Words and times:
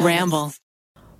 Ramble. 0.00 0.52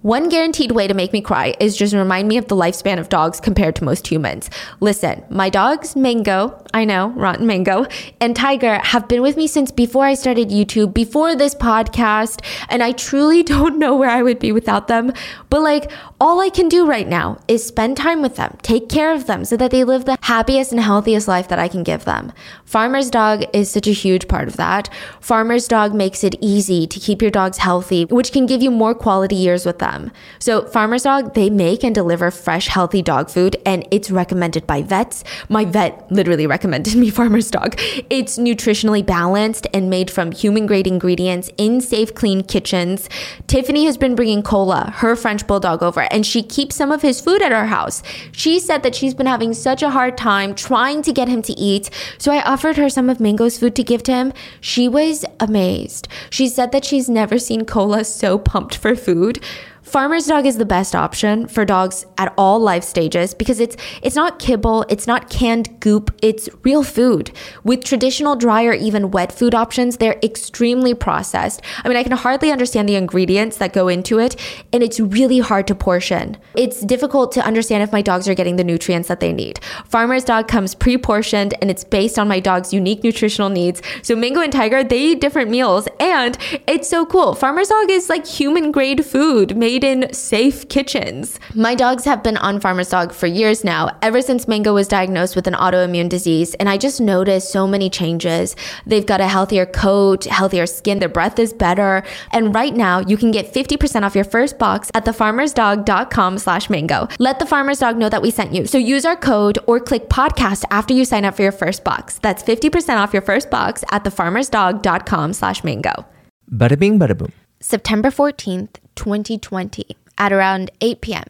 One 0.03 0.29
guaranteed 0.29 0.72
way 0.72 0.89
to 0.89 0.95
make 0.95 1.13
me 1.13 1.21
cry 1.21 1.55
is 1.61 1.76
just 1.76 1.95
remind 1.95 2.26
me 2.26 2.37
of 2.37 2.49
the 2.49 2.56
lifespan 2.56 2.99
of 2.99 3.08
dogs 3.08 3.38
compared 3.38 3.76
to 3.76 3.84
most 3.84 4.08
humans. 4.08 4.50
Listen, 4.80 5.22
my 5.30 5.48
dogs, 5.48 5.94
Mango, 5.94 6.61
I 6.75 6.85
know, 6.85 7.11
Rotten 7.11 7.46
Mango, 7.46 7.87
and 8.21 8.35
Tiger 8.35 8.80
have 8.80 9.07
been 9.07 9.23
with 9.23 9.37
me 9.37 9.46
since 9.46 9.71
before 9.71 10.04
I 10.04 10.15
started 10.15 10.49
YouTube, 10.49 10.93
before 10.93 11.37
this 11.37 11.54
podcast, 11.54 12.45
and 12.69 12.83
I 12.83 12.91
truly 12.91 13.43
don't 13.53 13.79
know 13.79 13.95
where 13.95 14.11
I 14.11 14.25
would 14.25 14.41
be 14.41 14.50
without 14.50 14.88
them. 14.88 15.12
But 15.50 15.62
like, 15.62 15.88
all 16.21 16.41
I 16.41 16.48
can 16.48 16.69
do 16.69 16.84
right 16.84 17.07
now 17.07 17.39
is 17.46 17.64
spend 17.64 17.96
time 17.96 18.23
with 18.23 18.34
them, 18.34 18.59
take 18.62 18.89
care 18.89 19.14
of 19.14 19.27
them 19.27 19.45
so 19.45 19.57
that 19.57 19.71
they 19.71 19.84
live 19.84 20.05
the 20.05 20.19
happiest 20.23 20.73
and 20.73 20.80
healthiest 20.80 21.29
life 21.29 21.46
that 21.46 21.61
I 21.61 21.69
can 21.69 21.84
give 21.84 22.07
them. 22.07 22.32
Farmer's 22.64 23.09
Dog 23.09 23.45
is 23.53 23.71
such 23.71 23.87
a 23.87 23.93
huge 23.93 24.27
part 24.27 24.48
of 24.48 24.57
that. 24.57 24.89
Farmer's 25.21 25.69
Dog 25.69 25.95
makes 25.95 26.25
it 26.25 26.34
easy 26.41 26.89
to 26.89 26.98
keep 26.98 27.23
your 27.23 27.30
dogs 27.30 27.59
healthy, 27.59 28.07
which 28.07 28.32
can 28.32 28.46
give 28.46 28.62
you 28.62 28.71
more 28.73 28.96
quality 28.96 29.37
years 29.37 29.64
with 29.64 29.79
them. 29.79 29.91
So, 30.39 30.67
Farmer's 30.67 31.03
Dog, 31.03 31.35
they 31.35 31.50
make 31.50 31.85
and 31.85 31.94
deliver 31.94 32.30
fresh, 32.30 32.69
healthy 32.69 33.03
dog 33.03 33.30
food, 33.30 33.57
and 33.67 33.87
it's 33.91 34.11
recommended 34.11 34.67
by 34.67 34.83
vets. 34.83 35.25
My 35.48 35.65
vet 35.65 36.11
literally 36.11 36.47
recommended 36.47 36.95
me 37.03 37.11
Farmer's 37.11 37.51
Dog. 37.51 37.75
It's 38.11 38.39
nutritionally 38.39 39.05
balanced 39.05 39.67
and 39.75 39.91
made 39.91 40.11
from 40.11 40.33
human 40.33 40.67
grade 40.67 40.87
ingredients 40.87 41.51
in 41.57 41.81
safe, 41.81 42.15
clean 42.15 42.43
kitchens. 42.43 43.09
Tiffany 43.47 43.84
has 43.84 43.97
been 43.97 44.15
bringing 44.15 44.43
Cola, 44.43 44.93
her 44.97 45.17
French 45.17 45.47
Bulldog, 45.47 45.83
over, 45.83 46.03
and 46.12 46.25
she 46.27 46.43
keeps 46.43 46.77
some 46.77 46.93
of 46.93 47.03
his 47.03 47.20
food 47.20 47.43
at 47.43 47.53
our 47.53 47.67
house. 47.67 48.03
She 48.33 48.59
said 48.59 48.83
that 48.83 48.95
she's 48.95 49.15
been 49.15 49.27
having 49.27 49.55
such 49.55 49.83
a 49.83 49.91
hard 49.91 50.17
time 50.17 50.55
trying 50.55 51.03
to 51.03 51.12
get 51.12 51.29
him 51.29 51.43
to 51.43 51.53
eat, 51.53 51.91
so 52.19 52.33
I 52.33 52.43
offered 52.43 52.77
her 52.77 52.89
some 52.89 53.11
of 53.11 53.20
Mango's 53.20 53.59
food 53.59 53.75
to 53.77 53.84
give 53.84 54.03
to 54.05 54.12
him. 54.12 54.33
She 54.61 54.89
was 54.89 55.25
amazed. 55.41 56.09
She 56.31 56.48
said 56.48 56.73
that 56.73 56.84
she's 56.84 57.09
never 57.09 57.39
seen 57.39 57.65
Cola 57.65 58.05
so 58.05 58.39
pumped 58.39 58.77
for 58.77 58.95
food. 58.95 59.43
Farmer's 59.83 60.27
dog 60.27 60.47
is 60.47 60.59
the 60.59 60.65
best 60.65 60.95
option 60.95 61.49
for 61.49 61.65
dogs 61.65 62.07
at 62.17 62.33
all 62.39 62.61
life 62.61 62.84
stages 62.84 63.34
because 63.34 63.59
it's 63.59 63.77
it's 64.01 64.15
not 64.15 64.39
kibble, 64.39 64.87
it's 64.89 65.09
not 65.09 65.29
canned 65.29 65.81
goop, 65.81 66.15
it's 66.23 66.48
real 66.62 66.84
food. 66.84 67.33
With 67.65 67.83
traditional 67.83 68.37
dry 68.37 68.65
or 68.65 68.75
even 68.75 69.11
wet 69.11 69.33
food 69.33 69.55
options, 69.56 69.97
they're 69.97 70.19
extremely 70.23 70.95
processed. 70.95 71.62
I 71.84 71.89
mean, 71.89 71.97
I 71.97 72.05
can 72.05 72.12
hardly 72.12 72.53
understand 72.53 72.89
the 72.89 72.95
ingredients 72.95 73.56
that 73.56 73.73
go 73.73 73.89
into 73.89 74.21
it, 74.21 74.37
and 74.73 74.84
it's 74.84 75.01
really 75.01 75.41
hard 75.41 75.67
to 75.67 75.75
portion. 75.75 76.37
It's 76.55 76.81
difficult 76.83 77.33
to 77.33 77.45
understand 77.45 77.83
if 77.83 77.93
my 77.93 78.03
dogs 78.03 78.28
are 78.28 78.34
getting 78.34 78.56
the 78.56 78.65
nutrients 78.65 79.09
that 79.09 79.19
they 79.19 79.33
need. 79.33 79.59
Farmer's 79.87 80.25
dog 80.25 80.47
comes 80.47 80.77
pre-portioned 80.77 81.55
and 81.61 81.71
it's 81.71 81.83
based 81.84 82.19
on 82.19 82.28
my 82.28 82.39
dog's 82.39 82.73
unique 82.73 83.03
nutritional 83.03 83.49
needs. 83.49 83.83
So 84.03 84.15
Mango 84.15 84.41
and 84.41 84.53
Tiger, 84.53 84.84
they 84.84 85.01
eat 85.01 85.21
different 85.21 85.51
meals 85.51 85.89
and 85.99 86.39
it's 86.67 86.89
so 86.89 87.05
cool. 87.05 87.34
Farmer's 87.34 87.69
dog 87.69 87.91
is 87.91 88.09
like 88.09 88.27
human 88.27 88.71
grade 88.71 89.05
food 89.05 89.56
made 89.56 89.72
made 89.73 89.84
in 89.84 90.12
safe 90.12 90.69
kitchens. 90.69 91.41
My 91.55 91.75
dogs 91.75 92.05
have 92.05 92.23
been 92.23 92.37
on 92.37 92.61
Farmer's 92.61 92.91
Dog 92.91 93.11
for 93.11 93.27
years 93.27 93.65
now, 93.65 93.97
ever 94.03 94.20
since 94.20 94.47
Mango 94.47 94.75
was 94.75 94.87
diagnosed 94.87 95.34
with 95.34 95.47
an 95.47 95.55
autoimmune 95.55 96.11
disease, 96.11 96.53
and 96.56 96.69
I 96.69 96.77
just 96.77 97.01
noticed 97.01 97.51
so 97.51 97.67
many 97.67 97.89
changes. 97.89 98.55
They've 98.84 99.06
got 99.06 99.23
a 99.23 99.27
healthier 99.27 99.65
coat, 99.65 100.25
healthier 100.25 100.67
skin, 100.67 100.98
their 100.98 101.09
breath 101.09 101.39
is 101.39 101.55
better, 101.55 102.03
and 102.33 102.55
right 102.55 102.75
now 102.75 102.98
you 102.98 103.17
can 103.17 103.31
get 103.31 103.55
50% 103.55 104.03
off 104.03 104.15
your 104.15 104.25
first 104.25 104.59
box 104.59 104.91
at 104.95 105.06
thefarmersdog.com 105.06 106.37
slash 106.37 106.69
mango. 106.69 107.09
Let 107.19 107.39
the 107.39 107.47
Farmer's 107.47 107.78
Dog 107.78 107.97
know 107.97 108.11
that 108.11 108.20
we 108.20 108.31
sent 108.31 108.53
you. 108.53 108.67
So 108.67 108.77
use 108.77 109.06
our 109.06 109.17
code 109.17 109.59
or 109.67 109.81
click 109.81 110.11
podcast 110.11 110.65
after 110.70 110.93
you 110.93 111.06
sign 111.06 111.25
up 111.25 111.34
for 111.34 111.43
your 111.43 111.53
first 111.53 111.83
box. 111.83 112.19
That's 112.19 112.43
50% 112.43 112.98
off 112.98 113.15
your 113.15 113.23
first 113.23 113.50
box 113.50 113.84
at 113.91 114.05
thefarmersdog.com 114.05 115.33
slash 115.33 115.65
mango. 115.65 116.05
Bada 116.50 116.78
bing, 116.78 116.98
bada 116.98 117.17
boom. 117.17 117.33
September 117.61 118.11
14th, 118.11 118.81
2020, 118.97 119.97
at 120.19 120.33
around 120.33 120.71
8 120.81 121.01
p.m., 121.01 121.25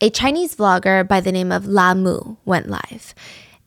a 0.00 0.10
Chinese 0.10 0.56
vlogger 0.56 1.06
by 1.06 1.20
the 1.20 1.32
name 1.32 1.52
of 1.52 1.66
La 1.66 1.94
Mu 1.94 2.36
went 2.44 2.68
live. 2.68 3.14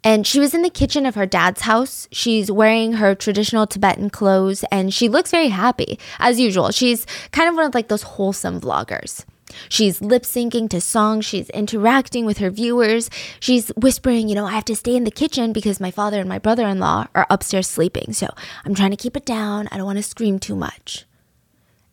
And 0.03 0.25
she 0.25 0.39
was 0.39 0.53
in 0.53 0.61
the 0.61 0.69
kitchen 0.69 1.05
of 1.05 1.15
her 1.15 1.25
dad's 1.25 1.61
house. 1.61 2.07
She's 2.11 2.51
wearing 2.51 2.93
her 2.93 3.15
traditional 3.15 3.65
Tibetan 3.65 4.09
clothes 4.09 4.63
and 4.71 4.93
she 4.93 5.09
looks 5.09 5.31
very 5.31 5.49
happy, 5.49 5.97
as 6.19 6.39
usual. 6.39 6.71
She's 6.71 7.05
kind 7.31 7.49
of 7.49 7.55
one 7.55 7.65
of 7.65 7.73
like 7.73 7.87
those 7.87 8.03
wholesome 8.03 8.61
vloggers. 8.61 9.25
She's 9.69 10.01
lip 10.01 10.23
syncing 10.23 10.69
to 10.69 10.81
songs. 10.81 11.25
She's 11.25 11.49
interacting 11.49 12.25
with 12.25 12.37
her 12.37 12.49
viewers. 12.49 13.09
She's 13.39 13.69
whispering, 13.69 14.27
you 14.29 14.35
know, 14.35 14.45
I 14.45 14.51
have 14.51 14.65
to 14.65 14.75
stay 14.75 14.95
in 14.95 15.05
the 15.05 15.11
kitchen 15.11 15.53
because 15.53 15.79
my 15.79 15.91
father 15.91 16.19
and 16.19 16.29
my 16.29 16.39
brother 16.39 16.67
in 16.67 16.79
law 16.79 17.07
are 17.15 17.25
upstairs 17.29 17.67
sleeping. 17.67 18.13
So 18.13 18.27
I'm 18.65 18.75
trying 18.75 18.91
to 18.91 18.97
keep 18.97 19.17
it 19.17 19.25
down. 19.25 19.67
I 19.71 19.77
don't 19.77 19.85
want 19.85 19.97
to 19.97 20.03
scream 20.03 20.37
too 20.37 20.55
much. 20.55 21.06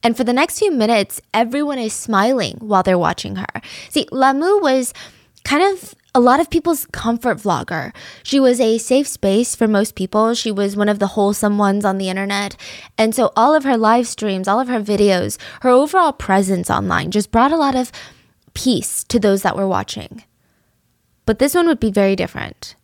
And 0.05 0.17
for 0.17 0.23
the 0.23 0.35
next 0.35 0.59
few 0.59 0.71
minutes, 0.71 1.21
everyone 1.33 1.79
is 1.79 1.95
smiling 1.95 2.59
while 2.61 2.83
they're 2.83 2.99
watching 2.99 3.37
her. 3.37 3.63
See, 3.89 4.07
Lamu 4.13 4.61
was 4.61 4.93
kind 5.45 5.63
of 5.63 5.95
a 6.15 6.21
lot 6.21 6.41
of 6.41 6.51
people's 6.51 6.87
comfort 6.93 7.39
vlogger. 7.39 7.93
She 8.23 8.39
was 8.39 8.61
a 8.61 8.79
safe 8.79 9.09
space 9.09 9.57
for 9.57 9.67
most 9.67 9.95
people. 9.95 10.35
She 10.35 10.53
was 10.53 10.77
one 10.77 10.89
of 10.89 10.99
the 10.99 11.09
wholesome 11.09 11.59
ones 11.59 11.85
on 11.85 11.99
the 11.99 12.09
internet. 12.09 12.57
And 12.97 13.15
so 13.15 13.33
all 13.35 13.55
of 13.55 13.65
her 13.65 13.77
live 13.77 14.07
streams, 14.07 14.47
all 14.47 14.61
of 14.61 14.69
her 14.69 14.81
videos, 14.81 15.39
her 15.63 15.71
overall 15.71 16.13
presence 16.13 16.71
online 16.71 17.11
just 17.11 17.33
brought 17.33 17.51
a 17.51 17.57
lot 17.57 17.75
of 17.75 17.91
peace 18.53 19.05
to 19.05 19.19
those 19.19 19.43
that 19.43 19.57
were 19.57 19.67
watching. 19.67 20.23
But 21.27 21.39
this 21.39 21.55
one 21.55 21.67
would 21.67 21.81
be 21.81 21.91
very 21.91 22.15
different 22.15 22.77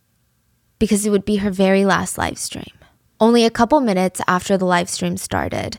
because 0.78 1.06
it 1.06 1.10
would 1.10 1.26
be 1.26 1.36
her 1.36 1.50
very 1.50 1.84
last 1.84 2.18
live 2.18 2.38
stream. 2.38 2.72
Only 3.20 3.44
a 3.44 3.50
couple 3.50 3.80
minutes 3.80 4.20
after 4.26 4.56
the 4.56 4.64
live 4.64 4.88
stream 4.88 5.18
started, 5.18 5.76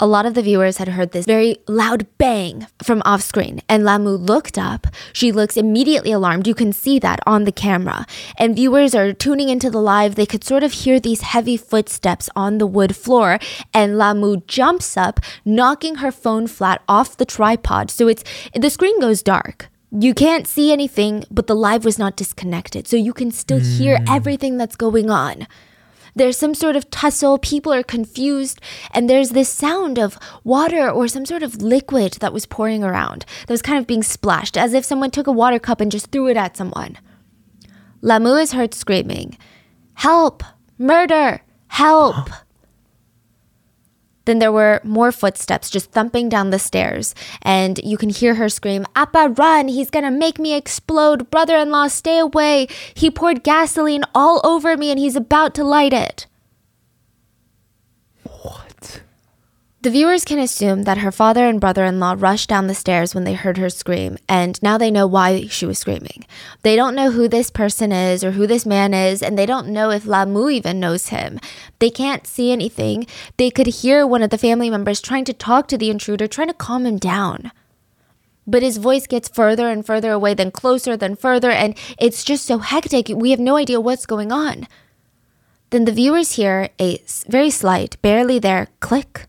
a 0.00 0.06
lot 0.06 0.26
of 0.26 0.34
the 0.34 0.42
viewers 0.42 0.78
had 0.78 0.88
heard 0.88 1.12
this 1.12 1.24
very 1.24 1.56
loud 1.68 2.06
bang 2.18 2.66
from 2.82 3.00
off 3.04 3.22
screen, 3.22 3.60
and 3.68 3.84
Lamu 3.84 4.10
looked 4.10 4.58
up. 4.58 4.88
She 5.12 5.30
looks 5.30 5.56
immediately 5.56 6.10
alarmed. 6.12 6.46
You 6.46 6.54
can 6.54 6.72
see 6.72 6.98
that 6.98 7.20
on 7.26 7.44
the 7.44 7.52
camera. 7.52 8.04
And 8.36 8.56
viewers 8.56 8.94
are 8.94 9.12
tuning 9.12 9.48
into 9.48 9.70
the 9.70 9.80
live. 9.80 10.16
They 10.16 10.26
could 10.26 10.42
sort 10.44 10.62
of 10.64 10.72
hear 10.72 10.98
these 10.98 11.20
heavy 11.20 11.56
footsteps 11.56 12.28
on 12.34 12.58
the 12.58 12.66
wood 12.66 12.96
floor, 12.96 13.38
and 13.72 13.96
Lamu 13.96 14.42
jumps 14.48 14.96
up, 14.96 15.20
knocking 15.44 15.96
her 15.96 16.10
phone 16.10 16.46
flat 16.48 16.82
off 16.88 17.16
the 17.16 17.24
tripod. 17.24 17.90
So 17.90 18.08
it's 18.08 18.24
the 18.54 18.70
screen 18.70 18.98
goes 19.00 19.22
dark. 19.22 19.68
You 19.96 20.12
can't 20.12 20.48
see 20.48 20.72
anything, 20.72 21.24
but 21.30 21.46
the 21.46 21.54
live 21.54 21.84
was 21.84 22.00
not 22.00 22.16
disconnected. 22.16 22.88
So 22.88 22.96
you 22.96 23.12
can 23.12 23.30
still 23.30 23.60
hear 23.60 23.98
Mm. 23.98 24.16
everything 24.16 24.56
that's 24.56 24.74
going 24.74 25.08
on. 25.08 25.46
There's 26.16 26.36
some 26.36 26.54
sort 26.54 26.76
of 26.76 26.90
tussle, 26.90 27.38
people 27.38 27.72
are 27.72 27.82
confused, 27.82 28.60
and 28.92 29.10
there's 29.10 29.30
this 29.30 29.48
sound 29.48 29.98
of 29.98 30.18
water 30.44 30.88
or 30.88 31.08
some 31.08 31.26
sort 31.26 31.42
of 31.42 31.60
liquid 31.60 32.14
that 32.20 32.32
was 32.32 32.46
pouring 32.46 32.84
around, 32.84 33.24
that 33.46 33.52
was 33.52 33.62
kind 33.62 33.78
of 33.78 33.86
being 33.86 34.02
splashed, 34.04 34.56
as 34.56 34.74
if 34.74 34.84
someone 34.84 35.10
took 35.10 35.26
a 35.26 35.32
water 35.32 35.58
cup 35.58 35.80
and 35.80 35.90
just 35.90 36.12
threw 36.12 36.28
it 36.28 36.36
at 36.36 36.56
someone. 36.56 36.96
Lamu 38.00 38.34
is 38.34 38.52
heard 38.52 38.74
screaming, 38.74 39.36
Help! 39.94 40.42
Murder! 40.78 41.40
Help! 41.68 42.28
Then 44.24 44.38
there 44.38 44.52
were 44.52 44.80
more 44.84 45.12
footsteps 45.12 45.70
just 45.70 45.90
thumping 45.92 46.28
down 46.28 46.50
the 46.50 46.58
stairs, 46.58 47.14
and 47.42 47.78
you 47.84 47.96
can 47.96 48.08
hear 48.08 48.34
her 48.34 48.48
scream, 48.48 48.86
Appa, 48.96 49.34
run! 49.36 49.68
He's 49.68 49.90
gonna 49.90 50.10
make 50.10 50.38
me 50.38 50.54
explode! 50.54 51.30
Brother 51.30 51.56
in 51.56 51.70
law, 51.70 51.88
stay 51.88 52.18
away! 52.18 52.68
He 52.94 53.10
poured 53.10 53.42
gasoline 53.44 54.04
all 54.14 54.40
over 54.44 54.76
me 54.76 54.90
and 54.90 54.98
he's 54.98 55.16
about 55.16 55.54
to 55.56 55.64
light 55.64 55.92
it. 55.92 56.26
What? 58.42 59.02
The 59.84 59.90
viewers 59.90 60.24
can 60.24 60.38
assume 60.38 60.84
that 60.84 60.96
her 60.96 61.12
father 61.12 61.46
and 61.46 61.60
brother 61.60 61.84
in 61.84 62.00
law 62.00 62.16
rushed 62.16 62.48
down 62.48 62.68
the 62.68 62.74
stairs 62.74 63.14
when 63.14 63.24
they 63.24 63.34
heard 63.34 63.58
her 63.58 63.68
scream, 63.68 64.16
and 64.26 64.58
now 64.62 64.78
they 64.78 64.90
know 64.90 65.06
why 65.06 65.46
she 65.48 65.66
was 65.66 65.78
screaming. 65.78 66.24
They 66.62 66.74
don't 66.74 66.94
know 66.94 67.10
who 67.10 67.28
this 67.28 67.50
person 67.50 67.92
is 67.92 68.24
or 68.24 68.30
who 68.30 68.46
this 68.46 68.64
man 68.64 68.94
is, 68.94 69.22
and 69.22 69.38
they 69.38 69.44
don't 69.44 69.68
know 69.68 69.90
if 69.90 70.06
Lamu 70.06 70.48
even 70.48 70.80
knows 70.80 71.08
him. 71.08 71.38
They 71.80 71.90
can't 71.90 72.26
see 72.26 72.50
anything. 72.50 73.06
They 73.36 73.50
could 73.50 73.66
hear 73.66 74.06
one 74.06 74.22
of 74.22 74.30
the 74.30 74.38
family 74.38 74.70
members 74.70 75.02
trying 75.02 75.26
to 75.26 75.34
talk 75.34 75.68
to 75.68 75.76
the 75.76 75.90
intruder, 75.90 76.26
trying 76.26 76.48
to 76.48 76.54
calm 76.54 76.86
him 76.86 76.96
down. 76.96 77.52
But 78.46 78.62
his 78.62 78.78
voice 78.78 79.06
gets 79.06 79.28
further 79.28 79.68
and 79.68 79.84
further 79.84 80.12
away, 80.12 80.32
then 80.32 80.50
closer, 80.50 80.96
then 80.96 81.14
further, 81.14 81.50
and 81.50 81.76
it's 81.98 82.24
just 82.24 82.46
so 82.46 82.56
hectic. 82.56 83.08
We 83.08 83.32
have 83.32 83.38
no 83.38 83.58
idea 83.58 83.82
what's 83.82 84.06
going 84.06 84.32
on. 84.32 84.66
Then 85.68 85.84
the 85.84 85.92
viewers 85.92 86.36
hear 86.36 86.70
a 86.80 87.02
very 87.28 87.50
slight, 87.50 88.00
barely 88.00 88.38
there 88.38 88.68
click 88.80 89.26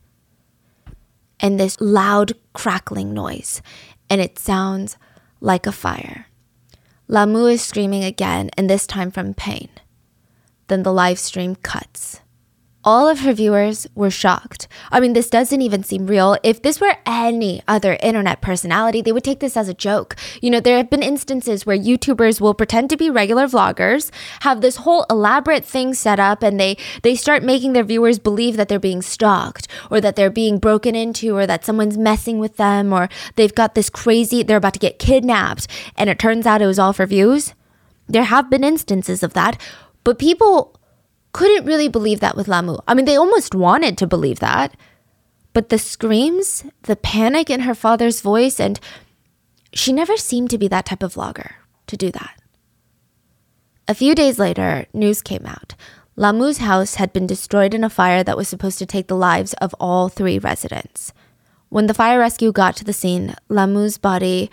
and 1.45 1.59
this 1.59 1.79
loud 1.79 2.33
crackling 2.53 3.13
noise, 3.13 3.61
and 4.09 4.19
it 4.19 4.39
sounds 4.39 4.97
like 5.41 5.67
a 5.67 5.71
fire. 5.71 6.25
Lamu 7.07 7.45
is 7.45 7.61
screaming 7.61 8.03
again, 8.03 8.49
and 8.57 8.67
this 8.67 8.87
time 8.87 9.11
from 9.11 9.35
pain. 9.35 9.69
Then 10.69 10.81
the 10.81 10.91
live 10.91 11.19
stream 11.19 11.53
cuts. 11.53 12.21
All 12.85 13.09
of 13.09 13.21
her 13.21 13.33
viewers 13.33 13.87
were 13.95 14.11
shocked. 14.11 14.67
I 14.91 14.99
mean, 14.99 15.13
this 15.13 15.29
doesn't 15.29 15.61
even 15.61 15.83
seem 15.83 16.05
real. 16.05 16.37
If 16.43 16.61
this 16.61 16.79
were 16.79 16.95
any 17.05 17.63
other 17.67 17.97
internet 18.01 18.41
personality, 18.41 19.01
they 19.01 19.11
would 19.11 19.23
take 19.23 19.39
this 19.39 19.57
as 19.57 19.67
a 19.67 19.73
joke. 19.73 20.15
You 20.41 20.51
know, 20.51 20.59
there 20.59 20.77
have 20.77 20.91
been 20.91 21.01
instances 21.01 21.65
where 21.65 21.77
YouTubers 21.77 22.39
will 22.39 22.53
pretend 22.53 22.91
to 22.91 22.97
be 22.97 23.09
regular 23.09 23.47
vloggers, 23.47 24.11
have 24.41 24.61
this 24.61 24.77
whole 24.77 25.05
elaborate 25.09 25.65
thing 25.65 25.95
set 25.95 26.19
up, 26.19 26.43
and 26.43 26.59
they 26.59 26.77
they 27.01 27.15
start 27.15 27.43
making 27.43 27.73
their 27.73 27.83
viewers 27.83 28.19
believe 28.19 28.55
that 28.57 28.69
they're 28.69 28.79
being 28.79 29.01
stalked 29.01 29.67
or 29.89 29.99
that 29.99 30.15
they're 30.15 30.29
being 30.29 30.59
broken 30.59 30.95
into 30.95 31.35
or 31.35 31.47
that 31.47 31.65
someone's 31.65 31.97
messing 31.97 32.37
with 32.37 32.57
them 32.57 32.93
or 32.93 33.09
they've 33.35 33.55
got 33.55 33.73
this 33.73 33.89
crazy 33.89 34.43
they're 34.43 34.57
about 34.57 34.73
to 34.73 34.79
get 34.79 34.99
kidnapped 34.99 35.67
and 35.97 36.09
it 36.09 36.19
turns 36.19 36.45
out 36.45 36.61
it 36.61 36.67
was 36.67 36.79
all 36.79 36.93
for 36.93 37.05
views. 37.05 37.53
There 38.07 38.23
have 38.23 38.49
been 38.51 38.63
instances 38.63 39.23
of 39.23 39.33
that, 39.33 39.59
but 40.03 40.19
people 40.19 40.74
couldn't 41.35 41.65
really 41.65 41.89
believe 41.89 42.21
that 42.21 42.37
with 42.37 42.47
Lamu. 42.47 42.77
I 42.87 42.93
mean, 42.93 43.03
they 43.03 43.17
almost 43.17 43.53
wanted 43.53 43.97
to 43.97 44.07
believe 44.07 44.39
that. 44.39 44.73
But 45.51 45.67
the 45.67 45.77
screams, 45.77 46.63
the 46.83 46.95
panic 46.95 47.49
in 47.49 47.59
her 47.61 47.75
father's 47.75 48.21
voice, 48.21 48.57
and 48.57 48.79
she 49.73 49.91
never 49.91 50.15
seemed 50.15 50.49
to 50.51 50.57
be 50.57 50.69
that 50.69 50.85
type 50.85 51.03
of 51.03 51.15
vlogger 51.15 51.55
to 51.87 51.97
do 51.97 52.09
that. 52.11 52.41
A 53.85 53.93
few 53.93 54.15
days 54.15 54.39
later, 54.39 54.85
news 54.93 55.21
came 55.21 55.45
out. 55.45 55.75
Lamu's 56.15 56.59
house 56.59 56.95
had 56.95 57.11
been 57.11 57.27
destroyed 57.27 57.73
in 57.73 57.83
a 57.83 57.89
fire 57.89 58.23
that 58.23 58.37
was 58.37 58.47
supposed 58.47 58.79
to 58.79 58.85
take 58.85 59.07
the 59.07 59.17
lives 59.17 59.51
of 59.55 59.75
all 59.77 60.07
three 60.07 60.39
residents. 60.39 61.11
When 61.67 61.87
the 61.87 61.93
fire 61.93 62.19
rescue 62.19 62.53
got 62.53 62.77
to 62.77 62.85
the 62.85 62.93
scene, 62.93 63.35
Lamu's 63.49 63.97
body, 63.97 64.49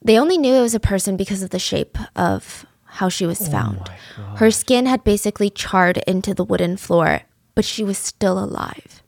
they 0.00 0.16
only 0.16 0.38
knew 0.38 0.54
it 0.54 0.62
was 0.62 0.76
a 0.76 0.80
person 0.80 1.16
because 1.16 1.42
of 1.42 1.50
the 1.50 1.58
shape 1.58 1.98
of 2.14 2.64
how 2.90 3.08
she 3.08 3.26
was 3.26 3.40
oh 3.40 3.50
found. 3.50 3.90
Her 4.36 4.50
skin 4.50 4.86
had 4.86 5.04
basically 5.04 5.50
charred 5.50 5.98
into 6.06 6.34
the 6.34 6.44
wooden 6.44 6.76
floor, 6.76 7.22
but 7.54 7.64
she 7.64 7.84
was 7.84 7.98
still 7.98 8.38
alive. 8.42 9.02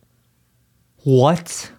What? 1.04 1.72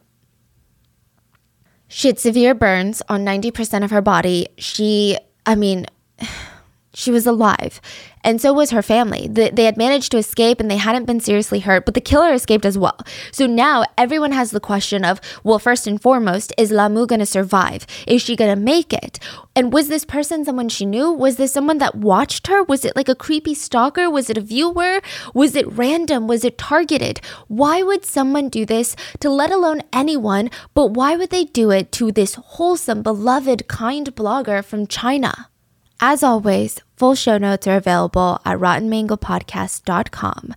She 1.88 2.08
had 2.08 2.20
severe 2.20 2.54
burns 2.54 3.02
on 3.08 3.24
90% 3.24 3.84
of 3.84 3.92
her 3.92 4.02
body. 4.02 4.48
She, 4.58 5.18
I 5.46 5.56
mean, 5.56 5.86
she 6.94 7.12
was 7.12 7.26
alive 7.26 7.80
and 8.24 8.40
so 8.40 8.54
was 8.54 8.72
her 8.72 8.82
family. 8.82 9.28
they 9.28 9.66
had 9.66 9.78
managed 9.78 10.12
to 10.12 10.18
escape 10.18 10.60
and 10.60 10.70
they 10.70 10.78
hadn't 10.78 11.06
been 11.06 11.20
seriously 11.20 11.60
hurt, 11.60 11.86
but 11.86 11.94
the 11.94 12.02
killer 12.02 12.34
escaped 12.34 12.66
as 12.66 12.78
well. 12.78 12.98
So 13.32 13.46
now 13.46 13.84
everyone 13.98 14.32
has 14.32 14.52
the 14.52 14.60
question 14.60 15.04
of, 15.04 15.20
well, 15.44 15.60
first 15.60 15.88
and 15.88 16.02
foremost, 16.02 16.54
is 16.58 16.72
Lamu 16.72 17.06
going 17.06 17.20
to 17.20 17.26
survive? 17.26 17.86
Is 18.08 18.22
she 18.22 18.36
going 18.36 18.54
to 18.54 18.62
make 18.62 18.94
it? 18.94 19.20
And 19.56 19.72
was 19.72 19.88
this 19.88 20.06
person 20.06 20.46
someone 20.46 20.70
she 20.70 20.86
knew? 20.86 21.12
Was 21.12 21.36
this 21.36 21.54
someone 21.54 21.78
that 21.78 21.96
watched 21.96 22.48
her? 22.48 22.64
Was 22.64 22.86
it 22.86 22.96
like 22.96 23.10
a 23.10 23.16
creepy 23.16 23.54
stalker? 23.54 24.10
Was 24.10 24.30
it 24.30 24.38
a 24.38 24.42
viewer? 24.42 25.02
Was 25.34 25.56
it 25.56 25.72
random? 25.72 26.28
Was 26.28 26.44
it 26.44 26.58
targeted? 26.58 27.22
Why 27.48 27.84
would 27.84 28.06
someone 28.06 28.50
do 28.50 28.66
this 28.66 28.96
to 29.20 29.30
let 29.30 29.52
alone 29.52 29.82
anyone, 29.92 30.50
but 30.74 30.92
why 30.92 31.16
would 31.16 31.30
they 31.30 31.46
do 31.46 31.72
it 31.72 31.92
to 31.94 32.12
this 32.12 32.36
wholesome, 32.36 33.04
beloved, 33.04 33.68
kind 33.68 34.16
blogger 34.16 34.64
from 34.64 34.88
China? 34.88 35.50
As 36.06 36.22
always, 36.22 36.82
full 36.98 37.16
show 37.16 37.38
notes 37.38 37.66
are 37.66 37.78
available 37.78 38.42
at 38.44 38.60
rottenmangopodcast.com. 38.60 40.54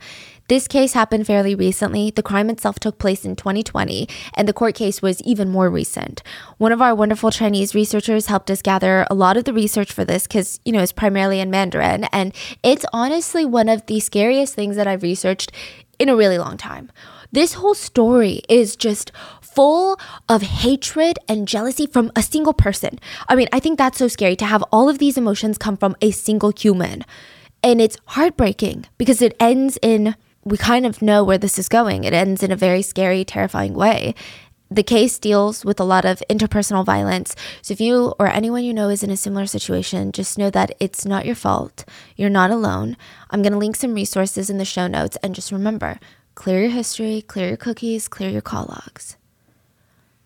This 0.49 0.67
case 0.67 0.93
happened 0.95 1.25
fairly 1.29 1.55
recently. 1.55 2.11
The 2.11 2.25
crime 2.25 2.51
itself 2.51 2.81
took 2.81 2.99
place 2.99 3.25
in 3.25 3.37
2020, 3.37 4.09
and 4.35 4.49
the 4.49 4.53
court 4.53 4.75
case 4.75 5.01
was 5.01 5.23
even 5.23 5.49
more 5.49 5.71
recent. 5.71 6.25
One 6.59 6.73
of 6.73 6.83
our 6.83 6.97
wonderful 6.97 7.31
Chinese 7.31 7.77
researchers 7.77 8.27
helped 8.27 8.51
us 8.51 8.61
gather 8.61 9.07
a 9.09 9.15
lot 9.15 9.37
of 9.37 9.45
the 9.45 9.53
research 9.53 9.93
for 9.93 10.05
this 10.05 10.27
because, 10.27 10.59
you 10.65 10.73
know, 10.73 10.83
it's 10.83 10.91
primarily 10.91 11.39
in 11.39 11.49
Mandarin. 11.49 12.09
And 12.11 12.35
it's 12.65 12.85
honestly 12.93 13.45
one 13.45 13.69
of 13.69 13.87
the 13.87 14.01
scariest 14.01 14.53
things 14.53 14.75
that 14.75 14.89
I've 14.89 15.05
researched 15.05 15.53
in 16.01 16.09
a 16.09 16.17
really 16.17 16.39
long 16.39 16.57
time. 16.57 16.91
This 17.33 17.55
whole 17.55 17.75
story 17.75 18.43
is 18.49 18.77
just 18.77 19.13
full 19.41 19.99
of 20.29 20.43
hatred 20.43 21.19
and 21.29 21.49
jealousy 21.49 21.87
from 21.87 22.13
a 22.15 22.23
single 22.23 22.53
person. 22.53 22.99
I 23.29 23.35
mean, 23.35 23.49
I 23.53 23.61
think 23.61 23.79
that's 23.79 23.99
so 23.99 24.09
scary 24.09 24.37
to 24.37 24.45
have 24.45 24.63
all 24.71 24.89
of 24.89 24.99
these 24.99 25.17
emotions 25.17 25.57
come 25.57 25.77
from 25.77 25.97
a 26.03 26.11
single 26.11 26.53
human. 26.53 27.05
And 27.63 27.81
it's 27.81 27.99
heartbreaking 28.07 28.87
because 28.99 29.23
it 29.23 29.35
ends 29.41 29.79
in, 29.83 30.15
we 30.45 30.57
kind 30.57 30.87
of 30.87 31.03
know 31.03 31.25
where 31.25 31.39
this 31.39 31.59
is 31.59 31.69
going. 31.69 32.05
It 32.05 32.13
ends 32.13 32.43
in 32.43 32.53
a 32.53 32.57
very 32.57 32.83
scary, 32.83 33.25
terrifying 33.25 33.75
way. 33.75 34.15
The 34.71 34.83
case 34.83 35.19
deals 35.19 35.65
with 35.65 35.81
a 35.81 35.85
lot 35.85 36.05
of 36.05 36.23
interpersonal 36.29 36.85
violence. 36.85 37.35
So 37.63 37.73
if 37.73 37.81
you 37.81 38.15
or 38.19 38.27
anyone 38.27 38.65
you 38.65 38.75
know 38.75 38.89
is 38.89 39.03
in 39.03 39.11
a 39.11 39.17
similar 39.17 39.47
situation, 39.47 40.13
just 40.13 40.39
know 40.39 40.51
that 40.51 40.73
it's 40.81 41.07
not 41.07 41.25
your 41.25 41.37
fault. 41.37 41.85
You're 42.17 42.31
not 42.31 42.51
alone. 42.51 42.97
I'm 43.31 43.43
going 43.43 43.53
to 43.53 43.59
link 43.59 43.77
some 43.77 43.95
resources 43.95 44.51
in 44.51 44.59
the 44.59 44.65
show 44.65 44.87
notes. 44.87 45.17
And 45.23 45.35
just 45.35 45.53
remember 45.53 45.99
clear 46.37 46.61
your 46.61 46.71
history, 46.71 47.23
clear 47.23 47.49
your 47.49 47.57
cookies, 47.57 48.07
clear 48.07 48.31
your 48.31 48.43
call 48.43 48.67
logs. 48.69 49.17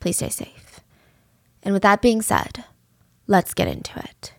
Please 0.01 0.17
stay 0.17 0.29
safe. 0.29 0.81
And 1.63 1.73
with 1.73 1.83
that 1.83 2.03
being 2.03 2.21
said, 2.21 2.65
let's 3.27 3.55
get 3.55 3.69
into 3.69 3.99
it. 3.99 4.35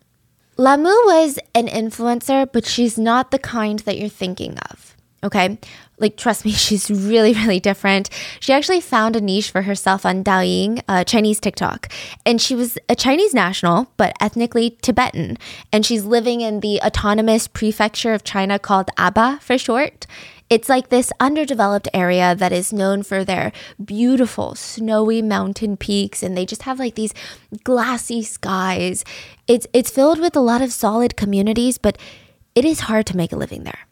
Lamu 0.57 0.89
was 0.89 1.39
an 1.56 1.68
influencer, 1.68 2.47
but 2.51 2.65
she's 2.65 3.00
not 3.00 3.31
the 3.31 3.39
kind 3.39 3.79
that 3.79 3.97
you're 3.97 4.09
thinking 4.09 4.59
of. 4.69 4.95
Okay? 5.23 5.59
Like, 5.97 6.18
trust 6.18 6.45
me, 6.45 6.51
she's 6.65 6.89
really, 6.89 7.33
really 7.33 7.59
different. 7.59 8.09
She 8.39 8.53
actually 8.53 8.81
found 8.81 9.15
a 9.15 9.21
niche 9.21 9.51
for 9.51 9.62
herself 9.62 10.06
on 10.06 10.24
Douyin, 10.24 10.81
uh, 10.88 11.03
Chinese 11.03 11.39
TikTok. 11.39 11.91
And 12.25 12.41
she 12.41 12.56
was 12.56 12.77
a 12.89 12.95
Chinese 12.95 13.33
national, 13.33 13.91
but 13.97 14.13
ethnically 14.19 14.77
Tibetan. 14.81 15.38
And 15.71 15.85
she's 15.85 16.03
living 16.03 16.41
in 16.41 16.59
the 16.59 16.81
autonomous 16.81 17.47
prefecture 17.47 18.13
of 18.13 18.24
China 18.24 18.59
called 18.59 18.89
Aba 18.97 19.39
for 19.41 19.57
short. 19.57 20.06
It's 20.51 20.68
like 20.68 20.89
this 20.89 21.13
underdeveloped 21.18 21.88
area 21.94 22.36
that 22.36 22.51
is 22.51 22.74
known 22.74 23.03
for 23.03 23.24
their 23.24 23.53
beautiful 23.83 24.53
snowy 24.53 25.21
mountain 25.21 25.77
peaks 25.77 26.21
and 26.21 26.36
they 26.36 26.45
just 26.45 26.63
have 26.63 26.77
like 26.77 26.95
these 26.95 27.13
glassy 27.63 28.21
skies. 28.21 29.06
It's 29.48 29.65
it's 29.71 29.89
filled 29.89 30.19
with 30.19 30.36
a 30.36 30.42
lot 30.42 30.62
of 30.62 30.74
solid 30.74 31.15
communities, 31.15 31.77
but 31.77 31.98
it 32.53 32.65
is 32.65 32.81
hard 32.81 33.06
to 33.06 33.15
make 33.15 33.31
a 33.31 33.38
living 33.38 33.63
there. 33.63 33.88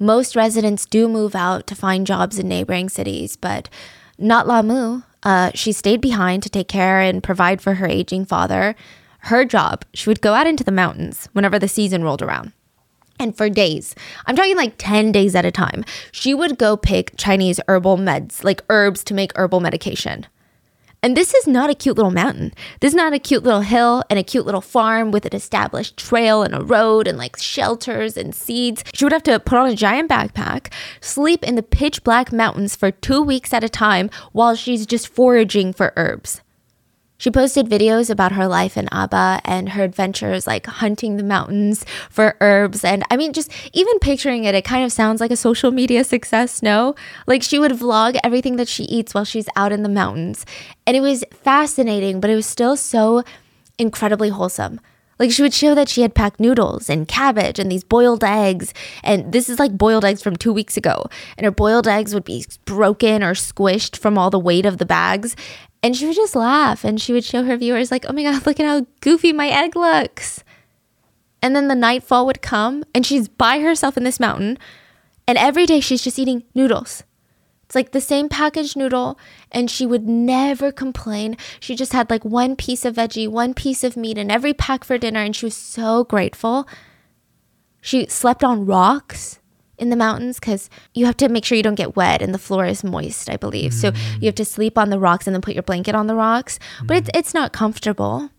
Most 0.00 0.34
residents 0.34 0.84
do 0.84 1.06
move 1.06 1.36
out 1.36 1.68
to 1.68 1.76
find 1.76 2.08
jobs 2.08 2.40
in 2.40 2.48
neighboring 2.48 2.88
cities, 2.88 3.36
but 3.36 3.70
not 4.18 4.48
Lamu. 4.48 5.02
Uh, 5.22 5.52
she 5.54 5.70
stayed 5.70 6.00
behind 6.00 6.42
to 6.42 6.50
take 6.50 6.66
care 6.66 6.98
and 7.00 7.22
provide 7.22 7.62
for 7.62 7.74
her 7.74 7.86
aging 7.86 8.24
father. 8.24 8.74
Her 9.30 9.44
job, 9.44 9.84
she 9.94 10.10
would 10.10 10.20
go 10.20 10.34
out 10.34 10.48
into 10.48 10.64
the 10.64 10.72
mountains 10.72 11.28
whenever 11.34 11.60
the 11.60 11.68
season 11.68 12.02
rolled 12.02 12.20
around. 12.20 12.52
And 13.18 13.36
for 13.36 13.48
days, 13.48 13.94
I'm 14.26 14.36
talking 14.36 14.56
like 14.56 14.74
10 14.78 15.12
days 15.12 15.34
at 15.34 15.44
a 15.44 15.50
time, 15.52 15.84
she 16.10 16.34
would 16.34 16.58
go 16.58 16.76
pick 16.76 17.16
Chinese 17.16 17.60
herbal 17.68 17.96
meds, 17.96 18.42
like 18.42 18.62
herbs 18.68 19.04
to 19.04 19.14
make 19.14 19.32
herbal 19.36 19.60
medication. 19.60 20.26
And 21.04 21.14
this 21.14 21.34
is 21.34 21.46
not 21.46 21.68
a 21.68 21.74
cute 21.74 21.96
little 21.96 22.10
mountain. 22.10 22.54
This 22.80 22.92
is 22.92 22.96
not 22.96 23.12
a 23.12 23.18
cute 23.18 23.42
little 23.42 23.60
hill 23.60 24.02
and 24.08 24.18
a 24.18 24.22
cute 24.22 24.46
little 24.46 24.62
farm 24.62 25.10
with 25.10 25.26
an 25.26 25.36
established 25.36 25.98
trail 25.98 26.42
and 26.42 26.54
a 26.54 26.64
road 26.64 27.06
and 27.06 27.18
like 27.18 27.36
shelters 27.36 28.16
and 28.16 28.34
seeds. 28.34 28.82
She 28.94 29.04
would 29.04 29.12
have 29.12 29.22
to 29.24 29.38
put 29.38 29.58
on 29.58 29.68
a 29.68 29.76
giant 29.76 30.10
backpack, 30.10 30.72
sleep 31.02 31.44
in 31.44 31.56
the 31.56 31.62
pitch 31.62 32.04
black 32.04 32.32
mountains 32.32 32.74
for 32.74 32.90
two 32.90 33.20
weeks 33.20 33.52
at 33.52 33.62
a 33.62 33.68
time 33.68 34.08
while 34.32 34.56
she's 34.56 34.86
just 34.86 35.06
foraging 35.06 35.74
for 35.74 35.92
herbs. 35.94 36.40
She 37.24 37.30
posted 37.30 37.70
videos 37.70 38.10
about 38.10 38.32
her 38.32 38.46
life 38.46 38.76
in 38.76 38.86
Aba 38.92 39.40
and 39.46 39.70
her 39.70 39.82
adventures, 39.82 40.46
like 40.46 40.66
hunting 40.66 41.16
the 41.16 41.22
mountains 41.22 41.82
for 42.10 42.36
herbs. 42.42 42.84
And 42.84 43.02
I 43.10 43.16
mean, 43.16 43.32
just 43.32 43.50
even 43.72 43.98
picturing 43.98 44.44
it, 44.44 44.54
it 44.54 44.66
kind 44.66 44.84
of 44.84 44.92
sounds 44.92 45.22
like 45.22 45.30
a 45.30 45.36
social 45.36 45.70
media 45.70 46.04
success, 46.14 46.60
no? 46.60 46.94
Like 47.26 47.42
she 47.42 47.58
would 47.58 47.72
vlog 47.72 48.18
everything 48.22 48.56
that 48.56 48.68
she 48.68 48.82
eats 48.82 49.14
while 49.14 49.24
she's 49.24 49.48
out 49.56 49.72
in 49.72 49.82
the 49.82 49.88
mountains. 49.88 50.44
And 50.86 50.98
it 50.98 51.00
was 51.00 51.24
fascinating, 51.32 52.20
but 52.20 52.28
it 52.28 52.34
was 52.34 52.44
still 52.44 52.76
so 52.76 53.24
incredibly 53.78 54.28
wholesome. 54.28 54.78
Like 55.18 55.30
she 55.30 55.42
would 55.42 55.54
show 55.54 55.74
that 55.74 55.88
she 55.88 56.02
had 56.02 56.14
packed 56.14 56.40
noodles 56.40 56.90
and 56.90 57.08
cabbage 57.08 57.58
and 57.58 57.70
these 57.70 57.84
boiled 57.84 58.24
eggs. 58.24 58.74
And 59.02 59.32
this 59.32 59.48
is 59.48 59.58
like 59.58 59.78
boiled 59.78 60.04
eggs 60.04 60.22
from 60.22 60.36
two 60.36 60.52
weeks 60.52 60.76
ago. 60.76 61.06
And 61.38 61.44
her 61.44 61.50
boiled 61.50 61.88
eggs 61.88 62.12
would 62.12 62.24
be 62.24 62.44
broken 62.64 63.22
or 63.22 63.32
squished 63.32 63.96
from 63.96 64.18
all 64.18 64.30
the 64.30 64.38
weight 64.38 64.66
of 64.66 64.78
the 64.78 64.84
bags. 64.84 65.36
And 65.84 65.94
she 65.94 66.06
would 66.06 66.16
just 66.16 66.34
laugh 66.34 66.82
and 66.82 66.98
she 66.98 67.12
would 67.12 67.24
show 67.24 67.44
her 67.44 67.58
viewers, 67.58 67.90
like, 67.90 68.06
oh 68.08 68.12
my 68.14 68.22
God, 68.22 68.46
look 68.46 68.58
at 68.58 68.64
how 68.64 68.86
goofy 69.02 69.34
my 69.34 69.48
egg 69.48 69.76
looks. 69.76 70.42
And 71.42 71.54
then 71.54 71.68
the 71.68 71.74
nightfall 71.74 72.24
would 72.24 72.40
come 72.40 72.84
and 72.94 73.04
she's 73.04 73.28
by 73.28 73.60
herself 73.60 73.98
in 73.98 74.02
this 74.02 74.18
mountain. 74.18 74.56
And 75.28 75.36
every 75.36 75.66
day 75.66 75.80
she's 75.80 76.02
just 76.02 76.18
eating 76.18 76.44
noodles. 76.54 77.02
It's 77.64 77.74
like 77.74 77.92
the 77.92 78.00
same 78.00 78.30
packaged 78.30 78.78
noodle, 78.78 79.18
and 79.52 79.70
she 79.70 79.84
would 79.84 80.08
never 80.08 80.72
complain. 80.72 81.36
She 81.60 81.74
just 81.74 81.92
had 81.92 82.08
like 82.08 82.24
one 82.24 82.56
piece 82.56 82.86
of 82.86 82.94
veggie, 82.94 83.28
one 83.28 83.52
piece 83.52 83.84
of 83.84 83.94
meat, 83.94 84.16
and 84.16 84.32
every 84.32 84.54
pack 84.54 84.84
for 84.84 84.96
dinner, 84.96 85.20
and 85.20 85.36
she 85.36 85.44
was 85.44 85.56
so 85.56 86.04
grateful. 86.04 86.66
She 87.82 88.06
slept 88.06 88.42
on 88.42 88.64
rocks 88.64 89.38
in 89.78 89.90
the 89.90 89.96
mountains 89.96 90.38
because 90.38 90.70
you 90.92 91.06
have 91.06 91.16
to 91.18 91.28
make 91.28 91.44
sure 91.44 91.56
you 91.56 91.62
don't 91.62 91.74
get 91.74 91.96
wet 91.96 92.22
and 92.22 92.32
the 92.32 92.38
floor 92.38 92.64
is 92.66 92.84
moist, 92.84 93.28
I 93.28 93.36
believe. 93.36 93.72
Mm. 93.72 93.74
So 93.74 93.92
you 94.20 94.26
have 94.26 94.34
to 94.36 94.44
sleep 94.44 94.78
on 94.78 94.90
the 94.90 94.98
rocks 94.98 95.26
and 95.26 95.34
then 95.34 95.42
put 95.42 95.54
your 95.54 95.62
blanket 95.62 95.94
on 95.94 96.06
the 96.06 96.14
rocks. 96.14 96.58
Mm. 96.80 96.86
But 96.86 96.96
it's, 96.98 97.10
it's 97.14 97.34
not 97.34 97.52
comfortable. 97.52 98.30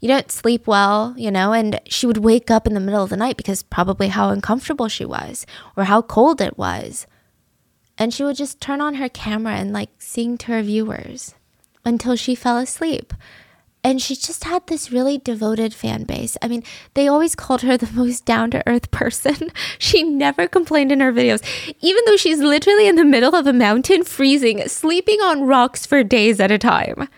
You 0.00 0.08
don't 0.08 0.30
sleep 0.30 0.66
well, 0.66 1.14
you 1.16 1.30
know, 1.30 1.52
and 1.54 1.80
she 1.86 2.06
would 2.06 2.18
wake 2.18 2.50
up 2.50 2.66
in 2.66 2.74
the 2.74 2.80
middle 2.80 3.02
of 3.02 3.08
the 3.08 3.16
night 3.16 3.38
because 3.38 3.62
probably 3.62 4.08
how 4.08 4.28
uncomfortable 4.28 4.88
she 4.88 5.04
was 5.06 5.46
or 5.76 5.84
how 5.84 6.02
cold 6.02 6.40
it 6.42 6.58
was. 6.58 7.06
and 7.96 8.12
she 8.12 8.24
would 8.24 8.36
just 8.36 8.60
turn 8.60 8.80
on 8.80 8.94
her 8.96 9.08
camera 9.08 9.54
and 9.54 9.72
like 9.72 9.90
sing 9.98 10.36
to 10.38 10.46
her 10.48 10.62
viewers 10.62 11.34
until 11.84 12.16
she 12.16 12.34
fell 12.34 12.58
asleep. 12.58 13.14
And 13.84 14.00
she 14.00 14.16
just 14.16 14.44
had 14.44 14.66
this 14.66 14.90
really 14.90 15.18
devoted 15.18 15.74
fan 15.74 16.04
base. 16.04 16.38
I 16.40 16.48
mean, 16.48 16.64
they 16.94 17.06
always 17.06 17.34
called 17.34 17.60
her 17.60 17.76
the 17.76 17.92
most 17.92 18.24
down 18.24 18.50
to 18.52 18.66
earth 18.66 18.90
person. 18.90 19.52
she 19.78 20.02
never 20.02 20.48
complained 20.48 20.90
in 20.90 21.00
her 21.00 21.12
videos, 21.12 21.44
even 21.82 22.02
though 22.06 22.16
she's 22.16 22.38
literally 22.40 22.88
in 22.88 22.96
the 22.96 23.04
middle 23.04 23.34
of 23.34 23.46
a 23.46 23.52
mountain, 23.52 24.02
freezing, 24.02 24.66
sleeping 24.68 25.20
on 25.20 25.44
rocks 25.44 25.84
for 25.84 26.02
days 26.02 26.40
at 26.40 26.50
a 26.50 26.56
time. 26.56 27.08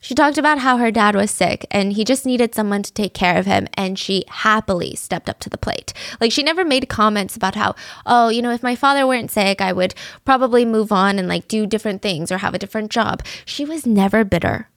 She 0.00 0.14
talked 0.14 0.36
about 0.36 0.58
how 0.58 0.76
her 0.76 0.90
dad 0.90 1.14
was 1.14 1.30
sick 1.30 1.66
and 1.70 1.94
he 1.94 2.04
just 2.04 2.26
needed 2.26 2.54
someone 2.54 2.82
to 2.82 2.92
take 2.92 3.14
care 3.14 3.38
of 3.38 3.46
him, 3.46 3.66
and 3.74 3.98
she 3.98 4.24
happily 4.28 4.94
stepped 4.96 5.30
up 5.30 5.40
to 5.40 5.50
the 5.50 5.56
plate. 5.56 5.94
Like, 6.20 6.30
she 6.30 6.42
never 6.42 6.62
made 6.62 6.90
comments 6.90 7.36
about 7.36 7.54
how, 7.54 7.74
oh, 8.04 8.28
you 8.28 8.42
know, 8.42 8.50
if 8.50 8.62
my 8.62 8.76
father 8.76 9.06
weren't 9.06 9.30
sick, 9.30 9.62
I 9.62 9.72
would 9.72 9.94
probably 10.26 10.66
move 10.66 10.92
on 10.92 11.18
and 11.18 11.26
like 11.26 11.48
do 11.48 11.66
different 11.66 12.02
things 12.02 12.30
or 12.30 12.38
have 12.38 12.54
a 12.54 12.58
different 12.58 12.90
job. 12.90 13.22
She 13.46 13.64
was 13.64 13.86
never 13.86 14.24
bitter. 14.24 14.68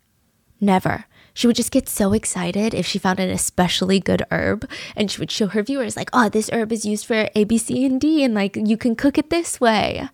Never. 0.61 1.05
She 1.37 1.45
would 1.45 1.55
just 1.55 1.69
get 1.69 1.87
so 1.87 2.13
excited 2.13 2.73
if 2.73 2.87
she 2.87 2.97
found 2.97 3.19
an 3.19 3.29
especially 3.29 3.99
good 3.99 4.25
herb 4.31 4.67
and 4.95 5.11
she 5.11 5.19
would 5.19 5.29
show 5.29 5.45
her 5.45 5.61
viewers, 5.61 5.95
like, 5.95 6.09
oh, 6.11 6.29
this 6.29 6.49
herb 6.51 6.71
is 6.71 6.83
used 6.83 7.05
for 7.05 7.29
A, 7.35 7.43
B, 7.43 7.59
C, 7.59 7.85
and 7.85 8.01
D, 8.01 8.23
and 8.23 8.33
like 8.33 8.55
you 8.55 8.75
can 8.75 8.95
cook 8.95 9.19
it 9.19 9.29
this 9.29 9.61
way. 9.61 10.09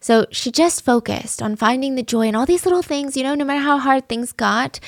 So 0.00 0.26
she 0.30 0.50
just 0.50 0.84
focused 0.84 1.40
on 1.40 1.56
finding 1.56 1.94
the 1.94 2.02
joy 2.02 2.26
in 2.28 2.34
all 2.34 2.44
these 2.44 2.66
little 2.66 2.82
things, 2.82 3.16
you 3.16 3.22
know, 3.22 3.34
no 3.34 3.46
matter 3.46 3.62
how 3.62 3.78
hard 3.78 4.06
things 4.06 4.32
got. 4.32 4.78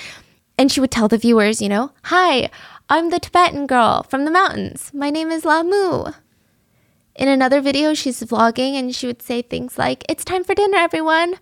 And 0.58 0.70
she 0.70 0.80
would 0.80 0.90
tell 0.90 1.08
the 1.08 1.16
viewers, 1.16 1.62
you 1.62 1.70
know, 1.70 1.92
hi, 2.04 2.50
I'm 2.90 3.08
the 3.08 3.18
Tibetan 3.18 3.66
girl 3.66 4.02
from 4.02 4.26
the 4.26 4.30
mountains. 4.30 4.90
My 4.92 5.08
name 5.08 5.30
is 5.30 5.46
Lamu. 5.46 6.12
In 7.14 7.28
another 7.28 7.62
video, 7.62 7.94
she's 7.94 8.20
vlogging 8.20 8.74
and 8.74 8.94
she 8.94 9.06
would 9.06 9.22
say 9.22 9.40
things 9.40 9.78
like, 9.78 10.04
It's 10.10 10.26
time 10.26 10.44
for 10.44 10.54
dinner, 10.54 10.76
everyone. 10.76 11.36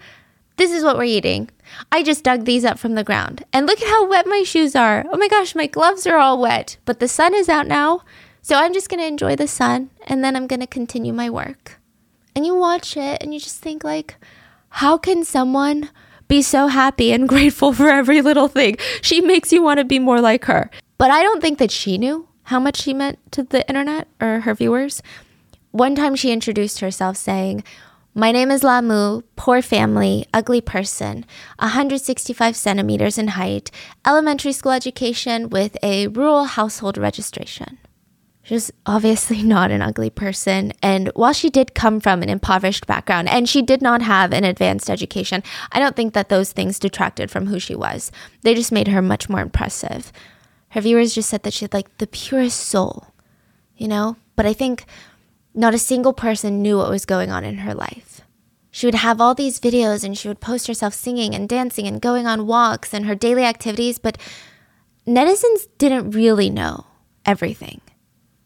This 0.59 0.71
is 0.71 0.85
what 0.85 0.97
we're 0.97 1.03
eating. 1.03 1.51
I 1.91 2.03
just 2.03 2.25
dug 2.25 2.45
these 2.45 2.65
up 2.65 2.79
from 2.79 2.95
the 2.95 3.05
ground. 3.05 3.45
And 3.53 3.67
look 3.67 3.81
at 3.83 3.89
how 3.89 4.09
wet 4.09 4.27
my 4.27 4.43
shoes 4.45 4.75
are. 4.77 5.05
Oh 5.11 5.17
my 5.17 5.29
gosh, 5.29 5.55
my 5.55 5.67
gloves 5.67 6.07
are 6.07 6.19
all 6.19 6.41
wet. 6.41 6.77
But 6.85 7.01
the 7.01 7.09
sun 7.09 7.35
is 7.35 7.49
out 7.49 7.67
now. 7.67 8.03
So 8.43 8.57
I'm 8.57 8.75
just 8.75 8.89
going 8.89 9.01
to 9.01 9.07
enjoy 9.07 9.37
the 9.37 9.49
sun 9.49 9.91
and 10.07 10.23
then 10.23 10.37
I'm 10.37 10.47
going 10.47 10.61
to 10.61 10.67
continue 10.67 11.13
my 11.13 11.31
work 11.31 11.81
and 12.35 12.45
you 12.47 12.55
watch 12.55 12.97
it 12.97 13.23
and 13.23 13.33
you 13.33 13.41
just 13.41 13.61
think 13.61 13.85
like 13.85 14.17
how 14.69 14.99
can 14.99 15.25
someone 15.25 15.91
be 16.29 16.43
so 16.43 16.67
happy 16.67 17.13
and 17.13 17.29
grateful 17.35 17.73
for 17.73 17.89
every 17.89 18.21
little 18.21 18.49
thing 18.49 18.77
she 19.01 19.21
makes 19.21 19.53
you 19.53 19.63
want 19.63 19.79
to 19.79 19.85
be 19.85 19.99
more 19.99 20.21
like 20.21 20.45
her 20.45 20.71
but 20.99 21.11
i 21.11 21.23
don't 21.23 21.41
think 21.41 21.59
that 21.59 21.71
she 21.71 21.99
knew 21.99 22.29
how 22.45 22.61
much 22.61 22.77
she 22.77 22.93
meant 22.93 23.19
to 23.31 23.43
the 23.43 23.67
internet 23.69 24.09
or 24.21 24.41
her 24.41 24.55
viewers 24.55 25.03
one 25.71 25.95
time 25.95 26.15
she 26.15 26.33
introduced 26.33 26.81
herself 26.81 27.17
saying 27.17 27.65
my 28.17 28.31
name 28.31 28.53
is 28.53 28.63
Lamu, 28.63 29.23
poor 29.35 29.61
family, 29.61 30.25
ugly 30.33 30.61
person, 30.61 31.27
165 31.59 32.55
centimeters 32.55 33.19
in 33.19 33.29
height, 33.29 33.73
elementary 34.07 34.53
school 34.53 34.71
education 34.71 35.51
with 35.51 35.77
a 35.83 36.07
rural 36.07 36.45
household 36.45 36.97
registration. 36.97 37.77
She's 38.45 38.71
obviously 38.87 39.43
not 39.55 39.73
an 39.73 39.83
ugly 39.83 40.11
person. 40.11 40.73
And 40.81 41.11
while 41.17 41.33
she 41.33 41.51
did 41.51 41.75
come 41.75 41.99
from 41.99 42.23
an 42.23 42.29
impoverished 42.29 42.87
background 42.87 43.29
and 43.29 43.49
she 43.49 43.63
did 43.63 43.83
not 43.83 44.01
have 44.03 44.33
an 44.33 44.45
advanced 44.45 44.89
education, 44.89 45.43
I 45.73 45.81
don't 45.81 45.97
think 45.97 46.15
that 46.15 46.29
those 46.29 46.53
things 46.53 46.79
detracted 46.79 47.33
from 47.33 47.47
who 47.47 47.59
she 47.59 47.75
was. 47.75 48.13
They 48.43 48.55
just 48.55 48.71
made 48.71 48.89
her 48.89 49.03
much 49.03 49.29
more 49.29 49.41
impressive. 49.41 50.13
Her 50.69 50.81
viewers 50.81 51.15
just 51.15 51.31
said 51.31 51.43
that 51.43 51.53
she 51.53 51.65
had 51.65 51.75
like 51.75 51.99
the 51.99 52.07
purest 52.07 52.61
soul, 52.61 53.09
you 53.77 53.89
know? 53.89 54.17
But 54.37 54.47
I 54.47 54.53
think 54.53 54.85
not 55.55 55.75
a 55.75 55.79
single 55.79 56.13
person 56.13 56.63
knew 56.63 56.79
what 56.79 56.91
was 56.91 57.05
going 57.05 57.31
on 57.31 57.45
in 57.45 57.59
her 57.59 57.75
life. 57.75 58.21
She 58.71 58.87
would 58.87 58.97
have 58.97 59.21
all 59.21 59.35
these 59.35 59.61
videos 59.61 60.03
and 60.03 60.19
she 60.19 60.27
would 60.29 60.41
post 60.41 60.67
herself 60.67 60.95
singing 60.95 61.35
and 61.35 61.49
dancing 61.49 61.87
and 61.87 62.01
going 62.01 62.27
on 62.27 62.47
walks 62.47 62.93
and 62.93 63.07
her 63.07 63.15
daily 63.15 63.45
activities, 63.45 63.99
but 63.99 64.19
netizens 65.07 65.69
didn't 65.79 66.11
really 66.11 66.51
know 66.51 66.87
everything 67.25 67.81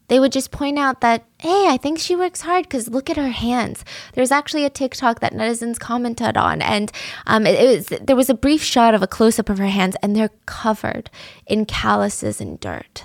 they 0.08 0.18
would 0.18 0.32
just 0.32 0.50
point 0.50 0.78
out 0.78 1.02
that, 1.02 1.24
hey, 1.38 1.66
I 1.68 1.76
think 1.76 1.98
she 1.98 2.16
works 2.16 2.40
hard 2.40 2.64
because 2.64 2.88
look 2.88 3.08
at 3.08 3.16
her 3.16 3.28
hands. 3.28 3.84
There's 4.14 4.32
actually 4.32 4.64
a 4.64 4.70
TikTok 4.70 5.20
that 5.20 5.34
netizens 5.34 5.78
commented 5.78 6.36
on, 6.36 6.60
and 6.62 6.90
um, 7.26 7.46
it, 7.46 7.60
it 7.60 7.76
was 7.76 8.00
there 8.00 8.16
was 8.16 8.30
a 8.30 8.34
brief 8.34 8.62
shot 8.62 8.94
of 8.94 9.02
a 9.02 9.06
close 9.06 9.38
up 9.38 9.48
of 9.48 9.58
her 9.58 9.68
hands, 9.68 9.96
and 10.02 10.16
they're 10.16 10.30
covered 10.46 11.10
in 11.46 11.66
calluses 11.66 12.40
and 12.40 12.58
dirt. 12.58 13.04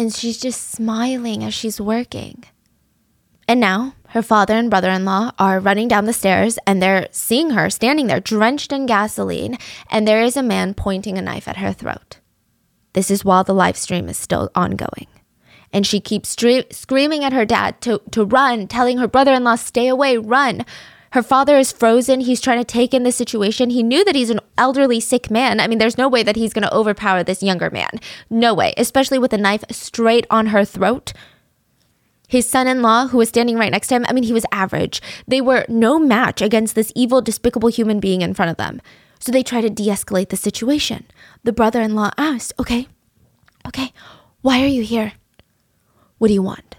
And 0.00 0.14
she's 0.14 0.38
just 0.38 0.70
smiling 0.70 1.44
as 1.44 1.52
she's 1.52 1.78
working. 1.78 2.44
And 3.46 3.60
now 3.60 3.96
her 4.08 4.22
father 4.22 4.54
and 4.54 4.70
brother 4.70 4.88
in 4.88 5.04
law 5.04 5.32
are 5.38 5.60
running 5.60 5.88
down 5.88 6.06
the 6.06 6.14
stairs 6.14 6.58
and 6.66 6.80
they're 6.80 7.08
seeing 7.10 7.50
her 7.50 7.68
standing 7.68 8.06
there 8.06 8.18
drenched 8.18 8.72
in 8.72 8.86
gasoline, 8.86 9.58
and 9.90 10.08
there 10.08 10.22
is 10.22 10.38
a 10.38 10.42
man 10.42 10.72
pointing 10.72 11.18
a 11.18 11.20
knife 11.20 11.46
at 11.46 11.58
her 11.58 11.74
throat. 11.74 12.18
This 12.94 13.10
is 13.10 13.26
while 13.26 13.44
the 13.44 13.52
live 13.52 13.76
stream 13.76 14.08
is 14.08 14.16
still 14.16 14.50
ongoing 14.54 15.06
and 15.70 15.86
she 15.86 16.00
keeps 16.00 16.34
stre- 16.34 16.72
screaming 16.72 17.22
at 17.22 17.34
her 17.34 17.44
dad 17.44 17.78
to, 17.82 18.00
to 18.12 18.24
run, 18.24 18.68
telling 18.68 18.96
her 18.96 19.06
brother 19.06 19.34
in 19.34 19.44
law, 19.44 19.56
stay 19.56 19.86
away, 19.86 20.16
run. 20.16 20.64
Her 21.12 21.22
father 21.24 21.56
is 21.56 21.72
frozen. 21.72 22.20
He's 22.20 22.40
trying 22.40 22.58
to 22.58 22.64
take 22.64 22.94
in 22.94 23.02
the 23.02 23.10
situation. 23.10 23.70
He 23.70 23.82
knew 23.82 24.04
that 24.04 24.14
he's 24.14 24.30
an 24.30 24.40
elderly, 24.56 25.00
sick 25.00 25.28
man. 25.30 25.58
I 25.58 25.66
mean, 25.66 25.78
there's 25.78 25.98
no 25.98 26.08
way 26.08 26.22
that 26.22 26.36
he's 26.36 26.52
going 26.52 26.62
to 26.62 26.74
overpower 26.74 27.24
this 27.24 27.42
younger 27.42 27.68
man. 27.68 27.90
No 28.28 28.54
way, 28.54 28.74
especially 28.76 29.18
with 29.18 29.32
a 29.32 29.38
knife 29.38 29.64
straight 29.70 30.26
on 30.30 30.46
her 30.46 30.64
throat. 30.64 31.12
His 32.28 32.48
son 32.48 32.68
in 32.68 32.80
law, 32.80 33.08
who 33.08 33.18
was 33.18 33.28
standing 33.28 33.56
right 33.56 33.72
next 33.72 33.88
to 33.88 33.96
him, 33.96 34.06
I 34.08 34.12
mean, 34.12 34.22
he 34.22 34.32
was 34.32 34.46
average. 34.52 35.02
They 35.26 35.40
were 35.40 35.66
no 35.68 35.98
match 35.98 36.40
against 36.40 36.76
this 36.76 36.92
evil, 36.94 37.20
despicable 37.20 37.70
human 37.70 37.98
being 37.98 38.22
in 38.22 38.34
front 38.34 38.52
of 38.52 38.56
them. 38.56 38.80
So 39.18 39.32
they 39.32 39.42
try 39.42 39.60
to 39.60 39.68
de 39.68 39.88
escalate 39.88 40.28
the 40.28 40.36
situation. 40.36 41.06
The 41.42 41.52
brother 41.52 41.82
in 41.82 41.96
law 41.96 42.10
asked, 42.16 42.52
Okay, 42.60 42.86
okay, 43.66 43.92
why 44.42 44.62
are 44.62 44.68
you 44.68 44.84
here? 44.84 45.14
What 46.18 46.28
do 46.28 46.34
you 46.34 46.42
want? 46.42 46.69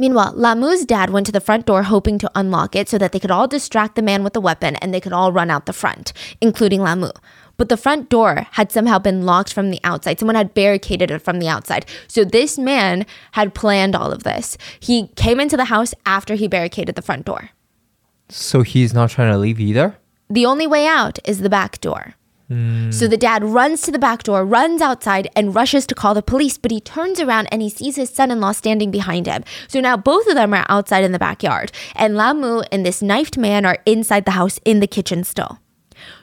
Meanwhile, 0.00 0.34
Lamu's 0.36 0.84
dad 0.84 1.10
went 1.10 1.26
to 1.26 1.32
the 1.32 1.40
front 1.40 1.66
door 1.66 1.82
hoping 1.82 2.18
to 2.18 2.30
unlock 2.36 2.76
it 2.76 2.88
so 2.88 2.98
that 2.98 3.10
they 3.10 3.18
could 3.18 3.32
all 3.32 3.48
distract 3.48 3.96
the 3.96 4.02
man 4.02 4.22
with 4.22 4.32
the 4.32 4.40
weapon 4.40 4.76
and 4.76 4.94
they 4.94 5.00
could 5.00 5.12
all 5.12 5.32
run 5.32 5.50
out 5.50 5.66
the 5.66 5.72
front, 5.72 6.12
including 6.40 6.80
Lamu. 6.80 7.10
But 7.56 7.68
the 7.68 7.76
front 7.76 8.08
door 8.08 8.46
had 8.52 8.70
somehow 8.70 9.00
been 9.00 9.26
locked 9.26 9.52
from 9.52 9.70
the 9.70 9.80
outside. 9.82 10.20
Someone 10.20 10.36
had 10.36 10.54
barricaded 10.54 11.10
it 11.10 11.18
from 11.18 11.40
the 11.40 11.48
outside. 11.48 11.84
So 12.06 12.24
this 12.24 12.56
man 12.56 13.06
had 13.32 13.54
planned 13.54 13.96
all 13.96 14.12
of 14.12 14.22
this. 14.22 14.56
He 14.78 15.08
came 15.16 15.40
into 15.40 15.56
the 15.56 15.64
house 15.64 15.92
after 16.06 16.36
he 16.36 16.46
barricaded 16.46 16.94
the 16.94 17.02
front 17.02 17.26
door. 17.26 17.50
So 18.28 18.62
he's 18.62 18.94
not 18.94 19.10
trying 19.10 19.32
to 19.32 19.38
leave 19.38 19.58
either? 19.58 19.96
The 20.30 20.46
only 20.46 20.68
way 20.68 20.86
out 20.86 21.18
is 21.24 21.40
the 21.40 21.50
back 21.50 21.80
door. 21.80 22.14
So 22.48 23.06
the 23.06 23.18
dad 23.18 23.44
runs 23.44 23.82
to 23.82 23.90
the 23.90 23.98
back 23.98 24.22
door, 24.22 24.42
runs 24.42 24.80
outside, 24.80 25.28
and 25.36 25.54
rushes 25.54 25.86
to 25.86 25.94
call 25.94 26.14
the 26.14 26.22
police, 26.22 26.56
but 26.56 26.70
he 26.70 26.80
turns 26.80 27.20
around 27.20 27.46
and 27.52 27.60
he 27.60 27.68
sees 27.68 27.96
his 27.96 28.08
son 28.08 28.30
in 28.30 28.40
law 28.40 28.52
standing 28.52 28.90
behind 28.90 29.26
him. 29.26 29.44
So 29.68 29.80
now 29.80 29.98
both 29.98 30.26
of 30.26 30.34
them 30.34 30.54
are 30.54 30.64
outside 30.70 31.04
in 31.04 31.12
the 31.12 31.18
backyard, 31.18 31.72
and 31.94 32.16
Lamu 32.16 32.62
and 32.72 32.86
this 32.86 33.02
knifed 33.02 33.36
man 33.36 33.66
are 33.66 33.78
inside 33.84 34.24
the 34.24 34.30
house 34.30 34.58
in 34.64 34.80
the 34.80 34.86
kitchen 34.86 35.24
still. 35.24 35.58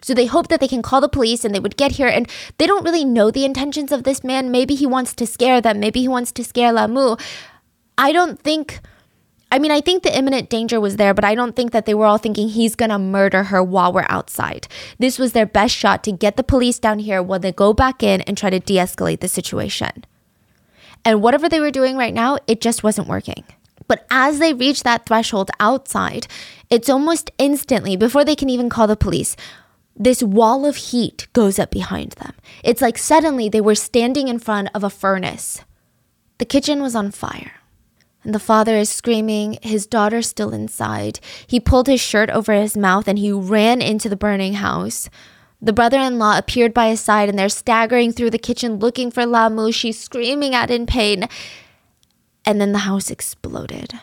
So 0.02 0.14
they 0.14 0.26
hope 0.26 0.48
that 0.48 0.60
they 0.60 0.68
can 0.68 0.82
call 0.82 1.02
the 1.02 1.10
police 1.10 1.46
and 1.46 1.54
they 1.54 1.60
would 1.60 1.78
get 1.78 1.92
here. 1.92 2.08
And 2.08 2.30
they 2.58 2.66
don't 2.66 2.86
really 2.86 3.06
know 3.06 3.30
the 3.30 3.46
intentions 3.46 3.92
of 3.92 4.04
this 4.04 4.24
man. 4.24 4.50
Maybe 4.50 4.74
he 4.74 4.86
wants 4.86 5.14
to 5.16 5.28
scare 5.28 5.62
them. 5.62 5.80
Maybe 5.80 6.00
he 6.00 6.08
wants 6.08 6.32
to 6.32 6.44
scare 6.44 6.72
Lamu. 6.72 7.18
I 7.98 8.12
don't 8.12 8.40
think 8.40 8.80
I 9.52 9.60
mean, 9.60 9.72
I 9.72 9.80
think 9.80 10.04
the 10.04 10.16
imminent 10.16 10.50
danger 10.50 10.82
was 10.82 10.98
there, 10.98 11.14
but 11.14 11.24
I 11.24 11.36
don't 11.36 11.56
think 11.56 11.72
that 11.72 11.86
they 11.86 11.94
were 11.94 12.06
all 12.06 12.18
thinking 12.18 12.50
he's 12.50 12.76
gonna 12.76 13.00
murder 13.00 13.44
her 13.44 13.64
while 13.64 13.94
we're 13.94 14.06
outside. 14.10 14.68
This 15.00 15.20
was 15.20 15.34
their 15.34 15.46
best 15.46 15.76
shot 15.76 16.04
to 16.04 16.12
get 16.12 16.36
the 16.36 16.44
police 16.44 16.80
down 16.80 17.00
here 17.00 17.22
while 17.22 17.40
they 17.40 17.52
go 17.52 17.74
back 17.74 18.04
in 18.04 18.22
and 18.22 18.38
try 18.38 18.50
to 18.50 18.60
de 18.60 18.76
escalate 18.76 19.20
the 19.20 19.28
situation. 19.28 20.06
And 21.06 21.22
whatever 21.22 21.48
they 21.48 21.60
were 21.60 21.72
doing 21.72 21.96
right 21.96 22.14
now, 22.14 22.38
it 22.48 22.60
just 22.60 22.84
wasn't 22.84 23.08
working. 23.08 23.44
But 23.88 24.06
as 24.10 24.40
they 24.40 24.54
reach 24.54 24.84
that 24.84 25.06
threshold 25.06 25.52
outside, 25.60 26.28
it's 26.72 26.90
almost 26.90 27.32
instantly, 27.38 27.96
before 27.96 28.26
they 28.26 28.36
can 28.36 28.50
even 28.50 28.70
call 28.70 28.88
the 28.88 28.96
police, 28.96 29.36
this 29.96 30.24
wall 30.24 30.66
of 30.66 30.76
heat 30.76 31.28
goes 31.34 31.60
up 31.60 31.70
behind 31.70 32.14
them. 32.14 32.34
It's 32.64 32.82
like 32.82 32.98
suddenly 32.98 33.48
they 33.48 33.62
were 33.62 33.76
standing 33.76 34.28
in 34.28 34.40
front 34.40 34.70
of 34.74 34.84
a 34.84 34.90
furnace. 34.90 35.62
The 36.40 36.46
kitchen 36.46 36.82
was 36.82 36.96
on 36.96 37.12
fire 37.12 37.54
and 38.26 38.34
the 38.34 38.40
father 38.40 38.76
is 38.76 38.90
screaming, 38.90 39.60
his 39.62 39.86
daughter 39.86 40.22
still 40.24 40.52
inside. 40.52 41.20
He 41.46 41.60
pulled 41.60 41.88
his 41.88 42.02
shirt 42.02 42.32
over 42.32 42.54
his 42.54 42.76
mouth 42.76 43.08
and 43.08 43.20
he 43.20 43.32
ran 43.32 43.82
into 43.82 44.10
the 44.10 44.16
burning 44.16 44.56
house. 44.56 45.10
The 45.62 45.74
brother 45.74 46.00
in 46.00 46.18
law 46.18 46.38
appeared 46.38 46.74
by 46.74 46.90
his 46.90 47.00
side 47.00 47.30
and 47.30 47.38
they're 47.38 47.50
staggering 47.50 48.12
through 48.12 48.32
the 48.32 48.40
kitchen 48.40 48.80
looking 48.80 49.12
for 49.12 49.26
Lamu. 49.26 49.72
She's 49.72 50.00
screaming 50.00 50.56
out 50.56 50.72
in 50.72 50.88
pain. 50.88 51.30
And 52.44 52.60
then 52.60 52.72
the 52.72 52.80
house 52.80 53.10
exploded. 53.10 53.94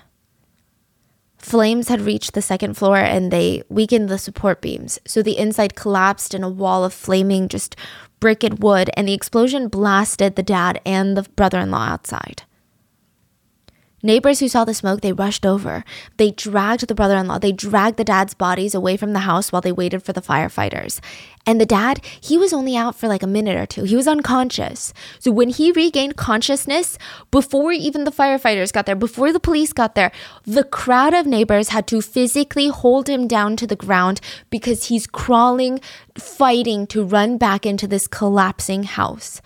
Flames 1.37 1.89
had 1.89 2.01
reached 2.01 2.35
the 2.35 2.43
second 2.43 2.77
floor 2.77 2.99
and 2.99 3.33
they 3.33 3.65
weakened 3.69 4.09
the 4.09 4.19
support 4.19 4.63
beams. 4.63 5.01
So 5.05 5.23
the 5.23 5.37
inside 5.37 5.75
collapsed 5.75 6.33
in 6.33 6.45
a 6.45 6.49
wall 6.49 6.85
of 6.85 6.95
flaming, 6.95 7.49
just 7.49 7.75
brick 8.21 8.45
and 8.45 8.61
wood, 8.61 8.89
and 8.97 9.09
the 9.09 9.15
explosion 9.15 9.67
blasted 9.67 10.37
the 10.37 10.45
dad 10.45 10.81
and 10.87 11.17
the 11.17 11.25
brother 11.25 11.59
in 11.59 11.73
law 11.73 11.89
outside. 11.89 12.45
Neighbors 14.05 14.41
who 14.41 14.49
saw 14.49 14.65
the 14.65 14.75
smoke, 14.75 15.01
they 15.01 15.13
rushed 15.13 15.47
over. 15.47 15.85
They 16.17 16.33
dragged 16.33 16.89
the 16.89 16.95
brother 16.95 17.17
in 17.17 17.29
law, 17.29 17.39
they 17.39 17.53
dragged 17.53 17.99
the 17.99 18.05
dad's 18.05 18.35
bodies 18.35 18.75
away 18.75 18.97
from 18.97 19.13
the 19.13 19.21
house 19.21 19.53
while 19.53 19.63
they 19.63 19.71
waited 19.71 20.03
for 20.03 20.13
the 20.13 20.21
firefighters. 20.21 21.01
And 21.47 21.61
the 21.61 21.67
dad, 21.67 22.05
he 22.21 22.37
was 22.37 22.53
only 22.53 22.77
out 22.77 22.97
for 22.97 23.07
like 23.07 23.23
a 23.23 23.29
minute 23.29 23.57
or 23.57 23.67
two. 23.67 23.85
He 23.85 23.95
was 23.95 24.09
unconscious. 24.09 24.93
So 25.21 25.31
when 25.31 25.51
he 25.51 25.71
regained 25.71 26.17
consciousness, 26.17 26.99
before 27.31 27.71
even 27.71 28.03
the 28.03 28.11
firefighters 28.11 28.73
got 28.73 28.87
there, 28.87 28.97
before 28.97 29.33
the 29.33 29.41
police 29.41 29.73
got 29.73 29.95
there, 29.95 30.11
the 30.45 30.65
crowd 30.65 31.15
of 31.15 31.27
neighbors 31.27 31.69
had 31.69 31.87
to 31.89 32.03
physically 32.03 32.69
hold 32.69 33.09
him 33.09 33.29
down 33.29 33.57
to 33.57 33.67
the 33.69 33.77
ground 33.77 34.21
because 34.51 34.87
he's 34.87 35.07
crawling, 35.07 35.81
fighting 36.17 36.89
to 36.89 37.05
run 37.05 37.39
back 37.39 37.65
into 37.65 37.87
this 37.87 38.09
collapsing 38.09 38.83
house. 38.83 39.41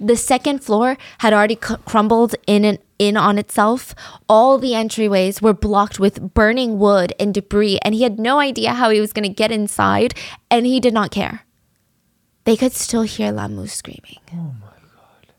The 0.00 0.16
second 0.16 0.64
floor 0.64 0.96
had 1.18 1.34
already 1.34 1.58
c- 1.62 1.76
crumbled 1.84 2.34
in 2.46 2.64
and 2.64 2.78
in 2.98 3.18
on 3.18 3.36
itself. 3.38 3.94
All 4.28 4.58
the 4.58 4.72
entryways 4.72 5.42
were 5.42 5.52
blocked 5.52 6.00
with 6.00 6.32
burning 6.34 6.78
wood 6.78 7.12
and 7.20 7.34
debris, 7.34 7.78
and 7.82 7.94
he 7.94 8.02
had 8.02 8.18
no 8.18 8.38
idea 8.38 8.72
how 8.72 8.88
he 8.88 9.00
was 9.00 9.12
going 9.12 9.28
to 9.28 9.34
get 9.34 9.52
inside, 9.52 10.14
and 10.50 10.64
he 10.64 10.80
did 10.80 10.94
not 10.94 11.10
care. 11.10 11.44
They 12.44 12.56
could 12.56 12.72
still 12.72 13.02
hear 13.02 13.30
Lamu 13.30 13.66
screaming. 13.66 14.20
Oh 14.32 14.54
my 14.58 14.68
god. 14.96 15.34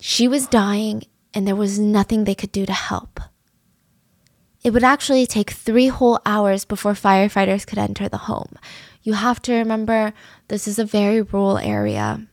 She 0.00 0.26
was 0.26 0.48
dying, 0.48 1.04
and 1.32 1.46
there 1.46 1.56
was 1.56 1.78
nothing 1.78 2.24
they 2.24 2.34
could 2.34 2.52
do 2.52 2.66
to 2.66 2.72
help. 2.72 3.20
It 4.64 4.72
would 4.72 4.84
actually 4.84 5.26
take 5.26 5.50
three 5.50 5.88
whole 5.88 6.20
hours 6.26 6.64
before 6.64 6.94
firefighters 6.94 7.66
could 7.66 7.78
enter 7.78 8.08
the 8.08 8.26
home. 8.26 8.56
You 9.02 9.14
have 9.14 9.40
to 9.42 9.54
remember, 9.54 10.12
this 10.48 10.68
is 10.68 10.78
a 10.78 10.84
very 10.84 11.22
rural 11.22 11.58
area. 11.58 12.26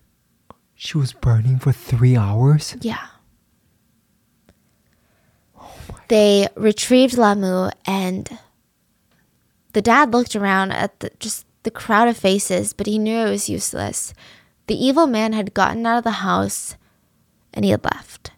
She 0.82 0.98
was 0.98 1.12
burning 1.12 1.60
for 1.60 1.74
three 1.74 2.16
hours? 2.16 2.78
Yeah. 2.80 3.06
Oh 5.60 5.76
they 6.08 6.48
retrieved 6.56 7.18
Lamu, 7.18 7.70
and 7.86 8.40
the 9.74 9.82
dad 9.82 10.14
looked 10.14 10.38
around 10.38 10.72
at 10.72 10.98
the, 11.02 11.12
just 11.20 11.46
the 11.64 11.70
crowd 11.70 12.08
of 12.08 12.16
faces, 12.16 12.72
but 12.72 12.88
he 12.88 12.98
knew 12.98 13.28
it 13.28 13.30
was 13.30 13.50
useless. 13.50 14.14
The 14.68 14.82
evil 14.82 15.06
man 15.06 15.34
had 15.34 15.54
gotten 15.54 15.86
out 15.86 15.98
of 15.98 16.06
the 16.06 16.24
house 16.24 16.78
and 17.54 17.66
he 17.66 17.72
had 17.72 17.84
left. 17.84 18.32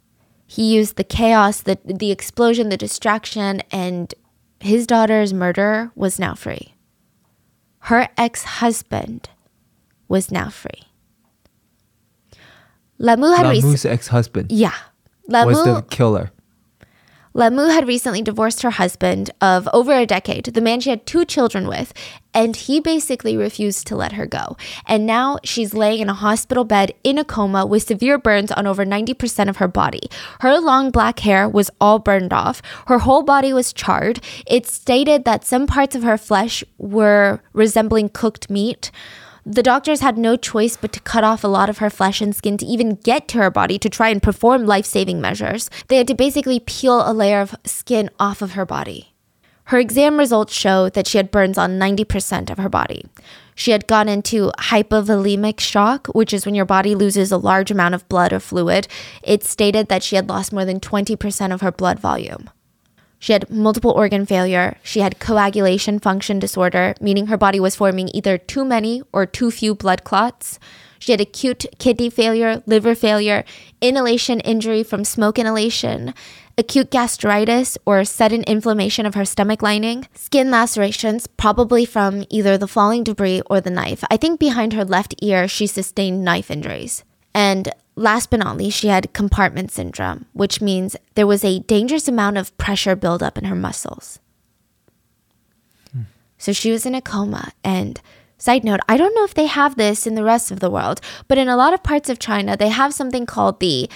He 0.48 0.74
used 0.74 0.95
the 0.95 1.03
chaos, 1.03 1.62
the, 1.62 1.77
the 1.86 2.10
explosion, 2.10 2.69
the 2.69 2.75
distraction, 2.75 3.62
and 3.71 4.15
his 4.60 4.88
daughter's 4.88 5.31
murderer 5.31 5.91
was 5.93 6.17
now 6.17 6.33
free. 6.33 6.74
Her 7.81 8.10
ex 8.17 8.43
husband 8.43 9.29
was 10.07 10.31
now 10.31 10.50
free. 10.50 10.90
Lamu 13.01 13.27
had 13.31 13.48
recently. 13.48 13.62
Lamu's 13.62 13.86
ex-husband 13.86 14.51
Yeah. 14.51 14.74
Lamu, 15.27 15.48
was 15.48 15.63
the 15.63 15.81
killer. 15.89 16.31
Lamu 17.34 17.67
had 17.67 17.88
recently 17.88 18.22
divorced 18.22 18.62
her 18.62 18.72
husband 18.72 19.31
of 19.39 19.67
over 19.72 19.93
a 19.93 20.05
decade, 20.05 20.46
the 20.46 20.60
man 20.60 20.81
she 20.81 20.89
had 20.89 21.05
two 21.05 21.24
children 21.24 21.65
with, 21.65 21.93
and 22.34 22.58
he 22.58 22.81
basically 22.81 23.38
refused 23.38 23.88
to 23.88 23.96
let 23.96 24.12
her 24.13 24.25
go. 24.25 24.58
And 24.86 25.05
now 25.05 25.39
she's 25.43 25.74
laying 25.74 26.01
in 26.01 26.10
a 26.10 26.13
hospital 26.13 26.65
bed 26.65 26.93
in 27.05 27.17
a 27.17 27.24
coma 27.24 27.65
with 27.65 27.84
severe 27.84 28.17
burns 28.17 28.51
on 28.51 28.67
over 28.67 28.86
90% 28.86 29.48
of 29.48 29.58
her 29.58 29.70
body. 29.70 30.10
Her 30.41 30.60
long 30.60 30.91
black 30.91 31.20
hair 31.20 31.48
was 31.48 31.72
all 31.79 32.00
burned 32.00 32.34
off. 32.34 32.62
Her 32.88 33.00
whole 33.00 33.24
body 33.24 33.53
was 33.53 33.72
charred. 33.72 34.20
It 34.46 34.67
stated 34.67 35.24
that 35.24 35.46
some 35.46 35.67
parts 35.67 35.96
of 35.96 36.03
her 36.03 36.17
flesh 36.17 36.65
were 36.77 37.41
resembling 37.53 38.10
cooked 38.10 38.50
meat. 38.50 38.91
The 39.45 39.63
doctors 39.63 40.01
had 40.01 40.19
no 40.19 40.36
choice 40.36 40.77
but 40.77 40.91
to 40.93 41.00
cut 41.00 41.24
off 41.24 41.43
a 41.43 41.48
lot 41.48 41.69
of 41.69 41.79
her 41.79 41.89
flesh 41.89 42.21
and 42.21 42.36
skin 42.36 42.57
to 42.57 42.65
even 42.65 42.95
get 42.95 43.27
to 43.29 43.39
her 43.39 43.50
body 43.50 43.79
to 43.79 43.89
try 43.89 44.10
and 44.10 44.21
perform 44.21 44.65
life 44.65 44.86
saving 44.86 45.19
measures. 45.19 45.69
They 45.88 45.98
had 45.98 46.07
to 46.10 46.15
basically 46.15 46.60
peel 46.60 47.01
a 47.10 47.13
layer 47.13 47.41
of 47.41 47.55
skin 47.65 48.12
off 48.19 48.43
of 48.43 48.51
her 48.51 48.65
body. 48.65 49.13
Her 49.65 49.79
exam 49.79 50.17
results 50.19 50.53
show 50.53 50.89
that 50.89 51.07
she 51.07 51.17
had 51.17 51.31
burns 51.31 51.57
on 51.57 51.79
90% 51.79 52.51
of 52.51 52.57
her 52.57 52.69
body. 52.69 53.05
She 53.55 53.71
had 53.71 53.88
gone 53.88 54.10
into 54.10 54.51
hypovolemic 54.60 55.60
shock, 55.60 56.07
which 56.07 56.33
is 56.33 56.45
when 56.45 56.55
your 56.55 56.65
body 56.65 56.93
loses 56.93 57.31
a 57.31 57.38
large 57.38 57.71
amount 57.71 57.95
of 57.95 58.07
blood 58.10 58.33
or 58.33 58.39
fluid. 58.39 58.88
It 59.24 59.43
stated 59.43 59.88
that 59.88 60.03
she 60.03 60.15
had 60.15 60.29
lost 60.29 60.53
more 60.53 60.65
than 60.65 60.79
20% 60.79 61.53
of 61.53 61.62
her 61.62 61.71
blood 61.71 62.00
volume. 62.00 62.50
She 63.21 63.33
had 63.33 63.51
multiple 63.51 63.91
organ 63.91 64.25
failure. 64.25 64.77
She 64.81 65.01
had 65.01 65.19
coagulation 65.19 65.99
function 65.99 66.39
disorder, 66.39 66.95
meaning 66.99 67.27
her 67.27 67.37
body 67.37 67.59
was 67.59 67.75
forming 67.75 68.09
either 68.15 68.39
too 68.39 68.65
many 68.65 69.03
or 69.13 69.27
too 69.27 69.51
few 69.51 69.75
blood 69.75 70.03
clots. 70.03 70.57
She 70.97 71.11
had 71.11 71.21
acute 71.21 71.67
kidney 71.77 72.10
failure, 72.10 72.63
liver 72.65 72.95
failure, 72.95 73.43
inhalation 73.79 74.39
injury 74.39 74.81
from 74.81 75.05
smoke 75.05 75.38
inhalation, 75.38 76.15
acute 76.57 76.89
gastritis 76.89 77.77
or 77.86 78.03
sudden 78.05 78.43
inflammation 78.45 79.05
of 79.05 79.13
her 79.13 79.25
stomach 79.25 79.62
lining, 79.62 80.07
skin 80.15 80.49
lacerations, 80.49 81.27
probably 81.27 81.86
from 81.86 82.25
either 82.31 82.57
the 82.57 82.67
falling 82.67 83.03
debris 83.03 83.43
or 83.45 83.62
the 83.62 83.69
knife. 83.69 84.03
I 84.10 84.17
think 84.17 84.39
behind 84.39 84.73
her 84.73 84.84
left 84.84 85.13
ear, 85.21 85.47
she 85.47 85.67
sustained 85.67 86.23
knife 86.23 86.49
injuries. 86.49 87.03
And 87.36 87.69
last 87.95 88.30
but 88.30 88.39
not 88.39 88.58
least, 88.58 88.80
she 88.80 88.88
had 88.88 89.13
compartment 89.13 89.71
syndrome, 89.71 90.25
which 90.34 90.62
means 90.62 90.95
there 91.15 91.27
was 91.27 91.43
a 91.43 91.60
dangerous 91.60 92.08
amount 92.08 92.38
of 92.38 92.56
pressure 92.58 92.95
buildup 92.95 93.38
in 93.38 93.45
her 93.45 93.56
muscles. 93.56 94.19
So 96.38 96.54
she 96.54 96.71
was 96.71 96.88
in 96.88 96.95
a 96.95 97.01
coma. 97.01 97.51
And 97.63 98.01
side 98.39 98.63
note, 98.63 98.80
I 98.89 98.97
don't 98.97 99.13
know 99.13 99.23
if 99.23 99.36
they 99.36 99.45
have 99.45 99.75
this 99.75 100.08
in 100.08 100.15
the 100.15 100.23
rest 100.23 100.49
of 100.49 100.60
the 100.60 100.71
world, 100.71 100.99
but 101.27 101.38
in 101.38 101.47
a 101.47 101.56
lot 101.56 101.73
of 101.73 101.84
parts 101.84 102.10
of 102.10 102.17
China, 102.17 102.58
they 102.58 102.69
have 102.69 102.95
something 102.95 103.27
called 103.27 103.60
the 103.60 103.88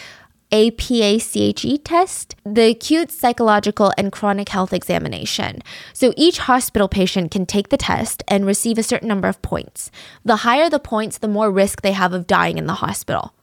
APACHE 0.51 1.83
test, 1.83 2.35
the 2.45 2.69
acute 2.69 3.11
psychological 3.11 3.91
and 3.97 4.11
chronic 4.11 4.49
health 4.49 4.73
examination. 4.73 5.63
So 5.91 6.13
each 6.15 6.37
hospital 6.37 6.87
patient 6.87 7.31
can 7.31 7.47
take 7.47 7.69
the 7.69 7.77
test 7.77 8.23
and 8.27 8.45
receive 8.45 8.77
a 8.77 8.83
certain 8.83 9.07
number 9.07 9.27
of 9.27 9.41
points. 9.41 9.89
The 10.23 10.37
higher 10.37 10.69
the 10.69 10.79
points, 10.79 11.17
the 11.17 11.27
more 11.27 11.49
risk 11.49 11.81
they 11.81 11.93
have 11.93 12.13
of 12.13 12.27
dying 12.27 12.59
in 12.59 12.67
the 12.67 12.75
hospital. 12.75 13.33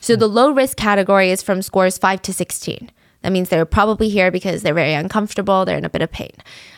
So 0.00 0.16
the 0.16 0.26
low 0.26 0.50
risk 0.50 0.76
category 0.76 1.30
is 1.30 1.42
from 1.42 1.62
scores 1.62 1.98
5 1.98 2.22
to 2.22 2.32
16. 2.32 2.90
That 3.22 3.32
means 3.32 3.50
they're 3.50 3.66
probably 3.66 4.08
here 4.08 4.30
because 4.30 4.62
they're 4.62 4.72
very 4.72 4.94
uncomfortable, 4.94 5.64
they're 5.64 5.76
in 5.76 5.84
a 5.84 5.90
bit 5.90 6.02
of 6.02 6.10
pain. 6.10 6.32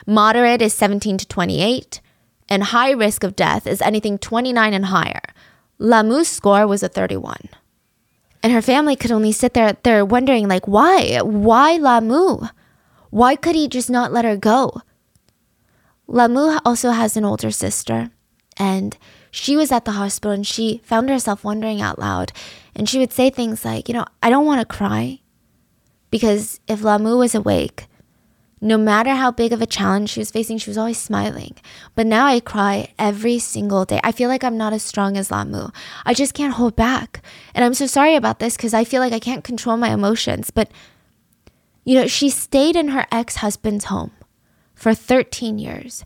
Moderate 0.07 0.61
is 0.61 0.75
17 0.75 1.19
to 1.19 1.29
28, 1.29 2.01
and 2.49 2.65
high 2.65 2.91
risk 2.91 3.23
of 3.23 3.37
death 3.37 3.67
is 3.67 3.81
anything 3.81 4.19
29 4.19 4.75
and 4.75 4.87
higher. 4.87 5.23
Lamu's 5.79 6.29
score 6.29 6.67
was 6.67 6.83
a 6.83 6.89
31. 6.89 7.49
And 8.43 8.53
her 8.53 8.63
family 8.63 8.97
could 8.97 9.13
only 9.13 9.31
sit 9.31 9.55
there 9.55 9.77
there 9.85 10.05
wondering 10.05 10.49
like 10.49 10.67
why? 10.67 11.21
Why 11.23 11.77
Lamu? 11.77 12.49
Why 13.11 13.37
could 13.37 13.55
he 13.55 13.69
just 13.69 13.89
not 13.89 14.13
let 14.13 14.25
her 14.25 14.37
go? 14.37 14.83
Lamu 16.09 16.59
also 16.65 16.91
has 16.91 17.17
an 17.17 17.25
older 17.25 17.53
sister 17.53 18.11
and 18.57 18.99
she 19.33 19.57
was 19.57 19.73
at 19.73 19.87
the 19.87 19.93
hospital 19.93 20.31
and 20.31 20.47
she 20.47 20.83
found 20.85 21.09
herself 21.09 21.43
wondering 21.43 21.81
out 21.81 21.99
loud 21.99 22.33
and 22.77 22.89
she 22.89 22.99
would 22.99 23.13
say 23.13 23.31
things 23.31 23.65
like, 23.65 23.89
you 23.89 23.95
know, 23.95 24.05
I 24.23 24.31
don't 24.31 24.47
want 24.47 24.61
to 24.61 24.77
cry 24.77 25.21
because 26.11 26.61
if 26.69 26.85
Lamu 26.85 27.17
was 27.17 27.35
awake, 27.35 27.87
no 28.61 28.77
matter 28.77 29.11
how 29.15 29.31
big 29.31 29.53
of 29.53 29.63
a 29.63 29.67
challenge 29.67 30.11
she 30.11 30.21
was 30.21 30.31
facing, 30.31 30.59
she 30.59 30.71
was 30.71 30.77
always 30.79 30.99
smiling. 30.99 31.57
But 31.95 32.07
now 32.07 32.27
I 32.27 32.41
cry 32.41 32.93
every 32.99 33.39
single 33.39 33.87
day. 33.87 34.01
I 34.05 34.13
feel 34.13 34.29
like 34.29 34.45
I'm 34.45 34.59
not 34.59 34.75
as 34.75 34.83
strong 34.83 35.17
as 35.17 35.31
Lamu. 35.31 35.71
I 36.05 36.13
just 36.13 36.35
can't 36.35 36.55
hold 36.55 36.77
back. 36.77 37.25
And 37.55 37.65
I'm 37.65 37.75
so 37.75 37.87
sorry 37.87 38.15
about 38.15 38.39
this 38.39 38.57
because 38.57 38.75
I 38.75 38.85
feel 38.85 39.01
like 39.01 39.15
I 39.15 39.19
can't 39.19 39.43
control 39.43 39.79
my 39.79 39.89
emotions. 39.89 40.51
But, 40.51 40.71
you 41.85 41.95
know, 41.95 42.07
she 42.07 42.29
stayed 42.29 42.77
in 42.77 42.89
her 42.89 43.07
ex 43.11 43.37
husband's 43.37 43.87
home 43.87 44.13
for 44.75 44.95
13 44.95 45.59
years, 45.59 46.05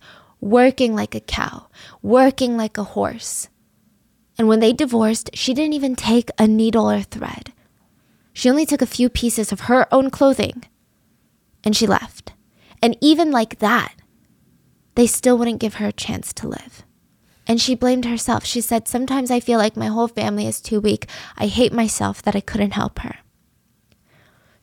working 0.50 0.94
like 0.94 1.14
a 1.14 1.20
cow, 1.20 1.66
working 2.02 2.56
like 2.56 2.78
a 2.78 2.85
horse. 2.85 3.48
And 4.38 4.48
when 4.48 4.61
they 4.61 4.72
divorced, 4.72 5.30
she 5.35 5.54
didn't 5.54 5.74
even 5.74 5.96
take 5.96 6.30
a 6.38 6.46
needle 6.46 6.90
or 6.90 7.02
thread. 7.02 7.52
She 8.32 8.50
only 8.50 8.66
took 8.66 8.82
a 8.82 8.87
few 8.87 9.09
pieces 9.09 9.50
of 9.50 9.61
her 9.61 9.92
own 9.92 10.11
clothing 10.11 10.64
and 11.64 11.74
she 11.74 11.87
left. 11.87 12.32
And 12.82 12.96
even 13.00 13.30
like 13.30 13.59
that, 13.59 13.94
they 14.94 15.06
still 15.06 15.37
wouldn't 15.38 15.61
give 15.61 15.74
her 15.74 15.87
a 15.87 15.92
chance 15.92 16.32
to 16.35 16.48
live. 16.48 16.85
And 17.46 17.61
she 17.61 17.74
blamed 17.74 18.04
herself. 18.04 18.44
She 18.44 18.61
said, 18.61 18.88
Sometimes 18.88 19.30
I 19.30 19.40
feel 19.40 19.59
like 19.59 19.76
my 19.76 19.87
whole 19.87 20.09
family 20.09 20.46
is 20.46 20.61
too 20.61 20.80
weak. 20.80 21.06
I 21.37 21.46
hate 21.46 21.72
myself 21.72 22.22
that 22.22 22.37
I 22.37 22.40
couldn't 22.40 22.72
help 22.72 22.98
her. 23.00 23.16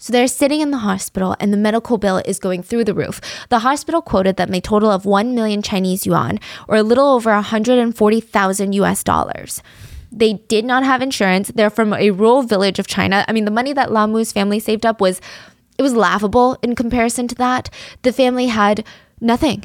So 0.03 0.11
they're 0.11 0.27
sitting 0.27 0.59
in 0.59 0.71
the 0.71 0.79
hospital 0.79 1.33
and 1.39 1.53
the 1.53 1.57
medical 1.57 1.97
bill 1.97 2.17
is 2.25 2.37
going 2.37 2.61
through 2.61 2.83
the 2.83 2.93
roof. 2.93 3.21
The 3.47 3.59
hospital 3.59 4.01
quoted 4.01 4.35
them 4.35 4.53
a 4.53 4.59
total 4.59 4.91
of 4.91 5.05
1 5.05 5.33
million 5.33 5.61
Chinese 5.61 6.05
yuan 6.05 6.41
or 6.67 6.75
a 6.75 6.83
little 6.83 7.07
over 7.07 7.31
140,000 7.31 8.73
US 8.73 9.01
dollars. 9.01 9.63
They 10.11 10.33
did 10.33 10.65
not 10.65 10.83
have 10.83 11.01
insurance. 11.01 11.53
They're 11.55 11.69
from 11.69 11.93
a 11.93 12.11
rural 12.11 12.43
village 12.43 12.79
of 12.79 12.85
China. 12.85 13.23
I 13.29 13.31
mean, 13.31 13.45
the 13.45 13.49
money 13.49 13.71
that 13.71 13.91
Lamu's 13.91 14.33
family 14.33 14.59
saved 14.59 14.85
up 14.85 14.99
was 14.99 15.21
it 15.77 15.83
was 15.83 15.93
laughable 15.93 16.57
in 16.61 16.75
comparison 16.75 17.29
to 17.29 17.35
that. 17.35 17.69
The 18.01 18.11
family 18.11 18.47
had 18.47 18.85
nothing. 19.21 19.63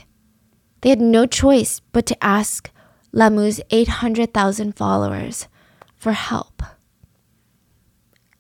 They 0.83 0.91
had 0.91 1.01
no 1.01 1.27
choice 1.27 1.81
but 1.91 2.07
to 2.07 2.25
ask 2.25 2.71
Lamu's 3.13 3.61
800,000 3.71 4.77
followers 4.77 5.49
for 5.97 6.13
help. 6.13 6.63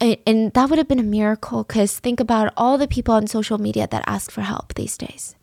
And, 0.01 0.53
that 0.53 0.71
would 0.71 0.79
have 0.79 0.87
been 0.87 1.01
a 1.01 1.03
miracle 1.03 1.65
because 1.65 1.99
think 1.99 2.21
about 2.21 2.53
all 2.57 2.79
the 2.79 2.87
people 2.87 3.15
on 3.15 3.27
social 3.27 3.59
media 3.59 3.89
that 3.91 4.05
ask 4.07 4.31
for 4.31 4.43
help 4.43 4.75
these 4.75 4.97
days. 4.97 5.35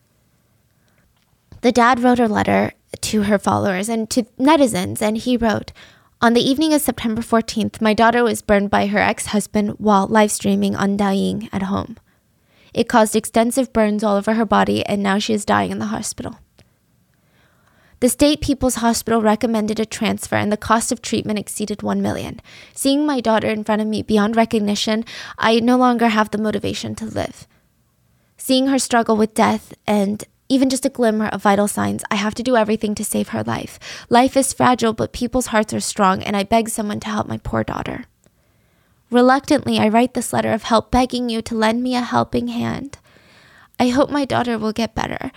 The 1.62 1.72
dad 1.72 2.00
wrote 2.00 2.20
a 2.20 2.28
letter 2.28 2.74
to 3.02 3.24
her 3.24 3.38
followers 3.38 3.90
and 3.90 4.10
to 4.12 4.24
netizens, 4.40 5.02
and 5.02 5.18
he 5.18 5.36
wrote, 5.36 5.74
on 6.22 6.34
the 6.34 6.42
evening 6.42 6.74
of 6.74 6.82
September 6.82 7.22
14th, 7.22 7.82
my 7.82 7.94
daughter 7.94 8.24
was 8.24 8.42
burned 8.42 8.70
by 8.70 8.88
her 8.88 9.00
ex 9.00 9.28
husband 9.28 9.72
while 9.78 10.08
live 10.08 10.32
streaming 10.32 10.76
on 10.76 10.98
Douyin 10.98 11.50
at 11.52 11.64
home. 11.64 11.98
It 12.74 12.88
caused 12.88 13.16
extensive 13.16 13.74
burns 13.74 14.04
all 14.04 14.16
over 14.16 14.34
her 14.36 14.46
body, 14.46 14.86
and 14.86 15.04
now 15.04 15.20
she 15.20 15.34
is 15.34 15.46
dying 15.46 15.72
in 15.72 15.80
the 15.80 15.88
hospital. 15.88 16.40
The 18.06 18.10
State 18.10 18.40
People's 18.40 18.76
Hospital 18.76 19.20
recommended 19.24 19.80
a 19.80 19.86
transfer, 19.88 20.36
and 20.36 20.52
the 20.52 20.58
cost 20.58 20.92
of 20.92 21.02
treatment 21.02 21.40
exceeded 21.40 21.82
1 21.82 22.04
million. 22.04 22.40
Seeing 22.76 23.04
my 23.04 23.20
daughter 23.20 23.48
in 23.48 23.64
front 23.64 23.82
of 23.82 23.88
me 23.88 24.04
beyond 24.04 24.36
recognition, 24.36 25.06
I 25.40 25.60
no 25.60 25.76
longer 25.76 26.10
have 26.10 26.30
the 26.30 26.38
motivation 26.38 26.94
to 26.98 27.06
live. 27.06 27.48
Seeing 28.38 28.68
her 28.68 28.78
struggle 28.78 29.18
with 29.18 29.34
death 29.34 29.74
and 29.88 30.24
even 30.50 30.70
just 30.70 30.86
a 30.86 30.90
glimmer 30.90 31.30
of 31.30 31.42
vital 31.42 31.68
signs, 31.68 32.04
I 32.12 32.18
have 32.18 32.36
to 32.36 32.44
do 32.44 32.56
everything 32.56 32.94
to 32.94 33.04
save 33.04 33.30
her 33.30 33.42
life. 33.42 33.80
Life 34.08 34.38
is 34.38 34.54
fragile, 34.54 34.94
but 34.94 35.12
people's 35.12 35.48
hearts 35.48 35.74
are 35.74 35.80
strong, 35.80 36.22
and 36.22 36.38
I 36.38 36.44
beg 36.44 36.70
someone 36.70 37.00
to 37.00 37.10
help 37.10 37.28
my 37.28 37.40
poor 37.40 37.64
daughter. 37.64 38.06
Reluctantly, 39.10 39.80
I 39.80 39.88
write 39.88 40.14
this 40.14 40.32
letter 40.32 40.52
of 40.52 40.62
help, 40.62 40.92
begging 40.92 41.30
you 41.30 41.42
to 41.42 41.56
lend 41.56 41.82
me 41.82 41.96
a 41.96 42.02
helping 42.02 42.50
hand. 42.50 43.00
I 43.80 43.88
hope 43.88 44.12
my 44.12 44.26
daughter 44.26 44.60
will 44.60 44.74
get 44.74 44.94
better. 44.94 45.32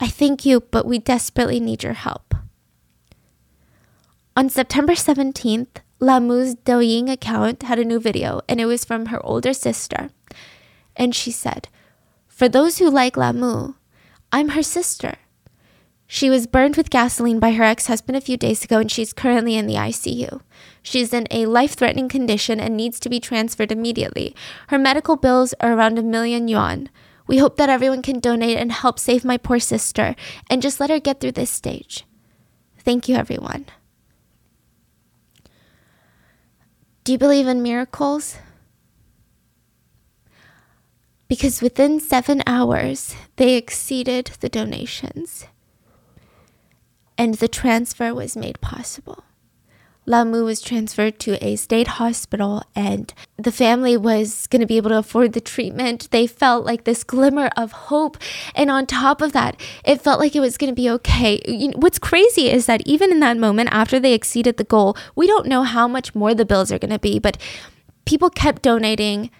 I 0.00 0.08
thank 0.08 0.46
you, 0.46 0.60
but 0.60 0.86
we 0.86 0.98
desperately 0.98 1.60
need 1.60 1.82
your 1.82 1.94
help. 1.94 2.34
On 4.36 4.48
September 4.48 4.92
17th, 4.92 5.82
Lamu's 6.00 6.54
Douyin 6.54 7.10
account 7.10 7.64
had 7.64 7.80
a 7.80 7.84
new 7.84 7.98
video, 7.98 8.40
and 8.48 8.60
it 8.60 8.66
was 8.66 8.84
from 8.84 9.06
her 9.06 9.24
older 9.26 9.52
sister. 9.52 10.10
And 10.94 11.14
she 11.14 11.32
said, 11.32 11.68
For 12.28 12.48
those 12.48 12.78
who 12.78 12.88
like 12.88 13.16
Lamu, 13.16 13.74
I'm 14.30 14.50
her 14.50 14.62
sister. 14.62 15.16
She 16.10 16.30
was 16.30 16.46
burned 16.46 16.76
with 16.76 16.88
gasoline 16.88 17.38
by 17.38 17.52
her 17.52 17.64
ex 17.64 17.86
husband 17.86 18.16
a 18.16 18.22
few 18.22 18.38
days 18.38 18.64
ago 18.64 18.78
and 18.78 18.90
she's 18.90 19.12
currently 19.12 19.56
in 19.56 19.66
the 19.66 19.74
ICU. 19.74 20.40
She's 20.82 21.12
in 21.12 21.26
a 21.30 21.44
life 21.44 21.74
threatening 21.74 22.08
condition 22.08 22.58
and 22.58 22.74
needs 22.74 22.98
to 23.00 23.10
be 23.10 23.20
transferred 23.20 23.70
immediately. 23.70 24.34
Her 24.68 24.78
medical 24.78 25.16
bills 25.16 25.52
are 25.60 25.74
around 25.74 25.98
a 25.98 26.02
million 26.02 26.48
yuan. 26.48 26.88
We 27.28 27.38
hope 27.38 27.56
that 27.56 27.68
everyone 27.68 28.02
can 28.02 28.18
donate 28.18 28.56
and 28.56 28.72
help 28.72 28.98
save 28.98 29.24
my 29.24 29.36
poor 29.36 29.60
sister 29.60 30.16
and 30.50 30.60
just 30.60 30.80
let 30.80 30.90
her 30.90 30.98
get 30.98 31.20
through 31.20 31.32
this 31.32 31.50
stage. 31.50 32.04
Thank 32.78 33.08
you, 33.08 33.14
everyone. 33.14 33.66
Do 37.04 37.12
you 37.12 37.18
believe 37.18 37.46
in 37.46 37.62
miracles? 37.62 38.36
because 41.28 41.60
within 41.60 42.00
seven 42.00 42.42
hours, 42.46 43.14
they 43.36 43.54
exceeded 43.54 44.32
the 44.40 44.48
donations 44.48 45.46
and 47.16 47.34
the 47.34 47.48
transfer 47.48 48.14
was 48.14 48.36
made 48.36 48.60
possible. 48.60 49.24
Lamu 50.08 50.44
was 50.44 50.62
transferred 50.62 51.18
to 51.20 51.42
a 51.44 51.56
state 51.56 51.86
hospital 51.86 52.62
and 52.74 53.12
the 53.36 53.52
family 53.52 53.96
was 53.96 54.46
going 54.46 54.60
to 54.60 54.66
be 54.66 54.78
able 54.78 54.88
to 54.88 54.98
afford 54.98 55.34
the 55.34 55.40
treatment. 55.40 56.10
They 56.10 56.26
felt 56.26 56.64
like 56.64 56.84
this 56.84 57.04
glimmer 57.04 57.50
of 57.56 57.72
hope. 57.72 58.16
And 58.54 58.70
on 58.70 58.86
top 58.86 59.20
of 59.20 59.32
that, 59.32 59.60
it 59.84 60.00
felt 60.00 60.18
like 60.18 60.34
it 60.34 60.40
was 60.40 60.56
going 60.56 60.70
to 60.70 60.74
be 60.74 60.88
okay. 60.90 61.40
What's 61.76 61.98
crazy 61.98 62.50
is 62.50 62.64
that 62.66 62.80
even 62.86 63.12
in 63.12 63.20
that 63.20 63.36
moment, 63.36 63.68
after 63.70 64.00
they 64.00 64.14
exceeded 64.14 64.56
the 64.56 64.64
goal, 64.64 64.96
we 65.14 65.26
don't 65.26 65.46
know 65.46 65.62
how 65.62 65.86
much 65.86 66.14
more 66.14 66.34
the 66.34 66.46
bills 66.46 66.72
are 66.72 66.78
going 66.78 66.90
to 66.90 66.98
be, 66.98 67.18
but 67.18 67.36
people 68.06 68.30
kept 68.30 68.62
donating 68.62 69.30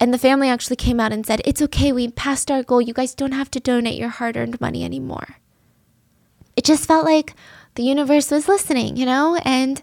and 0.00 0.12
the 0.12 0.18
family 0.18 0.48
actually 0.48 0.76
came 0.76 0.98
out 0.98 1.12
and 1.12 1.26
said, 1.26 1.42
It's 1.44 1.62
okay, 1.62 1.92
we 1.92 2.08
passed 2.10 2.50
our 2.50 2.62
goal. 2.62 2.80
You 2.80 2.94
guys 2.94 3.14
don't 3.14 3.32
have 3.32 3.50
to 3.52 3.60
donate 3.60 3.98
your 3.98 4.08
hard 4.08 4.36
earned 4.36 4.60
money 4.60 4.84
anymore. 4.84 5.36
It 6.56 6.64
just 6.64 6.86
felt 6.86 7.04
like 7.04 7.34
the 7.74 7.82
universe 7.82 8.30
was 8.30 8.48
listening, 8.48 8.96
you 8.96 9.06
know? 9.06 9.38
And 9.44 9.80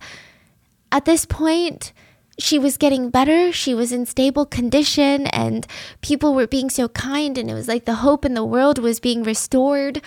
at 0.93 1.05
this 1.05 1.25
point, 1.25 1.91
she 2.37 2.59
was 2.59 2.77
getting 2.77 3.09
better. 3.09 3.51
She 3.51 3.73
was 3.73 3.91
in 3.91 4.05
stable 4.05 4.45
condition, 4.45 5.25
and 5.27 5.65
people 6.01 6.35
were 6.35 6.45
being 6.45 6.69
so 6.69 6.87
kind. 6.87 7.35
And 7.35 7.49
it 7.49 7.55
was 7.55 7.67
like 7.67 7.85
the 7.85 7.95
hope 7.95 8.23
in 8.23 8.35
the 8.35 8.45
world 8.45 8.77
was 8.77 8.99
being 8.99 9.23
restored. 9.23 10.01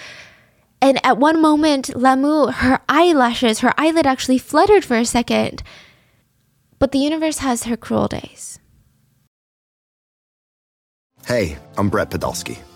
And 0.81 1.05
at 1.05 1.19
one 1.19 1.43
moment, 1.43 1.97
Lamu, 1.97 2.53
her 2.53 2.79
eyelashes, 2.89 3.61
her 3.61 3.75
eyelid 3.77 4.07
actually 4.07 4.39
fluttered 4.39 4.85
for 4.85 4.97
a 4.97 5.05
second. 5.05 5.65
But 6.79 6.93
the 6.93 7.01
universe 7.01 7.39
has 7.39 7.65
her 7.65 7.77
cruel 7.77 8.07
days. 8.07 8.61
Hey, 11.27 11.59
I'm 11.77 11.89
Brett 11.89 12.11
Podolsky, 12.11 12.59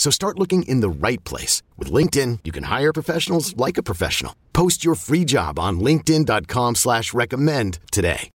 So 0.00 0.10
start 0.10 0.38
looking 0.38 0.62
in 0.62 0.80
the 0.80 0.88
right 0.88 1.22
place. 1.24 1.62
With 1.76 1.92
LinkedIn, 1.92 2.38
you 2.44 2.52
can 2.52 2.64
hire 2.64 2.92
professionals 2.92 3.54
like 3.58 3.76
a 3.76 3.82
professional. 3.82 4.34
Post 4.54 4.82
your 4.82 4.94
free 4.94 5.26
job 5.26 5.58
on 5.58 5.78
linkedin.com 5.78 6.76
slash 6.76 7.12
recommend 7.12 7.78
today. 7.92 8.30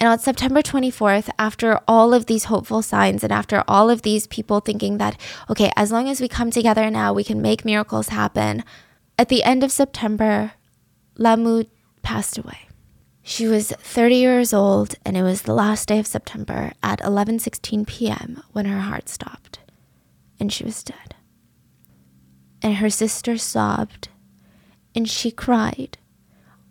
And 0.00 0.08
on 0.08 0.18
September 0.18 0.62
24th, 0.62 1.30
after 1.38 1.78
all 1.86 2.12
of 2.12 2.26
these 2.26 2.46
hopeful 2.46 2.82
signs 2.82 3.22
and 3.22 3.32
after 3.32 3.62
all 3.68 3.88
of 3.88 4.02
these 4.02 4.26
people 4.26 4.58
thinking 4.58 4.98
that, 4.98 5.16
okay, 5.48 5.70
as 5.76 5.92
long 5.92 6.08
as 6.08 6.20
we 6.20 6.26
come 6.26 6.50
together 6.50 6.90
now, 6.90 7.12
we 7.12 7.22
can 7.22 7.40
make 7.40 7.64
miracles 7.64 8.08
happen, 8.08 8.64
at 9.16 9.28
the 9.28 9.44
end 9.44 9.62
of 9.62 9.70
September, 9.70 10.54
Lamu 11.16 11.66
passed 12.02 12.36
away. 12.36 12.66
She 13.26 13.48
was 13.48 13.70
30 13.70 14.16
years 14.16 14.52
old 14.52 14.96
and 15.02 15.16
it 15.16 15.22
was 15.22 15.42
the 15.42 15.54
last 15.54 15.88
day 15.88 15.98
of 15.98 16.06
September 16.06 16.72
at 16.82 17.00
11:16 17.00 17.86
p.m. 17.86 18.42
when 18.52 18.66
her 18.66 18.80
heart 18.80 19.08
stopped 19.08 19.60
and 20.38 20.52
she 20.52 20.62
was 20.62 20.82
dead. 20.84 21.14
And 22.60 22.76
her 22.76 22.90
sister 22.90 23.38
sobbed 23.38 24.08
and 24.94 25.08
she 25.08 25.30
cried. 25.30 25.96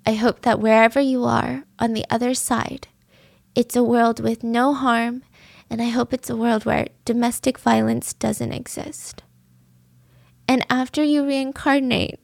I 0.06 0.14
hope 0.14 0.42
that 0.42 0.60
wherever 0.60 1.00
you 1.02 1.26
are 1.26 1.64
on 1.80 1.94
the 1.94 2.06
other 2.12 2.36
side, 2.36 2.88
it's 3.56 3.76
a 3.76 3.84
world 3.84 4.20
with 4.20 4.44
no 4.44 4.76
harm 4.76 5.24
and 5.72 5.82
I 5.82 5.90
hope 5.90 6.14
it's 6.14 6.30
a 6.30 6.38
world 6.38 6.66
where 6.66 6.90
domestic 7.04 7.58
violence 7.58 8.14
doesn't 8.14 8.54
exist. 8.54 9.24
And 10.48 10.64
after 10.70 11.04
you 11.04 11.26
reincarnate, 11.26 12.20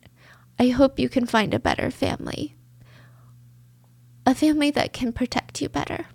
I 0.60 0.68
hope 0.68 1.00
you 1.00 1.10
can 1.10 1.26
find 1.26 1.52
a 1.52 1.60
better 1.60 1.90
family 1.90 2.56
a 4.30 4.36
family 4.36 4.72
that 4.72 4.94
can 4.94 5.12
protect 5.12 5.62
you 5.62 5.70
better. 5.70 6.06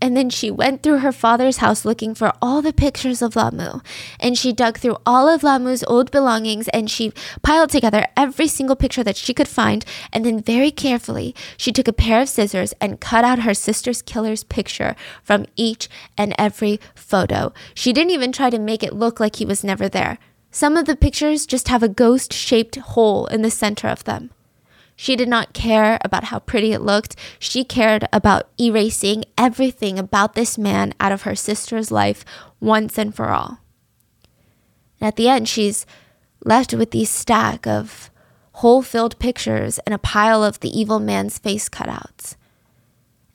And 0.00 0.16
then 0.16 0.28
she 0.28 0.50
went 0.50 0.82
through 0.82 0.98
her 0.98 1.12
father's 1.12 1.56
house 1.56 1.84
looking 1.84 2.14
for 2.14 2.32
all 2.42 2.60
the 2.60 2.72
pictures 2.72 3.22
of 3.22 3.34
Lamu. 3.34 3.80
And 4.20 4.36
she 4.36 4.52
dug 4.52 4.78
through 4.78 4.98
all 5.06 5.26
of 5.28 5.42
Lamu's 5.42 5.82
old 5.84 6.10
belongings 6.10 6.68
and 6.68 6.90
she 6.90 7.12
piled 7.42 7.70
together 7.70 8.06
every 8.16 8.46
single 8.46 8.76
picture 8.76 9.02
that 9.02 9.16
she 9.16 9.32
could 9.32 9.48
find. 9.48 9.84
And 10.12 10.24
then, 10.24 10.42
very 10.42 10.70
carefully, 10.70 11.34
she 11.56 11.72
took 11.72 11.88
a 11.88 11.92
pair 11.92 12.20
of 12.20 12.28
scissors 12.28 12.74
and 12.80 13.00
cut 13.00 13.24
out 13.24 13.40
her 13.40 13.54
sister's 13.54 14.02
killer's 14.02 14.44
picture 14.44 14.96
from 15.22 15.46
each 15.56 15.88
and 16.18 16.34
every 16.38 16.78
photo. 16.94 17.52
She 17.74 17.92
didn't 17.92 18.12
even 18.12 18.32
try 18.32 18.50
to 18.50 18.58
make 18.58 18.82
it 18.82 18.92
look 18.92 19.18
like 19.18 19.36
he 19.36 19.46
was 19.46 19.64
never 19.64 19.88
there. 19.88 20.18
Some 20.50 20.76
of 20.76 20.84
the 20.84 20.96
pictures 20.96 21.46
just 21.46 21.68
have 21.68 21.82
a 21.82 21.88
ghost 21.88 22.32
shaped 22.32 22.76
hole 22.76 23.26
in 23.26 23.42
the 23.42 23.50
center 23.50 23.88
of 23.88 24.04
them. 24.04 24.30
She 24.96 25.14
did 25.14 25.28
not 25.28 25.52
care 25.52 25.98
about 26.02 26.24
how 26.24 26.38
pretty 26.38 26.72
it 26.72 26.80
looked. 26.80 27.16
She 27.38 27.64
cared 27.64 28.08
about 28.12 28.48
erasing 28.58 29.24
everything 29.36 29.98
about 29.98 30.34
this 30.34 30.56
man 30.56 30.94
out 30.98 31.12
of 31.12 31.22
her 31.22 31.34
sister's 31.34 31.90
life 31.90 32.24
once 32.60 32.98
and 32.98 33.14
for 33.14 33.28
all. 33.28 33.60
And 34.98 35.08
at 35.08 35.16
the 35.16 35.28
end, 35.28 35.48
she's 35.48 35.84
left 36.44 36.72
with 36.72 36.92
the 36.92 37.04
stack 37.04 37.66
of 37.66 38.10
hole 38.52 38.80
filled 38.80 39.18
pictures 39.18 39.78
and 39.80 39.94
a 39.94 39.98
pile 39.98 40.42
of 40.42 40.60
the 40.60 40.70
evil 40.70 40.98
man's 40.98 41.38
face 41.38 41.68
cutouts. 41.68 42.36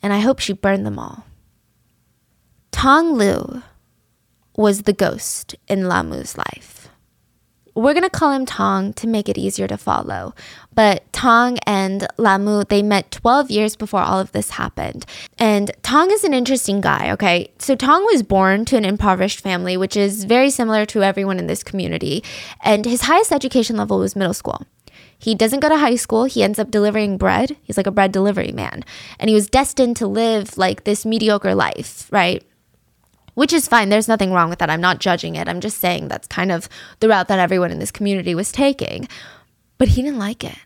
And 0.02 0.12
I 0.12 0.20
hope 0.20 0.40
she 0.40 0.54
burned 0.54 0.86
them 0.86 0.98
all. 0.98 1.26
Tong 2.72 3.14
Lu 3.14 3.62
was 4.58 4.84
the 4.84 4.94
ghost 4.94 5.56
in 5.68 5.88
Lamu's 5.88 6.38
life. 6.38 6.81
We're 7.74 7.94
going 7.94 8.04
to 8.04 8.10
call 8.10 8.32
him 8.32 8.46
Tong 8.46 8.94
to 8.94 9.08
make 9.08 9.30
it 9.30 9.38
easier 9.38 9.68
to 9.68 9.78
follow. 9.78 10.34
But 10.74 11.12
Tong 11.14 11.58
and 11.66 12.08
Lamu, 12.18 12.64
they 12.66 12.82
met 12.82 13.12
12 13.12 13.50
years 13.50 13.76
before 13.76 14.02
all 14.02 14.20
of 14.20 14.32
this 14.32 14.52
happened. 14.52 15.06
And 15.38 15.72
Tong 15.82 16.12
is 16.12 16.24
an 16.24 16.34
interesting 16.34 16.82
guy, 16.82 17.12
okay? 17.12 17.52
So 17.60 17.76
Tong 17.76 18.04
was 18.06 18.24
born 18.24 18.66
to 18.66 18.78
an 18.78 18.86
impoverished 18.86 19.40
family, 19.40 19.78
which 19.78 19.96
is 19.96 20.26
very 20.26 20.50
similar 20.50 20.86
to 20.88 21.04
everyone 21.04 21.40
in 21.40 21.48
this 21.48 21.64
community. 21.64 22.24
And 22.62 22.86
his 22.86 23.04
highest 23.04 23.32
education 23.32 23.78
level 23.78 24.00
was 24.00 24.16
middle 24.16 24.34
school. 24.34 24.66
He 25.18 25.36
doesn't 25.36 25.60
go 25.60 25.70
to 25.70 25.78
high 25.78 25.96
school. 25.96 26.26
He 26.26 26.42
ends 26.42 26.58
up 26.58 26.72
delivering 26.72 27.18
bread. 27.18 27.56
He's 27.62 27.78
like 27.78 27.88
a 27.88 27.92
bread 27.92 28.12
delivery 28.12 28.52
man. 28.52 28.84
And 29.20 29.30
he 29.30 29.36
was 29.36 29.48
destined 29.48 29.96
to 29.98 30.08
live 30.08 30.58
like 30.58 30.84
this 30.84 31.06
mediocre 31.06 31.54
life, 31.54 32.08
right? 32.12 32.44
Which 33.34 33.54
is 33.54 33.68
fine. 33.68 33.90
There's 33.90 34.08
nothing 34.08 34.32
wrong 34.32 34.50
with 34.50 34.60
that. 34.60 34.70
I'm 34.70 34.82
not 34.82 35.00
judging 35.00 35.36
it. 35.36 35.48
I'm 35.48 35.62
just 35.62 35.80
saying 35.80 36.08
that's 36.08 36.28
kind 36.28 36.52
of 36.52 36.68
the 37.00 37.10
route 37.10 37.28
that 37.28 37.40
everyone 37.40 37.72
in 37.72 37.80
this 37.80 37.92
community 37.92 38.36
was 38.36 38.52
taking. 38.52 39.08
But 39.78 39.90
he 39.90 40.02
didn't 40.02 40.20
like 40.20 40.44
it. 40.44 40.58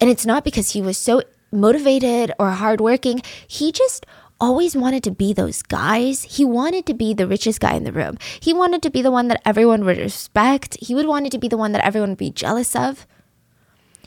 And 0.00 0.10
it's 0.10 0.26
not 0.26 0.44
because 0.44 0.72
he 0.72 0.82
was 0.82 0.98
so 0.98 1.22
motivated 1.52 2.32
or 2.38 2.50
hardworking. 2.50 3.22
He 3.46 3.70
just 3.70 4.06
always 4.40 4.74
wanted 4.76 5.04
to 5.04 5.10
be 5.12 5.32
those 5.32 5.62
guys. 5.62 6.24
He 6.24 6.44
wanted 6.44 6.84
to 6.86 6.94
be 6.94 7.14
the 7.14 7.28
richest 7.28 7.60
guy 7.60 7.74
in 7.74 7.84
the 7.84 7.92
room. 7.92 8.18
He 8.40 8.52
wanted 8.52 8.82
to 8.82 8.90
be 8.90 9.02
the 9.02 9.12
one 9.12 9.28
that 9.28 9.40
everyone 9.44 9.84
would 9.84 9.98
respect. 9.98 10.76
He 10.80 10.94
would 10.94 11.06
wanted 11.06 11.30
to 11.32 11.38
be 11.38 11.46
the 11.46 11.56
one 11.56 11.72
that 11.72 11.84
everyone 11.84 12.10
would 12.10 12.18
be 12.18 12.30
jealous 12.30 12.74
of. 12.74 13.06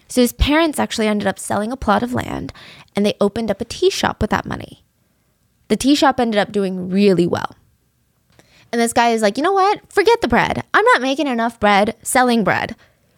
So 0.07 0.21
his 0.21 0.33
parents 0.33 0.77
actually 0.77 1.07
ended 1.07 1.27
up 1.27 1.39
selling 1.39 1.71
a 1.71 1.77
plot 1.77 2.03
of 2.03 2.13
land 2.13 2.51
and 2.95 3.05
they 3.05 3.15
opened 3.21 3.49
up 3.49 3.61
a 3.61 3.65
tea 3.65 3.89
shop 3.89 4.21
with 4.21 4.29
that 4.31 4.45
money. 4.45 4.84
The 5.67 5.75
tea 5.75 5.95
shop 5.95 6.19
ended 6.19 6.39
up 6.39 6.51
doing 6.51 6.89
really 6.89 7.27
well. 7.27 7.55
And 8.71 8.81
this 8.81 8.93
guy 8.93 9.09
is 9.09 9.21
like, 9.21 9.37
you 9.37 9.43
know 9.43 9.53
what? 9.53 9.81
Forget 9.91 10.21
the 10.21 10.27
bread. 10.27 10.63
I'm 10.73 10.85
not 10.85 11.01
making 11.01 11.27
enough 11.27 11.59
bread 11.59 11.95
selling 12.03 12.43
bread. 12.43 12.75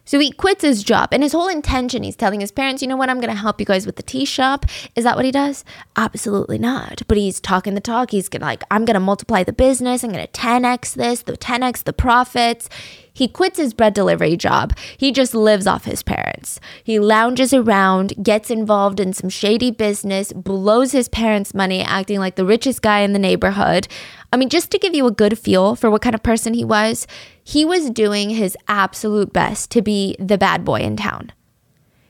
So 0.08 0.18
he 0.18 0.30
quits 0.30 0.62
his 0.62 0.82
job 0.82 1.10
and 1.12 1.22
his 1.22 1.32
whole 1.32 1.48
intention, 1.48 2.02
he's 2.02 2.16
telling 2.16 2.40
his 2.40 2.50
parents, 2.50 2.80
you 2.80 2.88
know 2.88 2.96
what, 2.96 3.10
I'm 3.10 3.20
going 3.20 3.28
to 3.28 3.38
help 3.38 3.60
you 3.60 3.66
guys 3.66 3.84
with 3.84 3.96
the 3.96 4.02
tea 4.02 4.24
shop. 4.24 4.64
Is 4.96 5.04
that 5.04 5.16
what 5.16 5.26
he 5.26 5.30
does? 5.30 5.66
Absolutely 5.96 6.56
not. 6.56 7.02
But 7.08 7.18
he's 7.18 7.40
talking 7.40 7.74
the 7.74 7.80
talk. 7.82 8.12
He's 8.12 8.30
to 8.30 8.38
like, 8.38 8.64
I'm 8.70 8.86
going 8.86 8.94
to 8.94 9.00
multiply 9.00 9.42
the 9.44 9.52
business. 9.52 10.02
I'm 10.02 10.12
going 10.12 10.26
to 10.26 10.32
10x 10.32 10.94
this, 10.94 11.20
the 11.20 11.36
10x 11.36 11.84
the 11.84 11.92
profits. 11.92 12.70
He 13.18 13.26
quits 13.26 13.58
his 13.58 13.74
bread 13.74 13.94
delivery 13.94 14.36
job. 14.36 14.78
He 14.96 15.10
just 15.10 15.34
lives 15.34 15.66
off 15.66 15.86
his 15.86 16.04
parents. 16.04 16.60
He 16.84 17.00
lounges 17.00 17.52
around, 17.52 18.14
gets 18.22 18.48
involved 18.48 19.00
in 19.00 19.12
some 19.12 19.28
shady 19.28 19.72
business, 19.72 20.32
blows 20.32 20.92
his 20.92 21.08
parents' 21.08 21.52
money, 21.52 21.82
acting 21.82 22.20
like 22.20 22.36
the 22.36 22.44
richest 22.44 22.80
guy 22.80 23.00
in 23.00 23.14
the 23.14 23.18
neighborhood. 23.18 23.88
I 24.32 24.36
mean, 24.36 24.48
just 24.48 24.70
to 24.70 24.78
give 24.78 24.94
you 24.94 25.04
a 25.08 25.10
good 25.10 25.36
feel 25.36 25.74
for 25.74 25.90
what 25.90 26.00
kind 26.00 26.14
of 26.14 26.22
person 26.22 26.54
he 26.54 26.64
was, 26.64 27.08
he 27.42 27.64
was 27.64 27.90
doing 27.90 28.30
his 28.30 28.56
absolute 28.68 29.32
best 29.32 29.72
to 29.72 29.82
be 29.82 30.14
the 30.20 30.38
bad 30.38 30.64
boy 30.64 30.78
in 30.82 30.96
town. 30.96 31.32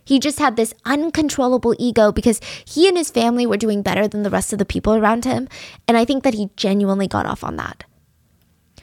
He 0.05 0.19
just 0.19 0.39
had 0.39 0.57
this 0.57 0.75
uncontrollable 0.85 1.75
ego 1.79 2.13
because 2.13 2.39
he 2.67 2.87
and 2.87 2.99
his 2.99 3.11
family 3.11 3.47
were 3.47 3.57
doing 3.57 3.81
better 3.81 4.07
than 4.07 4.25
the 4.25 4.31
rest 4.31 4.53
of 4.53 4.59
the 4.59 4.67
people 4.67 4.95
around 4.95 5.25
him. 5.25 5.49
And 5.87 5.97
I 5.97 6.05
think 6.05 6.23
that 6.25 6.35
he 6.35 6.51
genuinely 6.55 7.09
got 7.09 7.25
off 7.25 7.43
on 7.43 7.57
that. 7.57 7.85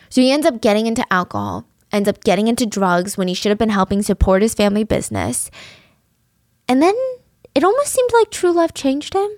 So 0.10 0.22
he 0.22 0.32
ends 0.32 0.48
up 0.48 0.60
getting 0.60 0.88
into 0.88 1.06
alcohol 1.14 1.68
ends 1.96 2.10
up 2.10 2.24
getting 2.24 2.48
into 2.48 2.66
drugs 2.66 3.18
when 3.18 3.28
he 3.28 3.34
should 3.34 3.50
have 3.50 3.58
been 3.58 3.70
helping 3.70 4.02
support 4.02 4.42
his 4.42 4.54
family 4.54 4.84
business. 4.84 5.50
And 6.68 6.82
then 6.82 6.96
it 7.56 7.64
almost 7.64 7.94
seemed 7.94 8.12
like 8.14 8.30
true 8.30 8.52
love 8.52 8.74
changed 8.74 9.14
him. 9.14 9.30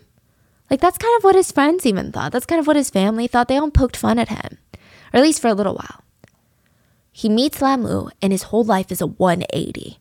Like 0.70 0.82
that's 0.82 0.98
kind 0.98 1.16
of 1.18 1.24
what 1.24 1.36
his 1.36 1.52
friends 1.52 1.86
even 1.86 2.12
thought. 2.12 2.32
That's 2.32 2.46
kind 2.46 2.60
of 2.60 2.68
what 2.68 2.76
his 2.76 2.90
family 2.90 3.28
thought. 3.28 3.48
They 3.48 3.58
all 3.58 3.72
poked 3.72 3.96
fun 3.96 4.20
at 4.20 4.30
him, 4.30 4.58
or 5.14 5.18
at 5.18 5.24
least 5.24 5.42
for 5.42 5.48
a 5.48 5.54
little 5.54 5.76
while. 5.76 6.04
He 7.12 7.30
meets 7.30 7.62
Lamu, 7.62 8.10
and 8.22 8.32
his 8.32 8.44
whole 8.44 8.64
life 8.64 8.92
is 8.92 9.02
a 9.02 9.08
180. 9.08 10.00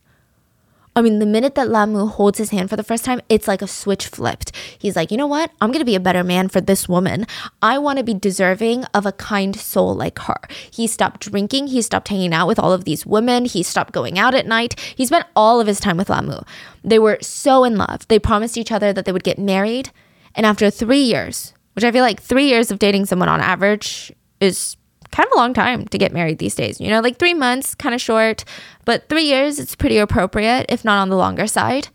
I 0.97 1.01
mean, 1.03 1.19
the 1.19 1.27
minute 1.27 1.53
that 1.53 1.69
Lamu 1.69 2.07
holds 2.07 2.39
his 2.39 2.49
hand 2.49 2.71
for 2.71 2.75
the 2.75 2.83
first 2.83 3.05
time, 3.05 3.21
it's 3.29 3.47
like 3.47 3.61
a 3.61 3.67
switch 3.67 4.07
flipped. 4.07 4.51
He's 4.79 4.95
like, 4.95 5.11
you 5.11 5.17
know 5.17 5.27
what? 5.27 5.51
I'm 5.61 5.69
going 5.69 5.77
to 5.77 5.85
be 5.85 5.93
a 5.93 5.99
better 5.99 6.23
man 6.23 6.49
for 6.49 6.59
this 6.59 6.89
woman. 6.89 7.27
I 7.61 7.77
want 7.77 7.99
to 7.99 8.03
be 8.03 8.15
deserving 8.15 8.83
of 8.95 9.05
a 9.05 9.11
kind 9.11 9.55
soul 9.55 9.93
like 9.93 10.17
her. 10.17 10.39
He 10.71 10.87
stopped 10.87 11.21
drinking. 11.29 11.67
He 11.67 11.83
stopped 11.83 12.07
hanging 12.07 12.33
out 12.33 12.47
with 12.47 12.57
all 12.57 12.73
of 12.73 12.85
these 12.85 13.05
women. 13.05 13.45
He 13.45 13.61
stopped 13.61 13.93
going 13.93 14.17
out 14.17 14.33
at 14.33 14.47
night. 14.47 14.79
He 14.95 15.05
spent 15.05 15.27
all 15.35 15.61
of 15.61 15.67
his 15.67 15.79
time 15.79 15.97
with 15.97 16.09
Lamu. 16.09 16.41
They 16.83 16.97
were 16.97 17.19
so 17.21 17.63
in 17.63 17.77
love. 17.77 18.07
They 18.07 18.17
promised 18.17 18.57
each 18.57 18.71
other 18.71 18.91
that 18.91 19.05
they 19.05 19.11
would 19.11 19.23
get 19.23 19.37
married. 19.37 19.91
And 20.33 20.47
after 20.47 20.71
three 20.71 21.03
years, 21.03 21.53
which 21.73 21.85
I 21.85 21.91
feel 21.91 22.03
like 22.03 22.19
three 22.19 22.47
years 22.47 22.71
of 22.71 22.79
dating 22.79 23.05
someone 23.05 23.29
on 23.29 23.39
average 23.39 24.11
is 24.39 24.77
kind 25.17 25.27
of 25.27 25.33
a 25.33 25.41
long 25.41 25.53
time 25.53 25.85
to 25.87 25.97
get 25.97 26.13
married 26.13 26.37
these 26.37 26.53
days. 26.53 26.79
You 26.79 26.89
know, 26.89 26.99
like 26.99 27.17
three 27.17 27.33
months, 27.33 27.73
kind 27.73 27.95
of 27.95 28.01
short, 28.01 28.45
but 28.85 29.09
three 29.09 29.23
years, 29.23 29.57
it's 29.57 29.75
pretty 29.75 29.97
appropriate, 29.97 30.67
if 30.69 30.85
not 30.85 31.01
on 31.01 31.09
the 31.09 31.17
longer 31.17 31.47
side. 31.47 31.87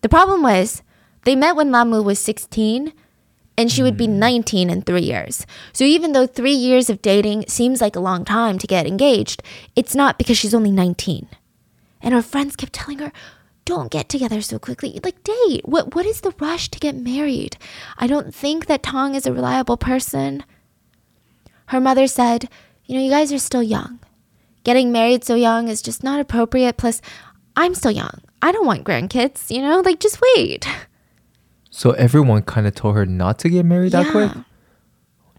The 0.00 0.08
problem 0.08 0.42
was 0.42 0.82
they 1.24 1.36
met 1.36 1.56
when 1.56 1.70
Lamu 1.70 2.00
was 2.02 2.18
16 2.18 2.94
and 3.58 3.70
she 3.70 3.82
would 3.82 3.98
be 3.98 4.06
hmm. 4.06 4.18
19 4.18 4.70
in 4.70 4.80
three 4.80 5.02
years. 5.02 5.46
So 5.74 5.84
even 5.84 6.12
though 6.12 6.26
three 6.26 6.54
years 6.54 6.88
of 6.88 7.02
dating 7.02 7.44
seems 7.48 7.82
like 7.82 7.96
a 7.96 8.00
long 8.00 8.24
time 8.24 8.58
to 8.60 8.66
get 8.66 8.86
engaged, 8.86 9.42
it's 9.74 9.94
not 9.94 10.16
because 10.16 10.38
she's 10.38 10.54
only 10.54 10.70
19. 10.70 11.28
And 12.00 12.14
her 12.14 12.22
friends 12.22 12.56
kept 12.56 12.72
telling 12.72 12.98
her, 13.00 13.12
don't 13.66 13.90
get 13.90 14.08
together 14.08 14.40
so 14.40 14.58
quickly. 14.58 15.00
Like 15.04 15.22
date. 15.22 15.66
What 15.68 15.94
what 15.94 16.06
is 16.06 16.22
the 16.22 16.32
rush 16.38 16.70
to 16.70 16.78
get 16.78 16.94
married? 16.94 17.58
I 17.98 18.06
don't 18.06 18.34
think 18.34 18.66
that 18.66 18.82
Tong 18.82 19.14
is 19.14 19.26
a 19.26 19.32
reliable 19.32 19.76
person. 19.76 20.44
Her 21.66 21.80
mother 21.80 22.06
said, 22.06 22.48
You 22.86 22.96
know, 22.96 23.04
you 23.04 23.10
guys 23.10 23.32
are 23.32 23.38
still 23.38 23.62
young. 23.62 23.98
Getting 24.64 24.92
married 24.92 25.24
so 25.24 25.34
young 25.34 25.68
is 25.68 25.82
just 25.82 26.02
not 26.02 26.20
appropriate. 26.20 26.76
Plus, 26.76 27.00
I'm 27.56 27.74
still 27.74 27.92
young. 27.92 28.20
I 28.42 28.52
don't 28.52 28.66
want 28.66 28.84
grandkids, 28.84 29.50
you 29.50 29.62
know? 29.62 29.80
Like, 29.80 30.00
just 30.00 30.20
wait. 30.36 30.68
So 31.70 31.92
everyone 31.92 32.42
kind 32.42 32.66
of 32.66 32.74
told 32.74 32.94
her 32.96 33.06
not 33.06 33.38
to 33.40 33.48
get 33.48 33.64
married 33.64 33.92
yeah. 33.92 34.02
that 34.02 34.10
quick? 34.12 34.32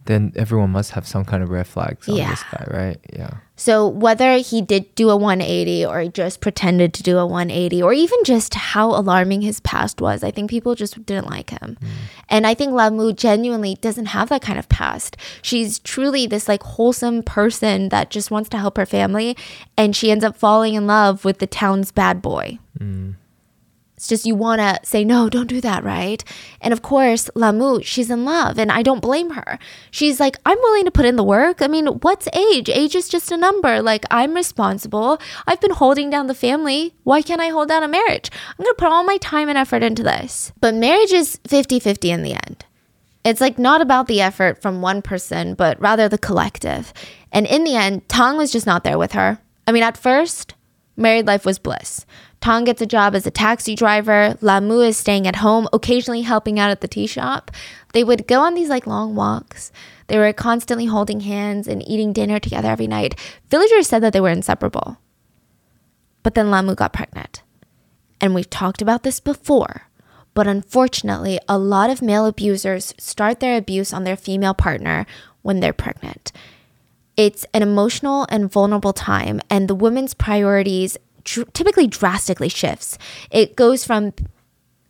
then 0.08 0.34
everyone 0.36 0.72
must 0.72 0.92
have 0.92 1.08
some 1.08 1.24
kind 1.24 1.44
of 1.44 1.50
red 1.50 1.68
flags 1.68 2.10
on 2.10 2.16
yeah. 2.16 2.32
this 2.32 2.44
guy, 2.44 2.68
right? 2.72 2.98
Yeah. 3.14 3.38
So 3.58 3.88
whether 3.88 4.38
he 4.38 4.62
did 4.62 4.94
do 4.96 5.10
a 5.10 5.18
180 5.18 5.86
or 5.86 6.00
he 6.00 6.10
just 6.10 6.42
pretended 6.42 6.94
to 6.94 7.04
do 7.04 7.18
a 7.18 7.26
180 7.26 7.82
or 7.82 7.92
even 7.92 8.20
just 8.24 8.54
how 8.54 8.92
alarming 8.92 9.42
his 9.42 9.60
past 9.60 10.00
was, 10.00 10.24
I 10.24 10.32
think 10.32 10.50
people 10.50 10.76
just 10.76 11.04
didn't 11.06 11.30
like 11.30 11.50
him. 11.50 11.78
Mm. 11.82 11.88
And 12.30 12.48
I 12.48 12.54
think 12.54 12.72
Lamu 12.72 13.14
genuinely 13.14 13.76
doesn't 13.82 14.08
have 14.08 14.30
that 14.30 14.44
kind 14.44 14.60
of 14.60 14.70
past. 14.70 15.18
She's 15.42 15.80
truly 15.80 16.28
this 16.28 16.48
like 16.48 16.62
wholesome 16.62 17.24
person 17.24 17.90
that 17.90 18.12
just 18.12 18.30
wants 18.30 18.48
to 18.50 18.58
help 18.58 18.78
her 18.78 18.86
family 18.86 19.36
and 19.76 19.96
she 19.96 20.12
ends 20.12 20.24
up 20.24 20.38
falling 20.38 20.76
in 20.76 20.86
love 20.86 21.26
with 21.26 21.40
the 21.40 21.48
town's 21.48 21.92
bad 21.92 22.22
boy. 22.22 22.60
Mm. 22.80 23.16
It's 23.98 24.08
just 24.08 24.28
you 24.28 24.36
want 24.36 24.60
to 24.60 24.80
say, 24.84 25.04
no, 25.04 25.28
don't 25.28 25.48
do 25.48 25.60
that, 25.62 25.84
right? 25.84 26.24
And 26.62 26.72
of 26.72 26.84
course, 26.84 27.32
Lamu, 27.34 27.82
she's 27.82 28.12
in 28.12 28.26
love, 28.26 28.60
and 28.60 28.72
I 28.72 28.84
don't 28.84 29.02
blame 29.02 29.32
her. 29.32 29.58
She's 29.90 30.20
like, 30.20 30.38
I'm 30.46 30.60
willing 30.60 30.86
to 30.86 30.92
put 30.92 31.06
in 31.06 31.16
the 31.16 31.24
work. 31.24 31.64
I 31.64 31.68
mean, 31.68 31.88
what's 31.88 32.28
age? 32.32 32.70
Age 32.70 32.96
is 32.96 33.10
just 33.10 33.32
a 33.32 33.38
number. 33.38 33.82
Like, 33.82 34.06
I'm 34.12 34.36
responsible. 34.36 35.20
I've 35.48 35.60
been 35.60 35.72
holding 35.72 36.12
down 36.12 36.28
the 36.28 36.36
family. 36.36 36.94
Why 37.06 37.24
can't 37.24 37.42
I 37.42 37.48
hold 37.48 37.70
down 37.70 37.82
a 37.82 37.88
marriage? 37.88 38.30
I'm 38.52 38.64
going 38.64 38.70
to 38.70 38.76
put 38.78 38.92
all 38.92 39.04
my 39.04 39.18
time 39.18 39.50
and 39.50 39.58
effort 39.58 39.82
into 39.82 40.04
this. 40.04 40.52
But 40.62 40.76
marriage 40.76 41.12
is 41.12 41.40
50 41.48 41.80
50 41.80 42.12
in 42.12 42.22
the 42.22 42.34
end. 42.34 42.66
It's 43.26 43.42
like 43.42 43.58
not 43.58 43.82
about 43.82 44.06
the 44.06 44.22
effort 44.22 44.62
from 44.62 44.84
one 44.84 45.02
person, 45.02 45.56
but 45.56 45.82
rather 45.82 46.08
the 46.08 46.20
collective. 46.20 46.94
And 47.32 47.48
in 47.48 47.64
the 47.64 47.76
end, 47.76 48.08
Tong 48.08 48.38
was 48.38 48.52
just 48.52 48.68
not 48.68 48.84
there 48.84 49.00
with 49.00 49.14
her. 49.14 49.40
I 49.66 49.72
mean, 49.72 49.84
at 49.84 49.98
first, 49.98 50.54
married 50.96 51.26
life 51.26 51.46
was 51.46 51.58
bliss. 51.58 52.06
Tong 52.42 52.64
gets 52.64 52.82
a 52.82 52.86
job 52.86 53.16
as 53.16 53.26
a 53.26 53.32
taxi 53.32 53.76
driver. 53.76 54.38
Lamu 54.42 54.82
is 54.82 54.98
staying 54.98 55.28
at 55.28 55.38
home, 55.38 55.68
occasionally 55.74 56.22
helping 56.22 56.60
out 56.60 56.72
at 56.72 56.82
the 56.82 56.88
tea 56.88 57.08
shop. 57.08 57.52
They 57.94 58.04
would 58.04 58.28
go 58.28 58.42
on 58.42 58.54
these 58.54 58.70
like 58.70 58.88
long 58.88 59.16
walks. 59.16 59.72
They 60.08 60.18
were 60.18 60.32
constantly 60.34 60.86
holding 60.86 61.22
hands 61.22 61.68
and 61.68 61.88
eating 61.88 62.14
dinner 62.14 62.40
together 62.40 62.70
every 62.70 62.88
night. 62.88 63.20
Villagers 63.50 63.88
said 63.88 64.04
that 64.04 64.14
they 64.14 64.22
were 64.22 64.30
inseparable. 64.30 64.98
But 66.24 66.36
then 66.36 66.52
Lamu 66.52 66.76
got 66.76 66.94
pregnant. 66.94 67.42
And 68.22 68.34
we've 68.34 68.50
talked 68.50 68.82
about 68.82 69.04
this 69.04 69.20
before. 69.20 69.84
But 70.34 70.48
unfortunately, 70.48 71.40
a 71.50 71.58
lot 71.58 71.90
of 71.90 72.02
male 72.02 72.26
abusers 72.26 72.94
start 73.00 73.40
their 73.40 73.58
abuse 73.58 73.92
on 73.92 74.04
their 74.04 74.16
female 74.16 74.54
partner 74.54 75.06
when 75.42 75.60
they're 75.60 75.74
pregnant. 75.74 76.32
It's 77.18 77.46
an 77.52 77.64
emotional 77.64 78.28
and 78.30 78.52
vulnerable 78.52 78.94
time, 78.94 79.42
and 79.50 79.68
the 79.68 79.74
woman's 79.74 80.14
priorities 80.14 80.98
typically 81.28 81.88
drastically 81.88 82.50
shifts. 82.50 82.98
It 83.30 83.56
goes 83.56 83.86
from 83.86 84.14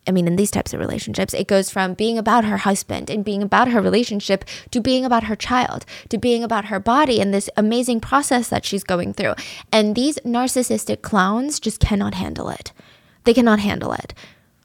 I 0.08 0.12
mean, 0.12 0.26
in 0.26 0.38
these 0.38 0.52
types 0.52 0.73
of 0.73 0.80
relationships, 0.80 1.34
it 1.34 1.47
goes 1.47 1.69
from 1.69 1.93
being 1.93 2.17
about 2.17 2.45
her 2.45 2.58
husband 2.58 3.10
and 3.10 3.26
being 3.26 3.43
about 3.43 3.67
her 3.67 3.82
relationship 3.82 4.45
to 4.71 4.80
being 4.80 5.04
about 5.04 5.26
her 5.26 5.36
child, 5.36 5.86
to 6.08 6.17
being 6.17 6.45
about 6.45 6.65
her 6.65 6.80
body 6.80 7.19
and 7.19 7.34
this 7.34 7.50
amazing 7.58 8.00
process 8.00 8.47
that 8.47 8.63
she's 8.63 8.86
going 8.86 9.12
through. 9.13 9.34
And 9.69 9.95
these 9.95 10.17
narcissistic 10.19 11.02
clowns 11.02 11.60
just 11.60 11.82
cannot 11.82 12.13
handle 12.13 12.47
it. 12.47 12.71
They 13.26 13.34
cannot 13.34 13.60
handle 13.60 13.91
it. 13.91 14.13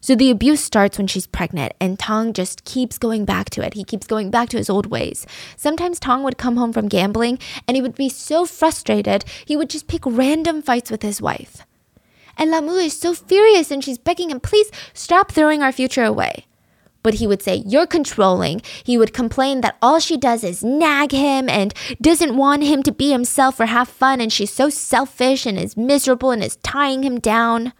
So 0.03 0.17
the 0.17 0.33
abuse 0.33 0.61
starts 0.61 0.99
when 0.99 1.07
she's 1.07 1.29
pregnant, 1.29 1.75
and 1.81 1.97
Tong 1.97 2.33
just 2.33 2.65
keeps 2.65 2.99
going 2.99 3.25
back 3.25 3.51
to 3.51 3.65
it. 3.65 3.75
He 3.75 3.85
keeps 3.85 4.09
going 4.09 4.33
back 4.33 4.49
to 4.49 4.57
his 4.57 4.69
old 4.69 4.87
ways. 4.87 5.25
Sometimes 5.57 6.01
Tong 6.01 6.25
would 6.25 6.37
come 6.37 6.57
home 6.57 6.73
from 6.73 6.89
gambling 6.89 7.39
and 7.69 7.77
he 7.77 7.83
would 7.83 7.95
be 7.95 8.09
so 8.09 8.45
frustrated, 8.45 9.25
he 9.47 9.57
would 9.57 9.71
just 9.71 9.87
pick 9.87 10.03
random 10.05 10.61
fights 10.61 10.91
with 10.91 11.03
his 11.03 11.23
wife. 11.23 11.65
And 12.37 12.51
Lamu 12.51 12.73
is 12.73 12.99
so 12.99 13.15
furious 13.15 13.71
and 13.71 13.85
she's 13.85 13.97
begging 13.97 14.31
him, 14.31 14.41
please 14.41 14.73
stop 14.93 15.31
throwing 15.31 15.63
our 15.63 15.71
future 15.71 16.03
away. 16.03 16.47
But 17.05 17.15
he 17.15 17.27
would 17.29 17.43
say, 17.43 17.63
You're 17.67 17.87
controlling. 17.87 18.61
He 18.83 18.99
would 18.99 19.13
complain 19.13 19.61
that 19.61 19.77
all 19.81 20.01
she 20.01 20.17
does 20.17 20.43
is 20.43 20.65
nag 20.65 21.13
him 21.13 21.49
and 21.49 21.75
doesn't 22.01 22.37
want 22.37 22.65
him 22.65 22.83
to 22.85 22.93
be 22.93 23.11
himself 23.11 23.61
or 23.61 23.67
have 23.67 23.89
fun, 23.89 24.21
and 24.21 24.33
she's 24.33 24.53
so 24.53 24.69
selfish 24.69 25.47
and 25.47 25.59
is 25.59 25.77
miserable 25.77 26.31
and 26.31 26.43
is 26.43 26.57
tying 26.57 27.03
him 27.03 27.19
down. 27.19 27.73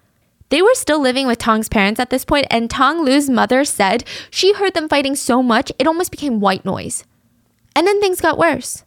They 0.53 0.61
were 0.61 0.75
still 0.75 1.01
living 1.01 1.27
with 1.27 1.39
Tong's 1.39 1.71
parents 1.71 1.99
at 1.99 2.11
this 2.11 2.27
point, 2.27 2.47
and 2.51 2.69
Tong 2.69 3.07
Lu's 3.07 3.31
mother 3.31 3.65
said 3.65 4.05
she 4.31 4.53
heard 4.53 4.75
them 4.75 4.87
fighting 4.87 5.17
so 5.17 5.43
much 5.43 5.73
it 5.79 5.87
almost 5.87 6.11
became 6.11 6.41
white 6.41 6.63
noise. 6.63 7.05
And 7.75 7.87
then 7.87 8.03
things 8.03 8.21
got 8.21 8.37
worse. 8.37 8.85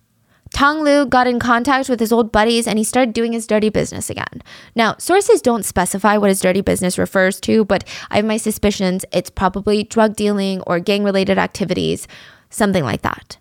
Tong 0.54 0.84
Lu 0.84 1.08
got 1.08 1.26
in 1.26 1.40
contact 1.40 1.90
with 1.90 2.00
his 2.00 2.12
old 2.12 2.32
buddies 2.32 2.68
and 2.68 2.78
he 2.78 2.84
started 2.84 3.16
doing 3.16 3.34
his 3.34 3.48
dirty 3.48 3.70
business 3.70 4.12
again. 4.12 4.44
Now, 4.76 4.96
sources 5.00 5.42
don't 5.42 5.66
specify 5.66 6.18
what 6.18 6.30
his 6.30 6.40
dirty 6.40 6.62
business 6.62 7.00
refers 7.00 7.40
to, 7.42 7.66
but 7.66 7.84
I 8.12 8.18
have 8.18 8.26
my 8.26 8.38
suspicions 8.38 9.04
it's 9.12 9.32
probably 9.32 9.84
drug 9.84 10.16
dealing 10.16 10.62
or 10.68 10.80
gang 10.80 11.04
related 11.04 11.40
activities, 11.40 12.08
something 12.52 12.84
like 12.84 13.02
that. 13.02 13.40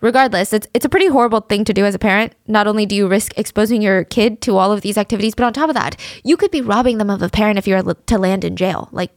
Regardless, 0.00 0.52
it's, 0.52 0.66
it's 0.74 0.84
a 0.84 0.90
pretty 0.90 1.06
horrible 1.06 1.40
thing 1.40 1.64
to 1.64 1.72
do 1.72 1.84
as 1.84 1.94
a 1.94 1.98
parent. 1.98 2.34
Not 2.46 2.66
only 2.66 2.84
do 2.86 2.94
you 2.94 3.08
risk 3.08 3.32
exposing 3.36 3.80
your 3.80 4.04
kid 4.04 4.40
to 4.42 4.56
all 4.56 4.72
of 4.72 4.82
these 4.82 4.98
activities, 4.98 5.34
but 5.34 5.44
on 5.44 5.52
top 5.52 5.70
of 5.70 5.74
that, 5.74 5.96
you 6.22 6.36
could 6.36 6.50
be 6.50 6.60
robbing 6.60 6.98
them 6.98 7.10
of 7.10 7.22
a 7.22 7.28
parent 7.28 7.58
if 7.58 7.66
you're 7.66 7.82
to 7.82 8.18
land 8.18 8.44
in 8.44 8.56
jail. 8.56 8.88
Like, 8.92 9.12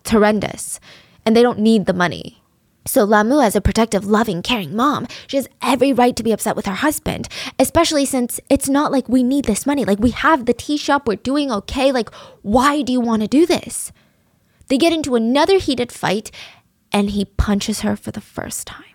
it's 0.00 0.10
horrendous. 0.10 0.78
And 1.24 1.34
they 1.34 1.42
don't 1.42 1.58
need 1.58 1.86
the 1.86 1.94
money. 1.94 2.40
So 2.86 3.04
Lamu, 3.04 3.40
as 3.40 3.54
a 3.54 3.60
protective, 3.60 4.06
loving, 4.06 4.42
caring 4.42 4.74
mom, 4.74 5.06
she 5.26 5.36
has 5.36 5.48
every 5.62 5.92
right 5.92 6.16
to 6.16 6.22
be 6.22 6.32
upset 6.32 6.56
with 6.56 6.66
her 6.66 6.74
husband, 6.74 7.28
especially 7.58 8.06
since 8.06 8.40
it's 8.48 8.68
not 8.68 8.90
like 8.90 9.08
we 9.08 9.22
need 9.22 9.44
this 9.44 9.66
money. 9.66 9.84
Like 9.84 9.98
we 9.98 10.10
have 10.10 10.46
the 10.46 10.54
tea 10.54 10.76
shop, 10.76 11.06
we're 11.06 11.16
doing 11.16 11.52
okay. 11.52 11.92
Like, 11.92 12.12
why 12.42 12.82
do 12.82 12.92
you 12.92 13.00
want 13.00 13.22
to 13.22 13.28
do 13.28 13.44
this? 13.46 13.92
They 14.68 14.78
get 14.78 14.92
into 14.92 15.14
another 15.14 15.58
heated 15.58 15.92
fight 15.92 16.30
and 16.90 17.10
he 17.10 17.26
punches 17.26 17.80
her 17.80 17.96
for 17.96 18.12
the 18.12 18.20
first 18.20 18.66
time. 18.66 18.89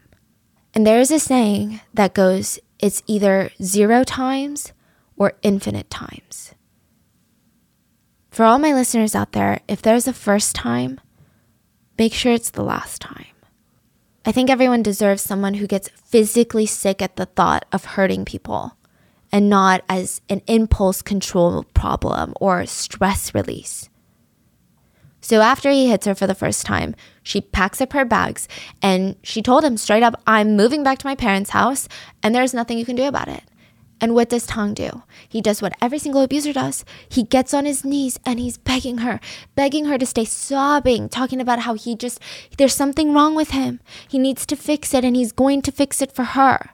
And 0.75 0.85
there 0.85 0.99
is 0.99 1.09
a 1.09 1.19
saying 1.19 1.79
that 1.93 2.13
goes, 2.13 2.59
it's 2.79 3.01
either 3.07 3.49
zero 3.63 4.03
times 4.03 4.73
or 5.15 5.33
infinite 5.41 5.89
times. 5.89 6.53
For 8.29 8.43
all 8.43 8.59
my 8.59 8.73
listeners 8.73 9.15
out 9.15 9.31
there, 9.31 9.61
if 9.69 9.81
there's 9.81 10.09
a 10.09 10.13
first 10.13 10.53
time, 10.53 10.99
make 11.97 12.13
sure 12.13 12.33
it's 12.33 12.49
the 12.51 12.63
last 12.63 13.01
time. 13.01 13.27
I 14.25 14.33
think 14.33 14.49
everyone 14.49 14.83
deserves 14.83 15.21
someone 15.21 15.53
who 15.53 15.67
gets 15.67 15.87
physically 15.87 16.65
sick 16.65 17.01
at 17.01 17.15
the 17.15 17.27
thought 17.27 17.63
of 17.71 17.85
hurting 17.85 18.25
people 18.25 18.75
and 19.31 19.49
not 19.49 19.83
as 19.87 20.19
an 20.27 20.41
impulse 20.47 21.01
control 21.01 21.63
problem 21.73 22.33
or 22.41 22.65
stress 22.65 23.33
release. 23.33 23.89
So 25.25 25.41
after 25.41 25.71
he 25.71 25.89
hits 25.89 26.05
her 26.05 26.13
for 26.13 26.27
the 26.27 26.35
first 26.35 26.67
time, 26.67 26.93
she 27.23 27.41
packs 27.41 27.81
up 27.81 27.93
her 27.93 28.05
bags 28.05 28.47
and 28.79 29.15
she 29.23 29.41
told 29.41 29.63
him 29.63 29.75
straight 29.75 30.03
up, 30.03 30.21
I'm 30.27 30.55
moving 30.55 30.83
back 30.83 30.99
to 30.99 31.07
my 31.07 31.15
parents' 31.15 31.49
house 31.49 31.87
and 32.21 32.35
there's 32.35 32.53
nothing 32.53 32.77
you 32.77 32.85
can 32.85 32.95
do 32.95 33.07
about 33.07 33.27
it. 33.27 33.41
And 33.99 34.13
what 34.13 34.29
does 34.29 34.45
Tong 34.45 34.75
do? 34.75 35.01
He 35.27 35.41
does 35.41 35.63
what 35.63 35.73
every 35.81 35.97
single 35.97 36.21
abuser 36.21 36.53
does. 36.53 36.85
He 37.09 37.23
gets 37.23 37.55
on 37.55 37.65
his 37.65 37.83
knees 37.83 38.19
and 38.23 38.39
he's 38.39 38.59
begging 38.59 38.99
her, 38.99 39.19
begging 39.55 39.85
her 39.85 39.97
to 39.97 40.05
stay 40.05 40.25
sobbing, 40.25 41.09
talking 41.09 41.41
about 41.41 41.61
how 41.61 41.73
he 41.73 41.95
just, 41.95 42.19
there's 42.59 42.75
something 42.75 43.11
wrong 43.11 43.33
with 43.33 43.49
him. 43.49 43.79
He 44.07 44.19
needs 44.19 44.45
to 44.45 44.55
fix 44.55 44.93
it 44.93 45.03
and 45.03 45.15
he's 45.15 45.31
going 45.31 45.63
to 45.63 45.71
fix 45.71 46.03
it 46.03 46.11
for 46.11 46.23
her. 46.23 46.69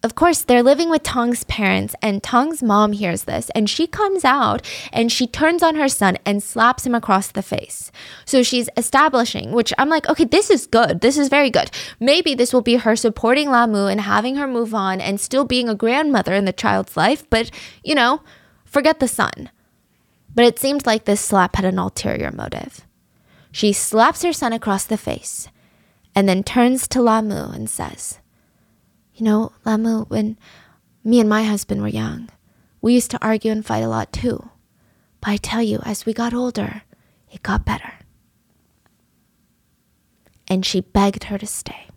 Of 0.00 0.14
course, 0.14 0.42
they're 0.42 0.62
living 0.62 0.90
with 0.90 1.02
Tong's 1.02 1.42
parents, 1.44 1.96
and 2.00 2.22
Tong's 2.22 2.62
mom 2.62 2.92
hears 2.92 3.24
this, 3.24 3.50
and 3.50 3.68
she 3.68 3.88
comes 3.88 4.24
out 4.24 4.64
and 4.92 5.10
she 5.10 5.26
turns 5.26 5.60
on 5.60 5.74
her 5.74 5.88
son 5.88 6.18
and 6.24 6.40
slaps 6.40 6.86
him 6.86 6.94
across 6.94 7.32
the 7.32 7.42
face. 7.42 7.90
So 8.24 8.44
she's 8.44 8.68
establishing, 8.76 9.50
which 9.50 9.72
I'm 9.76 9.88
like, 9.88 10.08
okay, 10.08 10.24
this 10.24 10.50
is 10.50 10.68
good. 10.68 11.00
This 11.00 11.18
is 11.18 11.28
very 11.28 11.50
good. 11.50 11.72
Maybe 11.98 12.36
this 12.36 12.52
will 12.52 12.62
be 12.62 12.76
her 12.76 12.94
supporting 12.94 13.50
Lamu 13.50 13.86
and 13.86 14.00
having 14.00 14.36
her 14.36 14.46
move 14.46 14.72
on 14.72 15.00
and 15.00 15.20
still 15.20 15.44
being 15.44 15.68
a 15.68 15.74
grandmother 15.74 16.32
in 16.32 16.44
the 16.44 16.52
child's 16.52 16.96
life, 16.96 17.28
but, 17.28 17.50
you 17.82 17.96
know, 17.96 18.22
forget 18.64 19.00
the 19.00 19.08
son. 19.08 19.50
But 20.32 20.44
it 20.44 20.60
seemed 20.60 20.86
like 20.86 21.06
this 21.06 21.20
slap 21.20 21.56
had 21.56 21.64
an 21.64 21.80
ulterior 21.80 22.30
motive. 22.30 22.86
She 23.50 23.72
slaps 23.72 24.22
her 24.22 24.32
son 24.32 24.52
across 24.52 24.84
the 24.84 24.96
face 24.96 25.48
and 26.14 26.28
then 26.28 26.44
turns 26.44 26.86
to 26.88 27.02
Lamu 27.02 27.50
and 27.50 27.68
says, 27.68 28.20
you 29.18 29.24
know, 29.24 29.52
Lamu, 29.64 30.04
when 30.04 30.38
me 31.02 31.18
and 31.18 31.28
my 31.28 31.42
husband 31.42 31.82
were 31.82 31.88
young, 31.88 32.28
we 32.80 32.94
used 32.94 33.10
to 33.10 33.18
argue 33.20 33.50
and 33.50 33.66
fight 33.66 33.82
a 33.82 33.88
lot 33.88 34.12
too. 34.12 34.48
But 35.20 35.30
I 35.30 35.36
tell 35.36 35.62
you, 35.62 35.80
as 35.84 36.06
we 36.06 36.12
got 36.14 36.32
older, 36.32 36.82
it 37.30 37.42
got 37.42 37.64
better. 37.64 37.94
And 40.46 40.64
she 40.64 40.80
begged 40.80 41.24
her 41.24 41.36
to 41.36 41.46
stay. 41.46 41.88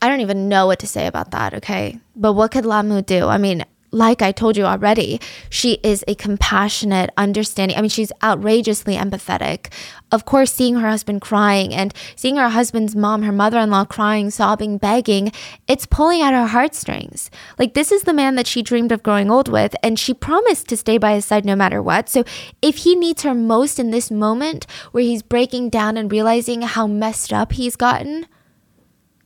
I 0.00 0.08
don't 0.08 0.20
even 0.20 0.48
know 0.48 0.66
what 0.66 0.78
to 0.80 0.86
say 0.86 1.06
about 1.06 1.32
that, 1.32 1.54
okay? 1.54 1.98
But 2.14 2.34
what 2.34 2.52
could 2.52 2.64
Lamu 2.64 3.02
do? 3.02 3.26
I 3.26 3.38
mean, 3.38 3.64
like 3.92 4.22
I 4.22 4.32
told 4.32 4.56
you 4.56 4.64
already, 4.64 5.20
she 5.50 5.74
is 5.82 6.02
a 6.08 6.14
compassionate, 6.14 7.10
understanding. 7.18 7.76
I 7.76 7.82
mean, 7.82 7.90
she's 7.90 8.10
outrageously 8.22 8.96
empathetic. 8.96 9.70
Of 10.10 10.24
course, 10.24 10.50
seeing 10.50 10.76
her 10.76 10.88
husband 10.88 11.20
crying 11.20 11.74
and 11.74 11.94
seeing 12.16 12.36
her 12.36 12.48
husband's 12.48 12.96
mom, 12.96 13.22
her 13.22 13.32
mother 13.32 13.58
in 13.58 13.70
law, 13.70 13.84
crying, 13.84 14.30
sobbing, 14.30 14.78
begging, 14.78 15.30
it's 15.68 15.84
pulling 15.84 16.22
at 16.22 16.32
her 16.32 16.46
heartstrings. 16.46 17.30
Like, 17.58 17.74
this 17.74 17.92
is 17.92 18.02
the 18.04 18.14
man 18.14 18.34
that 18.36 18.46
she 18.46 18.62
dreamed 18.62 18.92
of 18.92 19.02
growing 19.02 19.30
old 19.30 19.48
with, 19.48 19.76
and 19.82 19.98
she 19.98 20.14
promised 20.14 20.68
to 20.68 20.76
stay 20.76 20.96
by 20.96 21.14
his 21.14 21.26
side 21.26 21.44
no 21.44 21.54
matter 21.54 21.82
what. 21.82 22.08
So, 22.08 22.24
if 22.62 22.78
he 22.78 22.96
needs 22.96 23.22
her 23.22 23.34
most 23.34 23.78
in 23.78 23.90
this 23.90 24.10
moment 24.10 24.66
where 24.92 25.04
he's 25.04 25.22
breaking 25.22 25.68
down 25.68 25.98
and 25.98 26.10
realizing 26.10 26.62
how 26.62 26.86
messed 26.86 27.32
up 27.32 27.52
he's 27.52 27.76
gotten, 27.76 28.26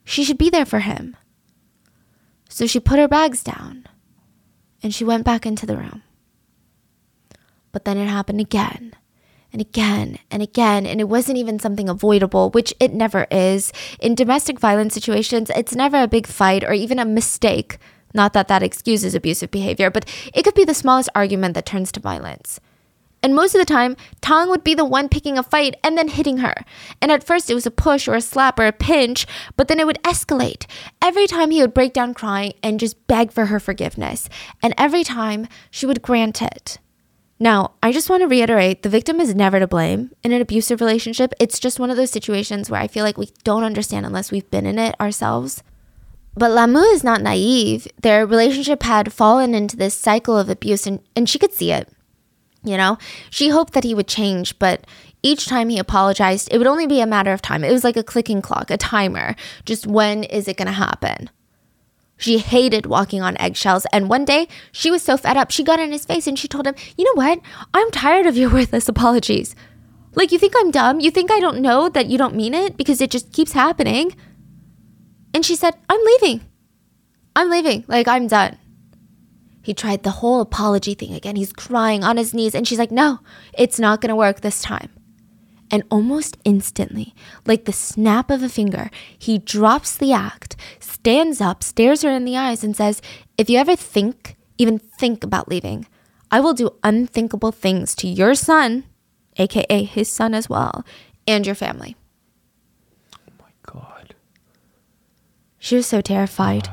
she 0.04 0.24
should 0.24 0.38
be 0.38 0.50
there 0.50 0.66
for 0.66 0.80
him. 0.80 1.16
So, 2.48 2.66
she 2.66 2.80
put 2.80 2.98
her 2.98 3.08
bags 3.08 3.44
down 3.44 3.85
and 4.82 4.94
she 4.94 5.04
went 5.04 5.24
back 5.24 5.46
into 5.46 5.66
the 5.66 5.76
room. 5.76 6.02
But 7.72 7.84
then 7.84 7.98
it 7.98 8.06
happened 8.06 8.40
again 8.40 8.94
and 9.52 9.60
again 9.60 10.18
and 10.30 10.42
again, 10.42 10.86
and 10.86 11.00
it 11.00 11.08
wasn't 11.08 11.38
even 11.38 11.58
something 11.58 11.88
avoidable, 11.88 12.50
which 12.50 12.74
it 12.80 12.92
never 12.92 13.26
is. 13.30 13.72
In 14.00 14.14
domestic 14.14 14.58
violence 14.58 14.94
situations, 14.94 15.50
it's 15.50 15.74
never 15.74 16.02
a 16.02 16.08
big 16.08 16.26
fight 16.26 16.64
or 16.64 16.72
even 16.72 16.98
a 16.98 17.04
mistake. 17.04 17.78
Not 18.14 18.32
that 18.32 18.48
that 18.48 18.62
excuses 18.62 19.14
abusive 19.14 19.50
behavior, 19.50 19.90
but 19.90 20.08
it 20.32 20.42
could 20.42 20.54
be 20.54 20.64
the 20.64 20.74
smallest 20.74 21.10
argument 21.14 21.54
that 21.54 21.66
turns 21.66 21.92
to 21.92 22.00
violence. 22.00 22.60
And 23.26 23.34
most 23.34 23.56
of 23.56 23.58
the 23.58 23.64
time, 23.64 23.96
Tong 24.20 24.48
would 24.50 24.62
be 24.62 24.76
the 24.76 24.84
one 24.84 25.08
picking 25.08 25.36
a 25.36 25.42
fight 25.42 25.74
and 25.82 25.98
then 25.98 26.06
hitting 26.06 26.36
her. 26.36 26.54
And 27.02 27.10
at 27.10 27.24
first, 27.24 27.50
it 27.50 27.54
was 27.54 27.66
a 27.66 27.72
push 27.72 28.06
or 28.06 28.14
a 28.14 28.20
slap 28.20 28.56
or 28.56 28.68
a 28.68 28.72
pinch, 28.72 29.26
but 29.56 29.66
then 29.66 29.80
it 29.80 29.86
would 29.86 30.00
escalate. 30.04 30.66
Every 31.02 31.26
time 31.26 31.50
he 31.50 31.60
would 31.60 31.74
break 31.74 31.92
down 31.92 32.14
crying 32.14 32.52
and 32.62 32.78
just 32.78 33.04
beg 33.08 33.32
for 33.32 33.46
her 33.46 33.58
forgiveness. 33.58 34.28
And 34.62 34.74
every 34.78 35.02
time, 35.02 35.48
she 35.72 35.86
would 35.86 36.02
grant 36.02 36.40
it. 36.40 36.78
Now, 37.40 37.72
I 37.82 37.90
just 37.90 38.08
want 38.08 38.22
to 38.22 38.28
reiterate 38.28 38.84
the 38.84 38.88
victim 38.88 39.18
is 39.18 39.34
never 39.34 39.58
to 39.58 39.66
blame 39.66 40.12
in 40.22 40.30
an 40.30 40.40
abusive 40.40 40.80
relationship. 40.80 41.34
It's 41.40 41.58
just 41.58 41.80
one 41.80 41.90
of 41.90 41.96
those 41.96 42.12
situations 42.12 42.70
where 42.70 42.80
I 42.80 42.86
feel 42.86 43.02
like 43.02 43.18
we 43.18 43.30
don't 43.42 43.64
understand 43.64 44.06
unless 44.06 44.30
we've 44.30 44.48
been 44.52 44.66
in 44.66 44.78
it 44.78 44.94
ourselves. 45.00 45.64
But 46.36 46.52
Lamu 46.52 46.78
is 46.78 47.02
not 47.02 47.22
naive. 47.22 47.88
Their 48.02 48.24
relationship 48.24 48.84
had 48.84 49.12
fallen 49.12 49.52
into 49.52 49.76
this 49.76 49.94
cycle 49.94 50.38
of 50.38 50.48
abuse, 50.48 50.86
and, 50.86 51.00
and 51.16 51.28
she 51.28 51.40
could 51.40 51.52
see 51.52 51.72
it. 51.72 51.92
You 52.66 52.76
know, 52.76 52.98
she 53.30 53.48
hoped 53.48 53.72
that 53.74 53.84
he 53.84 53.94
would 53.94 54.08
change, 54.08 54.58
but 54.58 54.84
each 55.22 55.46
time 55.46 55.68
he 55.68 55.78
apologized, 55.78 56.48
it 56.50 56.58
would 56.58 56.66
only 56.66 56.86
be 56.86 57.00
a 57.00 57.06
matter 57.06 57.32
of 57.32 57.40
time. 57.40 57.64
It 57.64 57.72
was 57.72 57.84
like 57.84 57.96
a 57.96 58.02
clicking 58.02 58.42
clock, 58.42 58.70
a 58.70 58.76
timer. 58.76 59.36
Just 59.64 59.86
when 59.86 60.24
is 60.24 60.48
it 60.48 60.56
going 60.56 60.66
to 60.66 60.72
happen? 60.72 61.30
She 62.16 62.38
hated 62.38 62.86
walking 62.86 63.22
on 63.22 63.36
eggshells, 63.38 63.86
and 63.92 64.08
one 64.08 64.24
day 64.24 64.48
she 64.72 64.90
was 64.90 65.02
so 65.02 65.16
fed 65.16 65.36
up, 65.36 65.50
she 65.50 65.62
got 65.62 65.80
in 65.80 65.92
his 65.92 66.04
face 66.04 66.26
and 66.26 66.38
she 66.38 66.48
told 66.48 66.66
him, 66.66 66.74
You 66.96 67.04
know 67.04 67.22
what? 67.22 67.40
I'm 67.74 67.90
tired 67.90 68.26
of 68.26 68.36
your 68.36 68.50
worthless 68.52 68.88
apologies. 68.88 69.54
Like, 70.14 70.32
you 70.32 70.38
think 70.38 70.54
I'm 70.56 70.70
dumb? 70.70 70.98
You 71.00 71.10
think 71.10 71.30
I 71.30 71.40
don't 71.40 71.60
know 71.60 71.90
that 71.90 72.06
you 72.06 72.16
don't 72.16 72.34
mean 72.34 72.54
it 72.54 72.76
because 72.76 73.00
it 73.02 73.10
just 73.10 73.32
keeps 73.32 73.52
happening? 73.52 74.16
And 75.34 75.44
she 75.44 75.54
said, 75.54 75.74
I'm 75.90 76.00
leaving. 76.02 76.40
I'm 77.36 77.50
leaving. 77.50 77.84
Like, 77.86 78.08
I'm 78.08 78.26
done. 78.26 78.56
He 79.66 79.74
tried 79.74 80.04
the 80.04 80.22
whole 80.22 80.40
apology 80.40 80.94
thing 80.94 81.12
again. 81.12 81.34
He's 81.34 81.52
crying 81.52 82.04
on 82.04 82.18
his 82.18 82.32
knees, 82.32 82.54
and 82.54 82.68
she's 82.68 82.78
like, 82.78 82.92
No, 82.92 83.18
it's 83.52 83.80
not 83.80 84.00
gonna 84.00 84.14
work 84.14 84.40
this 84.40 84.62
time. 84.62 84.90
And 85.72 85.82
almost 85.90 86.36
instantly, 86.44 87.16
like 87.46 87.64
the 87.64 87.72
snap 87.72 88.30
of 88.30 88.44
a 88.44 88.48
finger, 88.48 88.90
he 89.18 89.38
drops 89.38 89.96
the 89.96 90.12
act, 90.12 90.54
stands 90.78 91.40
up, 91.40 91.64
stares 91.64 92.02
her 92.02 92.10
in 92.12 92.24
the 92.24 92.36
eyes, 92.36 92.62
and 92.62 92.76
says, 92.76 93.02
If 93.36 93.50
you 93.50 93.58
ever 93.58 93.74
think, 93.74 94.36
even 94.56 94.78
think 94.78 95.24
about 95.24 95.48
leaving, 95.48 95.88
I 96.30 96.38
will 96.38 96.54
do 96.54 96.76
unthinkable 96.84 97.50
things 97.50 97.96
to 97.96 98.06
your 98.06 98.36
son, 98.36 98.84
aka 99.36 99.82
his 99.82 100.08
son 100.08 100.32
as 100.32 100.48
well, 100.48 100.84
and 101.26 101.44
your 101.44 101.56
family. 101.56 101.96
Oh 103.16 103.32
my 103.40 103.50
God. 103.64 104.14
She 105.58 105.74
was 105.74 105.88
so 105.88 106.00
terrified. 106.00 106.68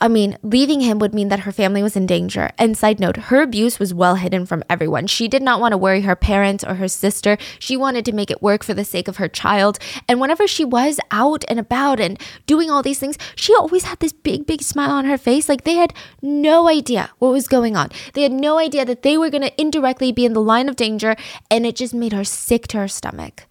I 0.00 0.06
mean, 0.06 0.38
leaving 0.44 0.80
him 0.80 1.00
would 1.00 1.12
mean 1.12 1.28
that 1.28 1.40
her 1.40 1.50
family 1.50 1.82
was 1.82 1.96
in 1.96 2.06
danger. 2.06 2.50
And 2.56 2.78
side 2.78 3.00
note, 3.00 3.16
her 3.16 3.42
abuse 3.42 3.80
was 3.80 3.92
well 3.92 4.14
hidden 4.14 4.46
from 4.46 4.62
everyone. 4.70 5.08
She 5.08 5.26
did 5.26 5.42
not 5.42 5.60
want 5.60 5.72
to 5.72 5.78
worry 5.78 6.02
her 6.02 6.14
parents 6.14 6.62
or 6.62 6.76
her 6.76 6.86
sister. 6.86 7.36
She 7.58 7.76
wanted 7.76 8.04
to 8.04 8.12
make 8.12 8.30
it 8.30 8.40
work 8.40 8.62
for 8.62 8.74
the 8.74 8.84
sake 8.84 9.08
of 9.08 9.16
her 9.16 9.28
child. 9.28 9.78
And 10.06 10.20
whenever 10.20 10.46
she 10.46 10.64
was 10.64 11.00
out 11.10 11.44
and 11.48 11.58
about 11.58 11.98
and 11.98 12.20
doing 12.46 12.70
all 12.70 12.82
these 12.82 13.00
things, 13.00 13.18
she 13.34 13.54
always 13.56 13.84
had 13.84 13.98
this 13.98 14.12
big, 14.12 14.46
big 14.46 14.62
smile 14.62 14.90
on 14.90 15.04
her 15.04 15.18
face. 15.18 15.48
Like 15.48 15.64
they 15.64 15.74
had 15.74 15.92
no 16.22 16.68
idea 16.68 17.10
what 17.18 17.32
was 17.32 17.48
going 17.48 17.76
on. 17.76 17.90
They 18.14 18.22
had 18.22 18.32
no 18.32 18.58
idea 18.58 18.84
that 18.84 19.02
they 19.02 19.18
were 19.18 19.30
going 19.30 19.42
to 19.42 19.60
indirectly 19.60 20.12
be 20.12 20.24
in 20.24 20.32
the 20.32 20.40
line 20.40 20.68
of 20.68 20.76
danger. 20.76 21.16
And 21.50 21.66
it 21.66 21.74
just 21.74 21.92
made 21.92 22.12
her 22.12 22.24
sick 22.24 22.68
to 22.68 22.78
her 22.78 22.88
stomach. 22.88 23.46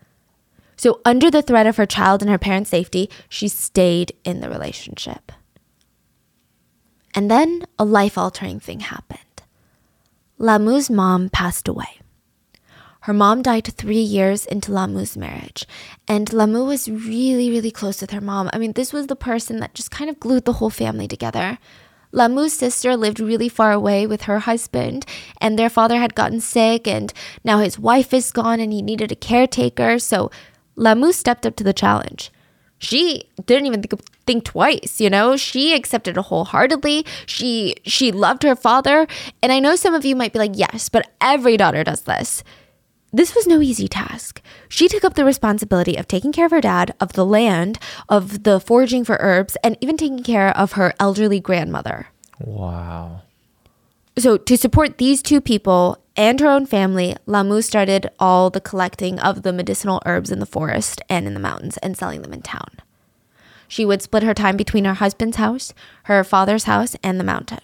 So, 0.79 1.01
under 1.03 1.31
the 1.31 1.41
threat 1.41 1.65
of 1.65 1.77
her 1.77 1.87
child 1.87 2.21
and 2.21 2.29
her 2.29 2.37
parents' 2.37 2.69
safety, 2.69 3.09
she 3.27 3.47
stayed 3.47 4.13
in 4.23 4.41
the 4.41 4.49
relationship. 4.49 5.31
And 7.17 7.31
then 7.31 7.65
a 7.79 7.83
life 7.83 8.15
altering 8.15 8.59
thing 8.59 8.81
happened. 8.81 9.41
Lamu's 10.37 10.87
mom 10.87 11.29
passed 11.29 11.67
away. 11.67 11.97
Her 13.01 13.13
mom 13.13 13.41
died 13.41 13.65
three 13.65 14.05
years 14.17 14.45
into 14.45 14.71
Lamu's 14.71 15.17
marriage, 15.17 15.65
and 16.07 16.31
Lamu 16.31 16.63
was 16.63 16.87
really, 16.87 17.49
really 17.49 17.71
close 17.71 18.01
with 18.01 18.11
her 18.11 18.21
mom. 18.21 18.51
I 18.53 18.59
mean, 18.59 18.73
this 18.73 18.93
was 18.93 19.07
the 19.07 19.15
person 19.15 19.57
that 19.61 19.73
just 19.73 19.89
kind 19.89 20.11
of 20.11 20.19
glued 20.19 20.45
the 20.45 20.53
whole 20.61 20.69
family 20.69 21.07
together. 21.07 21.57
Lamu's 22.11 22.53
sister 22.53 22.95
lived 22.95 23.19
really 23.19 23.49
far 23.49 23.71
away 23.71 24.05
with 24.05 24.29
her 24.29 24.37
husband, 24.37 25.03
and 25.41 25.57
their 25.57 25.71
father 25.71 25.97
had 25.97 26.13
gotten 26.13 26.39
sick, 26.39 26.87
and 26.87 27.11
now 27.43 27.57
his 27.57 27.79
wife 27.79 28.13
is 28.13 28.31
gone, 28.31 28.59
and 28.59 28.71
he 28.71 28.83
needed 28.83 29.11
a 29.11 29.15
caretaker. 29.15 29.97
So 29.97 30.29
Lamu 30.75 31.11
stepped 31.13 31.47
up 31.47 31.55
to 31.55 31.63
the 31.63 31.73
challenge. 31.73 32.31
She 32.79 33.29
didn't 33.45 33.65
even 33.65 33.81
think, 33.81 34.01
think 34.25 34.43
twice, 34.43 35.01
you 35.01 35.09
know. 35.09 35.35
She 35.35 35.73
accepted 35.73 36.17
it 36.17 36.25
wholeheartedly. 36.25 37.05
She 37.25 37.75
she 37.85 38.11
loved 38.11 38.43
her 38.43 38.55
father, 38.55 39.07
and 39.41 39.51
I 39.51 39.59
know 39.59 39.75
some 39.75 39.93
of 39.93 40.05
you 40.05 40.15
might 40.15 40.33
be 40.33 40.39
like, 40.39 40.51
"Yes, 40.53 40.89
but 40.89 41.09
every 41.19 41.57
daughter 41.57 41.83
does 41.83 42.01
this." 42.01 42.43
This 43.13 43.33
was 43.33 43.47
no 43.47 43.61
easy 43.61 43.87
task. 43.87 44.41
She 44.67 44.87
took 44.87 45.03
up 45.03 45.15
the 45.15 45.25
responsibility 45.25 45.95
of 45.95 46.07
taking 46.07 46.31
care 46.31 46.45
of 46.45 46.51
her 46.51 46.61
dad, 46.61 46.93
of 46.99 47.13
the 47.13 47.25
land, 47.25 47.79
of 48.09 48.43
the 48.43 48.59
foraging 48.59 49.05
for 49.05 49.17
herbs, 49.21 49.57
and 49.63 49.77
even 49.81 49.97
taking 49.97 50.23
care 50.23 50.55
of 50.55 50.73
her 50.73 50.93
elderly 50.99 51.39
grandmother. 51.39 52.07
Wow. 52.39 53.21
So, 54.19 54.35
to 54.35 54.57
support 54.57 54.97
these 54.97 55.21
two 55.21 55.39
people 55.39 56.01
and 56.15 56.39
her 56.39 56.47
own 56.47 56.65
family, 56.65 57.15
Lamu 57.27 57.61
started 57.61 58.09
all 58.17 58.49
the 58.49 58.59
collecting 58.59 59.19
of 59.19 59.43
the 59.43 59.53
medicinal 59.53 60.01
herbs 60.07 60.31
in 60.31 60.39
the 60.39 60.47
forest 60.47 61.01
and 61.07 61.27
in 61.27 61.35
the 61.35 61.39
mountains 61.39 61.77
and 61.77 61.95
selling 61.95 62.23
them 62.23 62.33
in 62.33 62.41
town. 62.41 62.71
She 63.67 63.85
would 63.85 64.01
split 64.01 64.23
her 64.23 64.33
time 64.33 64.57
between 64.57 64.85
her 64.85 64.95
husband's 64.95 65.37
house, 65.37 65.71
her 66.03 66.23
father's 66.23 66.63
house, 66.63 66.95
and 67.03 67.19
the 67.19 67.23
mountain. 67.23 67.59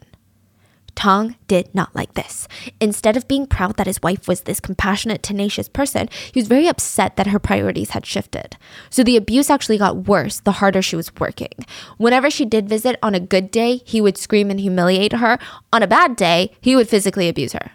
Tong 0.96 1.36
did 1.48 1.74
not 1.74 1.96
like 1.96 2.14
this. 2.14 2.48
Instead 2.80 3.18
of 3.18 3.28
being 3.28 3.48
proud 3.48 3.78
that 3.78 3.88
his 3.88 4.02
wife 4.02 4.28
was 4.28 4.42
this 4.42 4.60
compassionate, 4.60 5.24
tenacious 5.24 5.68
person, 5.68 6.08
he 6.32 6.40
was 6.40 6.48
very 6.48 6.68
upset 6.68 7.16
that 7.16 7.28
her 7.28 7.40
priorities 7.40 7.92
had 7.92 8.06
shifted. 8.06 8.58
So 8.90 9.04
the 9.04 9.18
abuse 9.18 9.50
actually 9.50 9.78
got 9.78 10.08
worse 10.08 10.40
the 10.40 10.54
harder 10.54 10.82
she 10.82 10.96
was 10.96 11.14
working. 11.16 11.54
Whenever 11.98 12.30
she 12.30 12.46
did 12.46 12.70
visit 12.70 12.98
on 13.02 13.16
a 13.16 13.20
good 13.20 13.52
day, 13.52 13.82
he 13.86 14.02
would 14.02 14.18
scream 14.18 14.50
and 14.50 14.60
humiliate 14.60 15.14
her. 15.14 15.38
On 15.72 15.84
a 15.84 15.88
bad 15.88 16.16
day, 16.16 16.52
he 16.62 16.76
would 16.76 16.90
physically 16.90 17.28
abuse 17.28 17.54
her. 17.54 17.72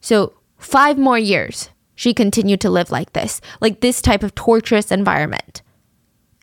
So, 0.00 0.34
five 0.58 0.98
more 0.98 1.18
years, 1.18 1.70
she 1.94 2.14
continued 2.14 2.60
to 2.62 2.70
live 2.70 2.90
like 2.90 3.12
this, 3.12 3.40
like 3.60 3.80
this 3.80 4.00
type 4.00 4.22
of 4.22 4.34
torturous 4.34 4.90
environment. 4.90 5.62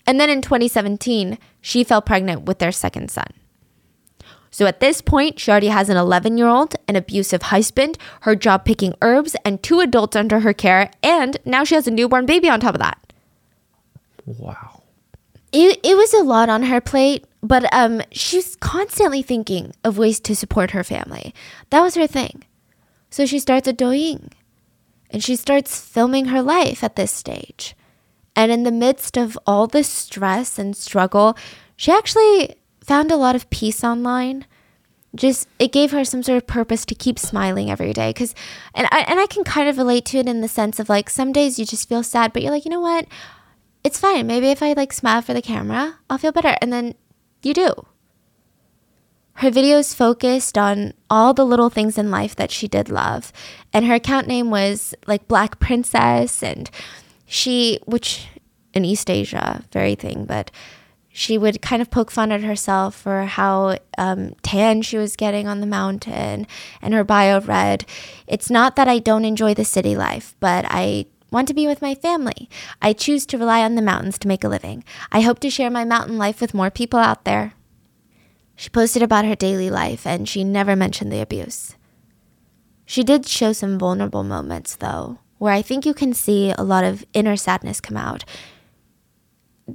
And 0.05 0.19
then 0.19 0.29
in 0.29 0.41
2017, 0.41 1.37
she 1.61 1.83
fell 1.83 2.01
pregnant 2.01 2.43
with 2.43 2.59
their 2.59 2.71
second 2.71 3.11
son. 3.11 3.27
So 4.51 4.65
at 4.65 4.79
this 4.79 5.01
point, 5.01 5.39
she 5.39 5.51
already 5.51 5.67
has 5.67 5.89
an 5.89 5.97
11 5.97 6.37
year 6.37 6.47
old, 6.47 6.75
an 6.87 6.95
abusive 6.95 7.43
husband, 7.43 7.97
her 8.21 8.35
job 8.35 8.65
picking 8.65 8.93
herbs, 9.01 9.35
and 9.45 9.61
two 9.61 9.79
adults 9.79 10.15
under 10.15 10.39
her 10.41 10.53
care, 10.53 10.91
and 11.03 11.37
now 11.45 11.63
she 11.63 11.75
has 11.75 11.87
a 11.87 11.91
newborn 11.91 12.25
baby 12.25 12.49
on 12.49 12.59
top 12.59 12.75
of 12.75 12.81
that. 12.81 13.13
Wow. 14.25 14.83
It, 15.51 15.79
it 15.83 15.95
was 15.95 16.13
a 16.13 16.23
lot 16.23 16.49
on 16.49 16.63
her 16.63 16.81
plate, 16.81 17.25
but 17.41 17.71
um, 17.73 18.01
she's 18.11 18.55
constantly 18.57 19.21
thinking 19.21 19.73
of 19.83 19.97
ways 19.97 20.19
to 20.21 20.35
support 20.35 20.71
her 20.71 20.83
family. 20.83 21.33
That 21.71 21.81
was 21.81 21.95
her 21.95 22.07
thing. 22.07 22.43
So 23.09 23.25
she 23.25 23.39
starts 23.39 23.67
a 23.67 23.73
Douyin, 23.73 24.31
and 25.09 25.23
she 25.23 25.35
starts 25.35 25.79
filming 25.79 26.25
her 26.25 26.41
life 26.41 26.83
at 26.83 26.95
this 26.95 27.11
stage. 27.11 27.75
And 28.35 28.51
in 28.51 28.63
the 28.63 28.71
midst 28.71 29.17
of 29.17 29.37
all 29.47 29.67
this 29.67 29.89
stress 29.89 30.59
and 30.59 30.77
struggle, 30.77 31.35
she 31.75 31.91
actually 31.91 32.55
found 32.89 33.11
a 33.11 33.15
lot 33.15 33.35
of 33.35 33.47
peace 33.51 33.83
online. 33.83 34.45
Just 35.13 35.47
it 35.59 35.71
gave 35.71 35.91
her 35.91 36.03
some 36.03 36.23
sort 36.23 36.37
of 36.37 36.47
purpose 36.47 36.85
to 36.85 36.95
keep 36.95 37.19
smiling 37.19 37.69
every 37.69 37.93
day. 37.93 38.11
Cause 38.11 38.33
and 38.73 38.87
I 38.91 39.01
and 39.07 39.19
I 39.19 39.27
can 39.27 39.43
kind 39.43 39.69
of 39.69 39.77
relate 39.77 40.05
to 40.05 40.17
it 40.17 40.27
in 40.27 40.41
the 40.41 40.47
sense 40.47 40.79
of 40.79 40.89
like 40.89 41.07
some 41.07 41.31
days 41.31 41.59
you 41.59 41.65
just 41.65 41.87
feel 41.87 42.01
sad, 42.01 42.33
but 42.33 42.41
you're 42.41 42.51
like, 42.51 42.65
you 42.65 42.71
know 42.71 42.81
what? 42.81 43.05
It's 43.83 43.99
fine. 43.99 44.25
Maybe 44.25 44.47
if 44.47 44.63
I 44.63 44.73
like 44.73 44.91
smile 44.91 45.21
for 45.21 45.35
the 45.35 45.41
camera, 45.41 45.99
I'll 46.09 46.17
feel 46.17 46.31
better. 46.31 46.57
And 46.61 46.73
then 46.73 46.95
you 47.43 47.53
do. 47.53 47.85
Her 49.33 49.51
videos 49.51 49.93
focused 49.95 50.57
on 50.57 50.93
all 51.11 51.35
the 51.35 51.45
little 51.45 51.69
things 51.69 51.95
in 51.97 52.09
life 52.09 52.35
that 52.37 52.49
she 52.49 52.67
did 52.67 52.89
love. 52.89 53.31
And 53.71 53.85
her 53.85 53.95
account 53.95 54.27
name 54.27 54.49
was 54.49 54.95
like 55.05 55.27
Black 55.27 55.59
Princess 55.59 56.41
and 56.41 56.71
she 57.27 57.79
which 57.85 58.27
in 58.73 58.83
East 58.83 59.11
Asia, 59.11 59.63
very 59.71 59.93
thing, 59.93 60.25
but 60.25 60.49
she 61.11 61.37
would 61.37 61.61
kind 61.61 61.81
of 61.81 61.89
poke 61.89 62.11
fun 62.11 62.31
at 62.31 62.43
herself 62.43 62.95
for 62.95 63.23
how 63.23 63.77
um, 63.97 64.35
tan 64.43 64.81
she 64.81 64.97
was 64.97 65.15
getting 65.15 65.47
on 65.47 65.59
the 65.59 65.67
mountain. 65.67 66.45
And 66.81 66.93
her 66.93 67.03
bio 67.03 67.41
read, 67.41 67.85
It's 68.27 68.49
not 68.49 68.75
that 68.75 68.87
I 68.87 68.99
don't 68.99 69.25
enjoy 69.25 69.53
the 69.53 69.65
city 69.65 69.95
life, 69.95 70.35
but 70.39 70.65
I 70.67 71.07
want 71.31 71.47
to 71.47 71.53
be 71.53 71.67
with 71.67 71.81
my 71.81 71.95
family. 71.95 72.49
I 72.81 72.93
choose 72.93 73.25
to 73.27 73.37
rely 73.37 73.63
on 73.63 73.75
the 73.75 73.81
mountains 73.81 74.19
to 74.19 74.27
make 74.27 74.43
a 74.43 74.49
living. 74.49 74.83
I 75.11 75.21
hope 75.21 75.39
to 75.39 75.49
share 75.49 75.69
my 75.69 75.83
mountain 75.83 76.17
life 76.17 76.41
with 76.41 76.53
more 76.53 76.71
people 76.71 76.99
out 76.99 77.25
there. 77.25 77.53
She 78.55 78.69
posted 78.69 79.01
about 79.01 79.25
her 79.25 79.35
daily 79.35 79.69
life 79.69 80.05
and 80.05 80.27
she 80.27 80.43
never 80.43 80.75
mentioned 80.75 81.11
the 81.11 81.21
abuse. 81.21 81.75
She 82.85 83.03
did 83.03 83.27
show 83.27 83.53
some 83.53 83.77
vulnerable 83.77 84.23
moments, 84.23 84.75
though, 84.75 85.19
where 85.37 85.53
I 85.53 85.61
think 85.61 85.85
you 85.85 85.93
can 85.93 86.13
see 86.13 86.51
a 86.51 86.63
lot 86.63 86.83
of 86.83 87.05
inner 87.13 87.35
sadness 87.35 87.79
come 87.79 87.97
out 87.97 88.25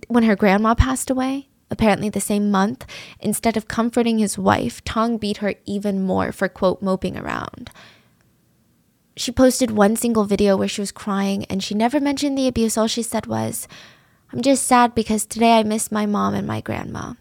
when 0.09 0.25
her 0.25 0.37
grandma 0.37 0.75
passed 0.75 1.11
away, 1.11 1.49
apparently 1.71 2.09
the 2.09 2.21
same 2.21 2.51
month, 2.51 2.87
instead 3.21 3.57
of 3.57 3.69
comforting 3.69 4.19
his 4.19 4.39
wife, 4.39 4.83
Tong 4.85 5.19
beat 5.19 5.39
her 5.39 5.55
even 5.65 6.03
more 6.03 6.33
for, 6.33 6.49
quote, 6.49 6.83
moping 6.83 7.17
around. 7.17 7.71
She 9.17 9.31
posted 9.31 9.71
one 9.71 9.97
single 9.97 10.25
video 10.25 10.57
where 10.57 10.69
she 10.69 10.81
was 10.81 10.91
crying 10.91 11.45
and 11.47 11.63
she 11.63 11.75
never 11.75 12.01
mentioned 12.01 12.37
the 12.37 12.49
abuse. 12.49 12.77
All 12.77 12.89
she 12.89 13.03
said 13.03 13.27
was, 13.27 13.69
I'm 14.33 14.43
just 14.43 14.67
sad 14.67 14.95
because 14.95 15.25
today 15.25 15.59
I 15.59 15.63
miss 15.63 15.93
my 15.93 16.07
mom 16.07 16.35
and 16.35 16.47
my 16.47 16.61
grandma. 16.61 17.15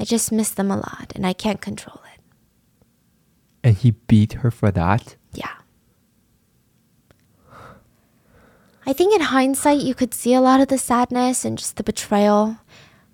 I 0.00 0.04
just 0.04 0.32
miss 0.32 0.50
them 0.50 0.70
a 0.70 0.76
lot 0.76 1.12
and 1.14 1.26
I 1.26 1.32
can't 1.34 1.60
control 1.60 2.00
it. 2.14 2.20
And 3.62 3.76
he 3.76 3.90
beat 3.90 4.34
her 4.34 4.50
for 4.50 4.70
that? 4.70 5.16
Yeah. 5.34 5.50
I 8.86 8.87
think 8.98 9.14
in 9.14 9.20
hindsight, 9.20 9.82
you 9.82 9.94
could 9.94 10.12
see 10.12 10.34
a 10.34 10.40
lot 10.40 10.60
of 10.60 10.66
the 10.66 10.76
sadness 10.76 11.44
and 11.44 11.56
just 11.56 11.76
the 11.76 11.84
betrayal. 11.84 12.56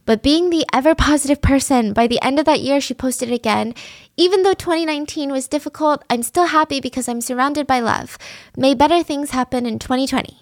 But 0.07 0.23
being 0.23 0.49
the 0.49 0.65
ever 0.73 0.95
positive 0.95 1.43
person, 1.43 1.93
by 1.93 2.07
the 2.07 2.19
end 2.25 2.39
of 2.39 2.47
that 2.47 2.61
year, 2.61 2.81
she 2.81 2.95
posted 2.95 3.31
again. 3.31 3.75
Even 4.17 4.45
though 4.45 4.55
2019 4.55 5.31
was 5.31 5.47
difficult, 5.47 6.03
I'm 6.09 6.23
still 6.23 6.47
happy 6.47 6.81
because 6.81 7.07
I'm 7.07 7.21
surrounded 7.21 7.67
by 7.67 7.81
love. 7.81 8.17
May 8.57 8.73
better 8.75 9.03
things 9.03 9.33
happen 9.33 9.67
in 9.67 9.79
2020. 9.79 10.35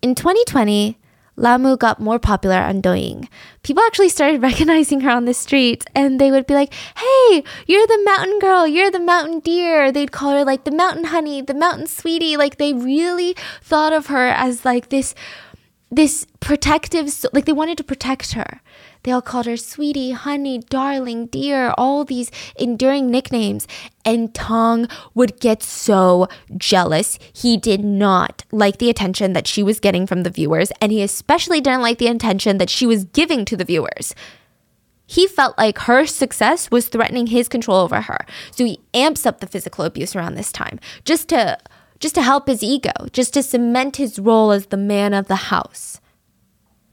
In 0.00 0.14
2020, 0.14 0.99
Lamu 1.40 1.76
got 1.76 1.98
more 1.98 2.18
popular 2.18 2.56
on 2.56 2.82
Douyin. 2.82 3.26
People 3.62 3.82
actually 3.84 4.10
started 4.10 4.42
recognizing 4.48 5.00
her 5.00 5.10
on 5.10 5.24
the 5.24 5.34
streets 5.34 5.86
and 5.94 6.20
they 6.20 6.30
would 6.30 6.46
be 6.46 6.54
like, 6.54 6.72
Hey, 6.74 7.42
you're 7.66 7.86
the 7.86 8.02
mountain 8.04 8.38
girl, 8.38 8.66
you're 8.66 8.90
the 8.90 9.00
mountain 9.00 9.40
deer. 9.40 9.90
They'd 9.90 10.12
call 10.12 10.32
her 10.32 10.44
like 10.44 10.64
the 10.64 10.70
mountain 10.70 11.04
honey, 11.04 11.40
the 11.40 11.54
mountain 11.54 11.86
sweetie. 11.86 12.36
Like 12.36 12.58
they 12.58 12.74
really 12.74 13.34
thought 13.62 13.92
of 13.92 14.06
her 14.06 14.28
as 14.28 14.64
like 14.64 14.90
this 14.90 15.14
this 15.90 16.24
protective, 16.38 17.12
like 17.32 17.46
they 17.46 17.52
wanted 17.52 17.76
to 17.78 17.84
protect 17.84 18.32
her. 18.32 18.60
They 19.02 19.12
all 19.12 19.22
called 19.22 19.46
her 19.46 19.56
sweetie, 19.56 20.12
honey, 20.12 20.58
darling, 20.58 21.26
dear, 21.26 21.72
all 21.78 22.04
these 22.04 22.30
enduring 22.56 23.10
nicknames. 23.10 23.66
And 24.04 24.34
Tong 24.34 24.88
would 25.14 25.40
get 25.40 25.62
so 25.62 26.28
jealous. 26.56 27.18
He 27.32 27.56
did 27.56 27.84
not 27.84 28.44
like 28.52 28.78
the 28.78 28.90
attention 28.90 29.32
that 29.32 29.46
she 29.46 29.62
was 29.62 29.80
getting 29.80 30.06
from 30.06 30.22
the 30.22 30.30
viewers, 30.30 30.70
and 30.80 30.92
he 30.92 31.02
especially 31.02 31.60
didn't 31.60 31.82
like 31.82 31.98
the 31.98 32.08
attention 32.08 32.58
that 32.58 32.70
she 32.70 32.86
was 32.86 33.04
giving 33.04 33.44
to 33.46 33.56
the 33.56 33.64
viewers. 33.64 34.14
He 35.06 35.26
felt 35.26 35.58
like 35.58 35.78
her 35.80 36.06
success 36.06 36.70
was 36.70 36.88
threatening 36.88 37.26
his 37.26 37.48
control 37.48 37.78
over 37.78 38.02
her. 38.02 38.24
So 38.52 38.64
he 38.64 38.78
amps 38.94 39.26
up 39.26 39.40
the 39.40 39.48
physical 39.48 39.84
abuse 39.84 40.14
around 40.14 40.36
this 40.36 40.52
time 40.52 40.78
just 41.04 41.28
to 41.30 41.58
just 41.98 42.14
to 42.14 42.22
help 42.22 42.48
his 42.48 42.62
ego, 42.62 42.92
just 43.12 43.34
to 43.34 43.42
cement 43.42 43.96
his 43.96 44.18
role 44.18 44.52
as 44.52 44.66
the 44.66 44.76
man 44.76 45.12
of 45.12 45.26
the 45.28 45.36
house. 45.36 45.99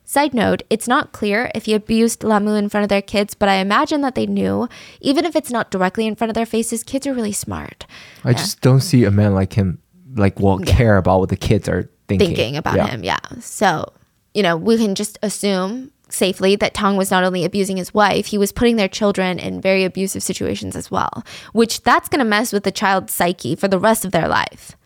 Side 0.10 0.34
note, 0.34 0.64
it's 0.70 0.88
not 0.88 1.12
clear 1.12 1.52
if 1.54 1.66
he 1.66 1.74
abused 1.74 2.24
Lamu 2.24 2.54
in 2.56 2.70
front 2.70 2.84
of 2.84 2.88
their 2.90 3.02
kids, 3.02 3.34
but 3.34 3.50
I 3.50 3.56
imagine 3.56 4.00
that 4.02 4.16
they 4.16 4.26
knew. 4.26 4.70
Even 5.02 5.26
if 5.26 5.36
it's 5.36 5.52
not 5.52 5.70
directly 5.70 6.08
in 6.08 6.16
front 6.16 6.30
of 6.30 6.34
their 6.34 6.46
faces, 6.46 6.82
kids 6.82 7.06
are 7.06 7.14
really 7.14 7.34
smart. 7.34 7.86
I 8.24 8.32
just 8.32 8.62
don't 8.62 8.80
see 8.80 9.04
a 9.04 9.12
man 9.12 9.36
like 9.36 9.52
him 9.52 9.80
like 10.16 10.40
will 10.40 10.60
care 10.60 10.96
about 10.96 11.20
what 11.20 11.28
the 11.28 11.36
kids 11.36 11.68
are 11.68 11.90
thinking. 12.08 12.30
thinking 12.30 12.56
about 12.56 12.78
Yeah. 12.78 12.88
him. 12.88 13.04
Yeah. 13.04 13.20
So, 13.42 13.92
you 14.34 14.44
know, 14.44 14.56
we 14.56 14.78
can 14.78 14.96
just 14.96 15.20
assume 15.22 15.92
safely 16.08 16.56
that 16.56 16.74
Tong 16.74 16.96
was 16.96 17.12
not 17.12 17.26
only 17.26 17.44
abusing 17.44 17.76
his 17.76 17.94
wife, 17.94 18.28
he 18.28 18.38
was 18.38 18.54
putting 18.54 18.78
their 18.78 18.88
children 18.88 19.38
in 19.40 19.60
very 19.60 19.84
abusive 19.84 20.24
situations 20.24 20.78
as 20.78 20.90
well, 20.90 21.26
which 21.52 21.84
that's 21.84 22.08
going 22.08 22.20
to 22.20 22.26
mess 22.26 22.54
with 22.54 22.64
the 22.64 22.72
child's 22.72 23.14
psyche 23.14 23.56
for 23.58 23.68
the 23.68 23.78
rest 23.78 24.06
of 24.06 24.14
their 24.14 24.30
life. 24.30 24.78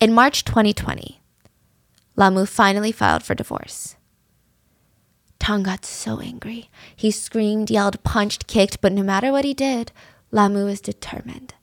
In 0.00 0.12
March 0.12 0.44
2020, 0.44 1.20
Lamu 2.22 2.46
finally 2.46 2.92
filed 2.92 3.24
for 3.24 3.34
divorce. 3.34 3.96
Tong 5.40 5.64
got 5.64 5.84
so 5.84 6.20
angry. 6.20 6.70
He 6.94 7.10
screamed, 7.10 7.68
yelled, 7.68 8.00
punched, 8.04 8.46
kicked, 8.46 8.80
but 8.80 8.92
no 8.92 9.02
matter 9.02 9.32
what 9.32 9.44
he 9.44 9.54
did, 9.54 9.90
Lamu 10.30 10.64
was 10.66 10.80
determined. 10.80 11.54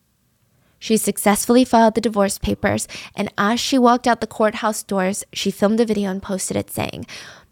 She 0.77 0.97
successfully 0.97 1.63
filed 1.63 1.95
the 1.95 2.01
divorce 2.01 2.37
papers, 2.37 2.89
and 3.15 3.31
as 3.37 3.61
she 3.61 3.77
walked 3.77 4.05
out 4.05 4.19
the 4.19 4.27
courthouse 4.27 4.83
doors, 4.83 5.23
she 5.31 5.49
filmed 5.49 5.79
a 5.79 5.85
video 5.85 6.11
and 6.11 6.21
posted 6.21 6.57
it 6.57 6.69
saying, 6.69 7.05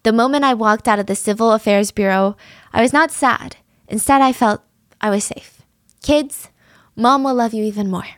The 0.03 0.11
moment 0.11 0.43
I 0.43 0.53
walked 0.53 0.89
out 0.89 0.99
of 0.99 1.05
the 1.05 1.15
Civil 1.15 1.53
Affairs 1.53 1.91
Bureau, 1.91 2.35
I 2.73 2.81
was 2.81 2.91
not 2.91 3.11
sad. 3.11 3.55
Instead, 3.87 4.21
I 4.21 4.33
felt 4.33 4.63
I 4.99 5.09
was 5.11 5.23
safe. 5.23 5.61
Kids, 6.03 6.49
mom 6.97 7.23
will 7.23 7.35
love 7.35 7.53
you 7.53 7.63
even 7.63 7.89
more. 7.89 8.09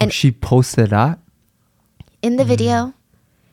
Oh, 0.00 0.08
she 0.08 0.30
posted 0.32 0.88
that. 0.88 1.18
In 2.22 2.36
the 2.36 2.44
video, 2.44 2.86
hmm. 2.86 2.97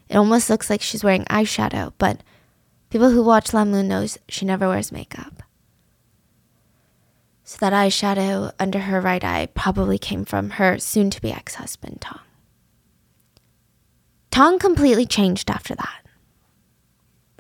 It 0.10 0.18
almost 0.18 0.50
looks 0.50 0.70
like 0.70 0.82
she's 0.82 1.04
wearing 1.04 1.26
eyeshadow, 1.26 1.94
but 1.98 2.22
people 2.90 3.10
who 3.10 3.24
watch 3.24 3.54
Lamu 3.54 3.84
knows 3.84 4.18
she 4.30 4.46
never 4.46 4.68
wears 4.68 4.92
makeup. 4.92 5.44
So 7.44 7.58
that 7.60 7.74
eyeshadow 7.74 8.54
under 8.60 8.80
her 8.80 9.00
right 9.02 9.24
eye 9.24 9.48
probably 9.54 9.98
came 9.98 10.26
from 10.26 10.52
her 10.52 10.80
soon-to-be 10.80 11.32
ex-husband, 11.32 12.02
Tong. 12.02 12.20
Tong 14.32 14.60
completely 14.60 15.06
changed 15.06 15.50
after 15.50 15.76
that. 15.76 16.05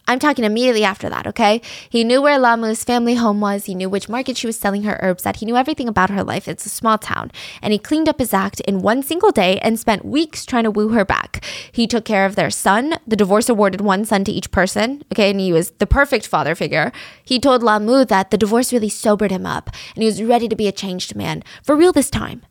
I'm 0.07 0.19
talking 0.19 0.45
immediately 0.45 0.83
after 0.83 1.09
that, 1.09 1.25
okay? 1.25 1.61
He 1.89 2.03
knew 2.03 2.21
where 2.21 2.37
Lamu's 2.37 2.83
family 2.83 3.15
home 3.15 3.41
was. 3.41 3.65
He 3.65 3.73
knew 3.73 3.89
which 3.89 4.07
market 4.07 4.37
she 4.37 4.45
was 4.45 4.57
selling 4.57 4.83
her 4.83 4.99
herbs 5.01 5.25
at. 5.25 5.37
He 5.37 5.45
knew 5.45 5.55
everything 5.55 5.87
about 5.87 6.11
her 6.11 6.23
life. 6.23 6.47
It's 6.47 6.65
a 6.65 6.69
small 6.69 6.97
town. 6.97 7.31
And 7.61 7.73
he 7.73 7.79
cleaned 7.79 8.07
up 8.07 8.19
his 8.19 8.33
act 8.33 8.59
in 8.61 8.81
one 8.81 9.01
single 9.01 9.31
day 9.31 9.57
and 9.59 9.79
spent 9.79 10.05
weeks 10.05 10.45
trying 10.45 10.65
to 10.65 10.71
woo 10.71 10.89
her 10.89 11.05
back. 11.05 11.43
He 11.71 11.87
took 11.87 12.05
care 12.05 12.25
of 12.25 12.35
their 12.35 12.51
son. 12.51 12.95
The 13.07 13.15
divorce 13.15 13.49
awarded 13.49 13.81
one 13.81 14.05
son 14.05 14.23
to 14.25 14.31
each 14.31 14.51
person, 14.51 15.03
okay? 15.11 15.31
And 15.31 15.39
he 15.39 15.51
was 15.51 15.71
the 15.71 15.87
perfect 15.87 16.27
father 16.27 16.53
figure. 16.53 16.91
He 17.23 17.39
told 17.39 17.63
Lamu 17.63 18.05
that 18.05 18.29
the 18.29 18.37
divorce 18.37 18.71
really 18.71 18.89
sobered 18.89 19.31
him 19.31 19.45
up 19.45 19.71
and 19.95 20.03
he 20.03 20.07
was 20.07 20.21
ready 20.21 20.47
to 20.47 20.55
be 20.55 20.67
a 20.67 20.71
changed 20.71 21.15
man. 21.15 21.43
For 21.63 21.75
real 21.75 21.91
this 21.91 22.09
time. 22.09 22.43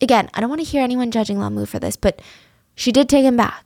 Again, 0.00 0.28
I 0.34 0.40
don't 0.40 0.50
want 0.50 0.60
to 0.60 0.70
hear 0.70 0.82
anyone 0.82 1.10
judging 1.10 1.38
Lamu 1.38 1.64
for 1.64 1.78
this, 1.78 1.96
but 1.96 2.20
she 2.74 2.92
did 2.92 3.08
take 3.08 3.24
him 3.24 3.36
back. 3.36 3.65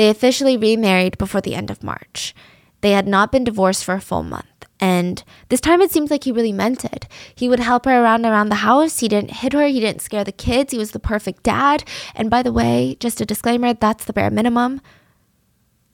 They 0.00 0.08
officially 0.08 0.56
remarried 0.56 1.18
before 1.18 1.42
the 1.42 1.54
end 1.54 1.70
of 1.70 1.82
March. 1.82 2.34
They 2.80 2.92
had 2.92 3.06
not 3.06 3.30
been 3.30 3.44
divorced 3.44 3.84
for 3.84 3.92
a 3.92 4.00
full 4.00 4.22
month. 4.22 4.46
And 4.80 5.22
this 5.50 5.60
time 5.60 5.82
it 5.82 5.90
seemed 5.90 6.10
like 6.10 6.24
he 6.24 6.32
really 6.32 6.54
meant 6.54 6.86
it. 6.86 7.06
He 7.34 7.50
would 7.50 7.60
help 7.60 7.84
her 7.84 8.02
around 8.02 8.24
around 8.24 8.48
the 8.48 8.64
house. 8.64 9.00
He 9.00 9.08
didn't 9.08 9.32
hit 9.32 9.52
her. 9.52 9.66
He 9.66 9.78
didn't 9.78 10.00
scare 10.00 10.24
the 10.24 10.32
kids. 10.32 10.72
He 10.72 10.78
was 10.78 10.92
the 10.92 11.00
perfect 11.00 11.42
dad. 11.42 11.84
And 12.14 12.30
by 12.30 12.42
the 12.42 12.50
way, 12.50 12.96
just 12.98 13.20
a 13.20 13.26
disclaimer, 13.26 13.74
that's 13.74 14.06
the 14.06 14.14
bare 14.14 14.30
minimum. 14.30 14.80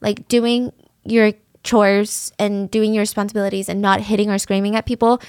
Like 0.01 0.29
doing 0.29 0.71
your 1.03 1.33
chores 1.65 2.33
and 2.39 2.71
doing 2.71 2.95
your 2.95 3.03
responsibilities 3.03 3.69
and 3.69 3.83
not 3.83 4.03
hitting 4.03 4.31
or 4.31 4.39
screaming 4.39 4.77
at 4.77 4.87
people, 4.87 5.21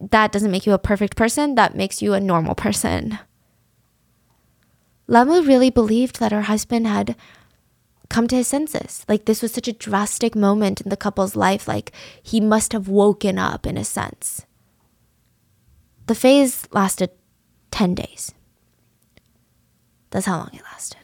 that 0.00 0.32
doesn't 0.32 0.50
make 0.50 0.66
you 0.66 0.72
a 0.72 0.80
perfect 0.80 1.14
person. 1.14 1.54
That 1.54 1.76
makes 1.76 2.02
you 2.02 2.12
a 2.12 2.18
normal 2.18 2.56
person. 2.56 3.20
Lamu 5.06 5.42
really 5.42 5.70
believed 5.70 6.18
that 6.18 6.32
her 6.32 6.42
husband 6.42 6.88
had 6.88 7.14
come 8.08 8.26
to 8.28 8.36
his 8.36 8.48
senses. 8.48 9.04
Like 9.08 9.24
this 9.24 9.42
was 9.42 9.52
such 9.52 9.68
a 9.68 9.72
drastic 9.72 10.34
moment 10.34 10.80
in 10.80 10.90
the 10.90 10.96
couple's 10.96 11.36
life. 11.36 11.68
Like 11.68 11.92
he 12.22 12.40
must 12.40 12.72
have 12.72 12.88
woken 12.88 13.38
up 13.38 13.66
in 13.66 13.76
a 13.76 13.84
sense. 13.84 14.46
The 16.06 16.14
phase 16.14 16.68
lasted 16.72 17.10
10 17.70 17.94
days. 17.94 18.32
That's 20.10 20.26
how 20.26 20.38
long 20.38 20.50
it 20.52 20.62
lasted. 20.72 20.98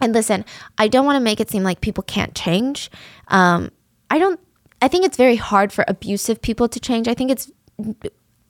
And 0.00 0.12
listen, 0.12 0.44
I 0.78 0.88
don't 0.88 1.06
want 1.06 1.16
to 1.16 1.20
make 1.20 1.40
it 1.40 1.50
seem 1.50 1.62
like 1.62 1.80
people 1.80 2.02
can't 2.02 2.34
change. 2.34 2.90
Um, 3.28 3.70
I 4.10 4.18
don't, 4.18 4.40
I 4.80 4.88
think 4.88 5.04
it's 5.04 5.16
very 5.16 5.36
hard 5.36 5.72
for 5.72 5.84
abusive 5.86 6.42
people 6.42 6.68
to 6.68 6.80
change. 6.80 7.06
I 7.06 7.14
think 7.14 7.30
it's, 7.30 7.50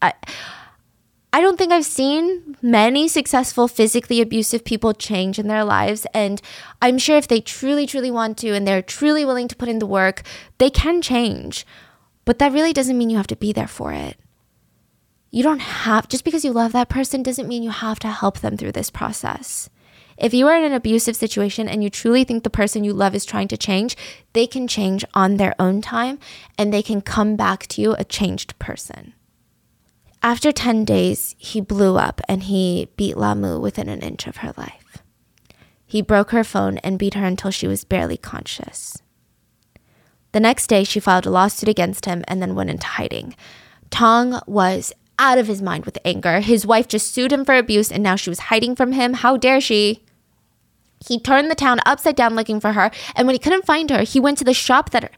I, 0.01 0.15
I 1.35 1.41
don't 1.41 1.57
think 1.57 1.73
I've 1.73 1.87
seen 1.87 2.59
many 2.61 3.09
successful 3.09 3.67
physically 3.67 4.21
abusive 4.21 4.67
people 4.67 4.93
change 4.93 5.39
in 5.39 5.49
their 5.49 5.65
lives. 5.65 6.07
And 6.13 6.43
I'm 6.83 6.99
sure 6.99 7.17
if 7.17 7.27
they 7.27 7.41
truly, 7.41 7.87
truly 7.87 8.11
want 8.11 8.37
to 8.39 8.51
and 8.53 8.67
they're 8.67 8.83
truly 8.83 9.25
willing 9.25 9.49
to 9.49 9.57
put 9.57 9.71
in 9.71 9.79
the 9.79 9.87
work, 9.87 10.23
they 10.59 10.69
can 10.69 11.01
change. 11.01 11.67
But 12.27 12.39
that 12.39 12.53
really 12.53 12.75
doesn't 12.75 12.99
mean 12.99 13.09
you 13.09 13.17
have 13.17 13.27
to 13.29 13.37
be 13.37 13.53
there 13.53 13.67
for 13.67 13.95
it. 13.95 14.19
You 15.31 15.43
don't 15.43 15.61
have, 15.61 16.09
just 16.09 16.25
because 16.25 16.45
you 16.45 16.53
love 16.53 16.73
that 16.73 16.91
person 16.91 17.23
doesn't 17.23 17.49
mean 17.49 17.63
you 17.63 17.71
have 17.71 17.99
to 18.01 18.09
help 18.09 18.41
them 18.41 18.59
through 18.59 18.73
this 18.73 18.91
process. 18.91 19.71
If 20.19 20.35
you 20.35 20.47
are 20.49 20.57
in 20.57 20.65
an 20.65 20.75
abusive 20.75 21.17
situation 21.17 21.67
and 21.67 21.83
you 21.83 21.89
truly 21.89 22.25
think 22.25 22.45
the 22.45 22.51
person 22.51 22.85
you 22.85 22.93
love 22.93 23.15
is 23.15 23.25
trying 23.25 23.49
to 23.49 23.57
change, 23.57 23.97
they 24.35 24.47
can 24.47 24.69
change 24.69 25.07
on 25.15 25.39
their 25.39 25.55
own 25.59 25.81
time 25.81 26.19
and 26.59 26.71
they 26.73 26.83
can 26.83 27.01
come 27.01 27.37
back 27.37 27.67
to 27.69 27.81
you 27.81 27.95
a 27.95 28.05
changed 28.05 28.59
person. 28.59 29.15
After 30.23 30.53
10 30.53 30.85
days, 30.85 31.35
he 31.39 31.61
blew 31.61 31.97
up 31.97 32.21
and 32.29 32.45
he 32.45 32.89
beat 32.97 33.17
Lamu 33.17 33.59
within 33.59 33.89
an 33.89 34.01
inch 34.01 34.29
of 34.29 34.37
her 34.39 34.53
life. 34.57 34.99
He 35.85 36.01
broke 36.01 36.31
her 36.31 36.45
phone 36.45 36.79
and 36.79 36.99
beat 36.99 37.15
her 37.15 37.27
until 37.27 37.51
she 37.51 37.67
was 37.67 37.85
barely 37.85 38.17
conscious. 38.17 39.03
The 40.31 40.41
next 40.41 40.69
day, 40.69 40.85
she 40.85 41.01
filed 41.01 41.27
a 41.27 41.31
lawsuit 41.31 41.69
against 41.69 42.07
him 42.07 42.25
and 42.29 42.41
then 42.41 42.55
went 42.55 42.71
into 42.71 42.87
hiding. 42.87 43.35
Tong 43.91 44.41
was 44.47 44.93
out 45.19 45.39
of 45.39 45.49
his 45.49 45.61
mind 45.61 45.85
with 45.85 45.99
anger. 46.05 46.41
His 46.41 46.65
wife 46.65 46.87
just 46.89 47.13
sued 47.13 47.33
him 47.33 47.45
for 47.45 47.57
abuse 47.57 47.91
and 47.91 48.03
now 48.03 48.17
she 48.17 48.31
was 48.31 48.39
hiding 48.39 48.77
from 48.77 48.93
him. 48.93 49.15
How 49.15 49.37
dare 49.37 49.61
she? 49.61 50.05
He 51.07 51.19
turned 51.19 51.51
the 51.51 51.57
town 51.57 51.81
upside 51.85 52.17
down 52.17 52.37
looking 52.37 52.61
for 52.61 52.73
her. 52.73 52.93
And 53.17 53.27
when 53.27 53.35
he 53.35 53.41
couldn't 53.41 53.67
find 53.67 53.91
her, 53.91 54.03
he 54.03 54.21
went 54.21 54.39
to 54.39 54.45
the 54.45 54.55
shop 54.55 54.91
that 54.91 55.13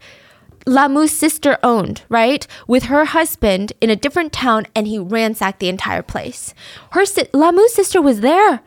Lamu's 0.67 1.13
sister 1.13 1.59
owned, 1.63 2.03
right? 2.09 2.47
With 2.67 2.85
her 2.85 3.05
husband 3.07 3.73
in 3.81 3.91
a 3.91 3.97
different 3.97 4.33
town 4.33 4.67
and 4.75 4.87
he 4.87 4.99
ransacked 4.99 5.61
the 5.61 5.69
entire 5.69 6.03
place. 6.03 6.55
Her 6.93 7.05
si- 7.05 7.29
Lamu's 7.33 7.75
sister 7.75 8.01
was 8.01 8.21
there. 8.21 8.63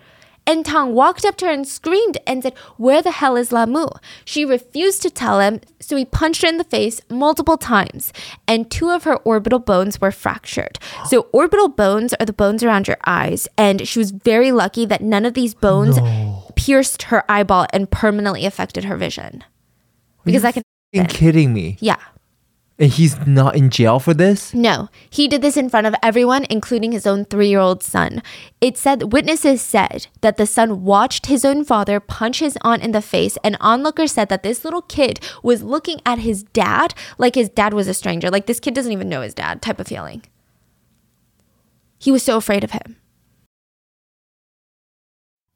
And 0.50 0.66
Tang 0.66 0.94
walked 0.94 1.26
up 1.26 1.36
to 1.38 1.46
her 1.46 1.52
and 1.52 1.68
screamed 1.68 2.20
and 2.26 2.42
said, 2.42 2.58
Where 2.78 3.02
the 3.02 3.12
hell 3.12 3.36
is 3.36 3.52
Lamu? 3.52 3.88
She 4.24 4.46
refused 4.46 5.02
to 5.02 5.10
tell 5.10 5.42
him, 5.42 5.60
so 5.82 5.98
he 5.98 6.06
punched 6.06 6.42
her 6.42 6.48
in 6.48 6.56
the 6.56 6.64
face 6.64 7.02
multiple 7.10 7.58
times, 7.58 8.14
and 8.48 8.72
two 8.72 8.90
of 8.90 9.04
her 9.04 9.18
orbital 9.18 9.60
bones 9.60 10.00
were 10.00 10.10
fractured. 10.10 10.80
So, 11.08 11.28
orbital 11.34 11.68
bones 11.68 12.14
are 12.18 12.26
the 12.26 12.32
bones 12.32 12.64
around 12.64 12.88
your 12.88 12.96
eyes, 13.06 13.50
and 13.58 13.86
she 13.86 14.00
was 14.00 14.12
very 14.12 14.54
lucky 14.54 14.86
that 14.86 15.02
none 15.02 15.26
of 15.26 15.34
these 15.34 15.54
bones 15.54 15.98
pierced 16.56 17.04
her 17.12 17.30
eyeball 17.30 17.68
and 17.74 17.92
permanently 17.92 18.46
affected 18.46 18.86
her 18.86 18.96
vision. 18.96 19.44
Because 20.24 20.46
I 20.46 20.54
can. 20.54 20.64
Kidding 20.94 21.54
me? 21.54 21.78
Yeah. 21.80 21.98
And 22.80 22.92
he's 22.92 23.26
not 23.26 23.56
in 23.56 23.72
jail 23.72 24.00
for 24.00 24.14
this? 24.14 24.54
No, 24.54 24.90
he 25.10 25.28
did 25.28 25.42
this 25.42 25.58
in 25.58 25.68
front 25.68 25.88
of 25.88 25.96
everyone, 26.04 26.46
including 26.48 26.92
his 26.92 27.08
own 27.08 27.26
three 27.26 27.50
year 27.50 27.60
old 27.60 27.82
son. 27.82 28.22
It 28.62 28.78
said, 28.78 29.12
witnesses 29.12 29.64
said 29.64 30.08
that 30.22 30.38
the 30.38 30.46
son 30.46 30.84
watched 30.84 31.26
his 31.26 31.44
own 31.44 31.66
father 31.66 32.00
punch 32.00 32.40
his 32.40 32.56
aunt 32.62 32.84
in 32.84 32.92
the 32.92 33.02
face, 33.02 33.36
and 33.44 33.58
onlookers 33.60 34.12
said 34.12 34.30
that 34.30 34.44
this 34.44 34.64
little 34.64 34.84
kid 34.84 35.20
was 35.42 35.64
looking 35.64 36.02
at 36.06 36.20
his 36.20 36.44
dad 36.44 36.94
like 37.18 37.34
his 37.34 37.50
dad 37.50 37.74
was 37.74 37.88
a 37.88 37.96
stranger. 37.96 38.30
Like 38.30 38.46
this 38.46 38.60
kid 38.60 38.76
doesn't 38.76 38.92
even 38.92 39.10
know 39.10 39.22
his 39.22 39.34
dad, 39.34 39.64
type 39.64 39.80
of 39.80 39.88
feeling. 39.88 40.24
He 41.98 42.12
was 42.12 42.22
so 42.22 42.38
afraid 42.38 42.64
of 42.64 42.72
him. 42.72 42.98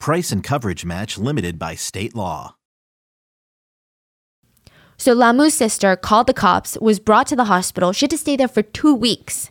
Price 0.00 0.32
and 0.32 0.42
coverage 0.42 0.84
match 0.84 1.18
limited 1.18 1.58
by 1.58 1.74
state 1.74 2.14
law. 2.14 2.54
So 4.96 5.14
Lamu's 5.14 5.54
sister 5.54 5.94
called 5.96 6.26
the 6.26 6.34
cops, 6.34 6.76
was 6.80 6.98
brought 6.98 7.28
to 7.28 7.36
the 7.36 7.44
hospital. 7.44 7.92
She 7.92 8.04
had 8.04 8.10
to 8.10 8.18
stay 8.18 8.36
there 8.36 8.48
for 8.48 8.62
two 8.62 8.94
weeks. 8.94 9.50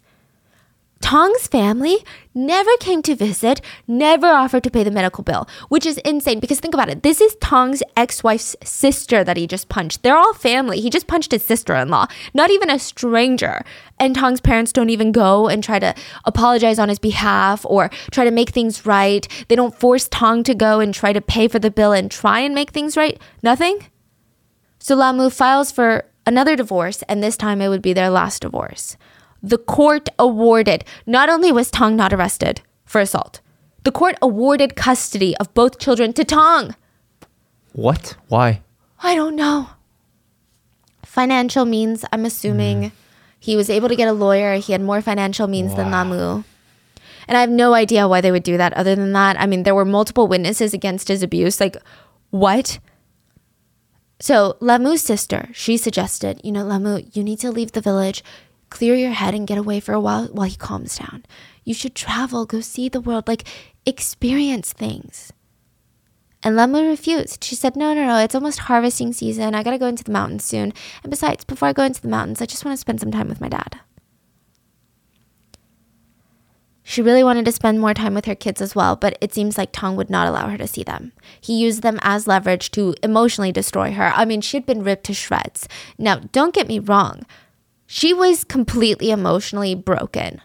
Tong's 1.01 1.47
family 1.47 2.03
never 2.33 2.71
came 2.79 3.01
to 3.03 3.15
visit, 3.15 3.61
never 3.87 4.27
offered 4.27 4.63
to 4.63 4.71
pay 4.71 4.83
the 4.83 4.91
medical 4.91 5.23
bill, 5.23 5.47
which 5.69 5.85
is 5.85 5.97
insane 5.99 6.39
because 6.39 6.59
think 6.59 6.73
about 6.73 6.89
it. 6.89 7.03
This 7.03 7.21
is 7.21 7.35
Tong's 7.41 7.83
ex 7.95 8.23
wife's 8.23 8.55
sister 8.63 9.23
that 9.23 9.37
he 9.37 9.47
just 9.47 9.69
punched. 9.69 10.03
They're 10.03 10.17
all 10.17 10.33
family. 10.33 10.81
He 10.81 10.89
just 10.89 11.07
punched 11.07 11.31
his 11.31 11.43
sister 11.43 11.75
in 11.75 11.89
law, 11.89 12.07
not 12.33 12.51
even 12.51 12.69
a 12.69 12.79
stranger. 12.79 13.63
And 13.99 14.15
Tong's 14.15 14.41
parents 14.41 14.71
don't 14.71 14.89
even 14.89 15.11
go 15.11 15.47
and 15.47 15.63
try 15.63 15.79
to 15.79 15.93
apologize 16.25 16.79
on 16.79 16.89
his 16.89 16.99
behalf 16.99 17.65
or 17.65 17.89
try 18.11 18.23
to 18.25 18.31
make 18.31 18.49
things 18.49 18.85
right. 18.85 19.27
They 19.47 19.55
don't 19.55 19.77
force 19.79 20.07
Tong 20.07 20.43
to 20.43 20.55
go 20.55 20.79
and 20.79 20.93
try 20.93 21.13
to 21.13 21.21
pay 21.21 21.47
for 21.47 21.59
the 21.59 21.71
bill 21.71 21.93
and 21.93 22.09
try 22.09 22.39
and 22.39 22.55
make 22.55 22.71
things 22.71 22.97
right. 22.97 23.19
Nothing. 23.43 23.79
So 24.79 24.95
Lamu 24.95 25.29
files 25.29 25.71
for 25.71 26.05
another 26.25 26.55
divorce, 26.55 27.01
and 27.03 27.23
this 27.23 27.37
time 27.37 27.61
it 27.61 27.69
would 27.69 27.81
be 27.81 27.93
their 27.93 28.09
last 28.09 28.41
divorce 28.41 28.97
the 29.41 29.57
court 29.57 30.09
awarded, 30.17 30.83
not 31.05 31.29
only 31.29 31.51
was 31.51 31.71
Tong 31.71 31.95
not 31.95 32.13
arrested 32.13 32.61
for 32.85 33.01
assault, 33.01 33.41
the 33.83 33.91
court 33.91 34.15
awarded 34.21 34.75
custody 34.75 35.35
of 35.38 35.53
both 35.53 35.79
children 35.79 36.13
to 36.13 36.23
Tong. 36.23 36.75
What? 37.73 38.15
Why? 38.27 38.61
I 39.01 39.15
don't 39.15 39.35
know. 39.35 39.69
Financial 41.03 41.65
means, 41.65 42.03
I'm 42.11 42.25
assuming. 42.25 42.81
Mm. 42.81 42.91
He 43.39 43.55
was 43.55 43.69
able 43.69 43.88
to 43.88 43.95
get 43.95 44.07
a 44.07 44.13
lawyer. 44.13 44.55
He 44.55 44.71
had 44.71 44.81
more 44.81 45.01
financial 45.01 45.47
means 45.47 45.75
than 45.75 45.91
Lamu. 45.91 46.43
And 47.27 47.38
I 47.38 47.41
have 47.41 47.49
no 47.49 47.73
idea 47.73 48.07
why 48.07 48.21
they 48.21 48.31
would 48.31 48.43
do 48.43 48.57
that 48.57 48.73
other 48.73 48.95
than 48.95 49.13
that. 49.13 49.39
I 49.39 49.45
mean, 49.45 49.63
there 49.63 49.75
were 49.75 49.85
multiple 49.85 50.27
witnesses 50.27 50.73
against 50.73 51.07
his 51.07 51.23
abuse. 51.23 51.59
Like, 51.59 51.77
what? 52.29 52.79
So, 54.19 54.57
Lamu's 54.59 55.01
sister, 55.01 55.49
she 55.53 55.77
suggested, 55.77 56.41
you 56.43 56.51
know, 56.51 56.63
Lamu, 56.63 57.03
you 57.13 57.23
need 57.23 57.39
to 57.39 57.51
leave 57.51 57.73
the 57.73 57.81
village 57.81 58.23
clear 58.70 58.95
your 58.95 59.11
head 59.11 59.34
and 59.34 59.47
get 59.47 59.57
away 59.57 59.80
for 59.80 59.93
a 59.93 59.99
while 59.99 60.28
while 60.28 60.47
he 60.47 60.55
calms 60.55 60.97
down. 60.97 61.26
You 61.63 61.74
should 61.74 61.95
travel, 61.95 62.45
go 62.45 62.61
see 62.61 62.89
the 62.89 63.01
world, 63.01 63.28
like 63.28 63.43
experience 63.86 64.74
things. 64.74 65.34
And 66.43 66.55
Lamu 66.55 66.88
refused. 66.88 67.43
She 67.43 67.55
said, 67.55 67.76
No, 67.76 67.93
no, 67.93 68.05
no, 68.05 68.18
it's 68.20 68.36
almost 68.36 68.59
harvesting 68.59 69.11
season. 69.11 69.55
I 69.55 69.63
gotta 69.63 69.78
go 69.78 69.88
into 69.88 70.03
the 70.03 70.11
mountains 70.11 70.45
soon. 70.45 70.72
And 71.03 71.09
besides, 71.09 71.43
before 71.43 71.68
I 71.68 71.74
go 71.74 71.84
into 71.84 72.01
the 72.01 72.07
mountains, 72.07 72.41
I 72.41 72.45
just 72.45 72.63
wanna 72.63 72.78
spend 72.78 72.99
some 72.99 73.11
time 73.11 73.28
with 73.28 73.41
my 73.41 73.49
dad. 73.49 73.80
She 76.89 77.01
really 77.01 77.22
wanted 77.22 77.43
to 77.43 77.51
spend 77.51 77.82
more 77.82 77.93
time 77.93 78.13
with 78.13 78.24
her 78.26 78.34
kids 78.34 78.61
as 78.61 78.74
well, 78.74 78.95
but 78.95 79.18
it 79.20 79.34
seems 79.34 79.57
like 79.57 79.74
Tong 79.74 79.97
would 79.97 80.09
not 80.09 80.26
allow 80.26 80.47
her 80.47 80.57
to 80.57 80.68
see 80.68 80.84
them. 80.84 81.11
He 81.41 81.59
used 81.59 81.82
them 81.82 81.99
as 82.01 82.28
leverage 82.28 82.72
to 82.72 82.95
emotionally 83.03 83.51
destroy 83.51 83.91
her. 83.91 84.13
I 84.15 84.24
mean, 84.24 84.39
she'd 84.39 84.65
been 84.65 84.84
ripped 84.84 85.03
to 85.07 85.13
shreds. 85.13 85.68
Now, 85.97 86.22
don't 86.32 86.53
get 86.53 86.70
me 86.70 86.80
wrong, 86.80 87.26
she 87.88 88.13
was 88.13 88.43
completely 88.43 89.09
emotionally 89.09 89.73
broken. 89.73 90.41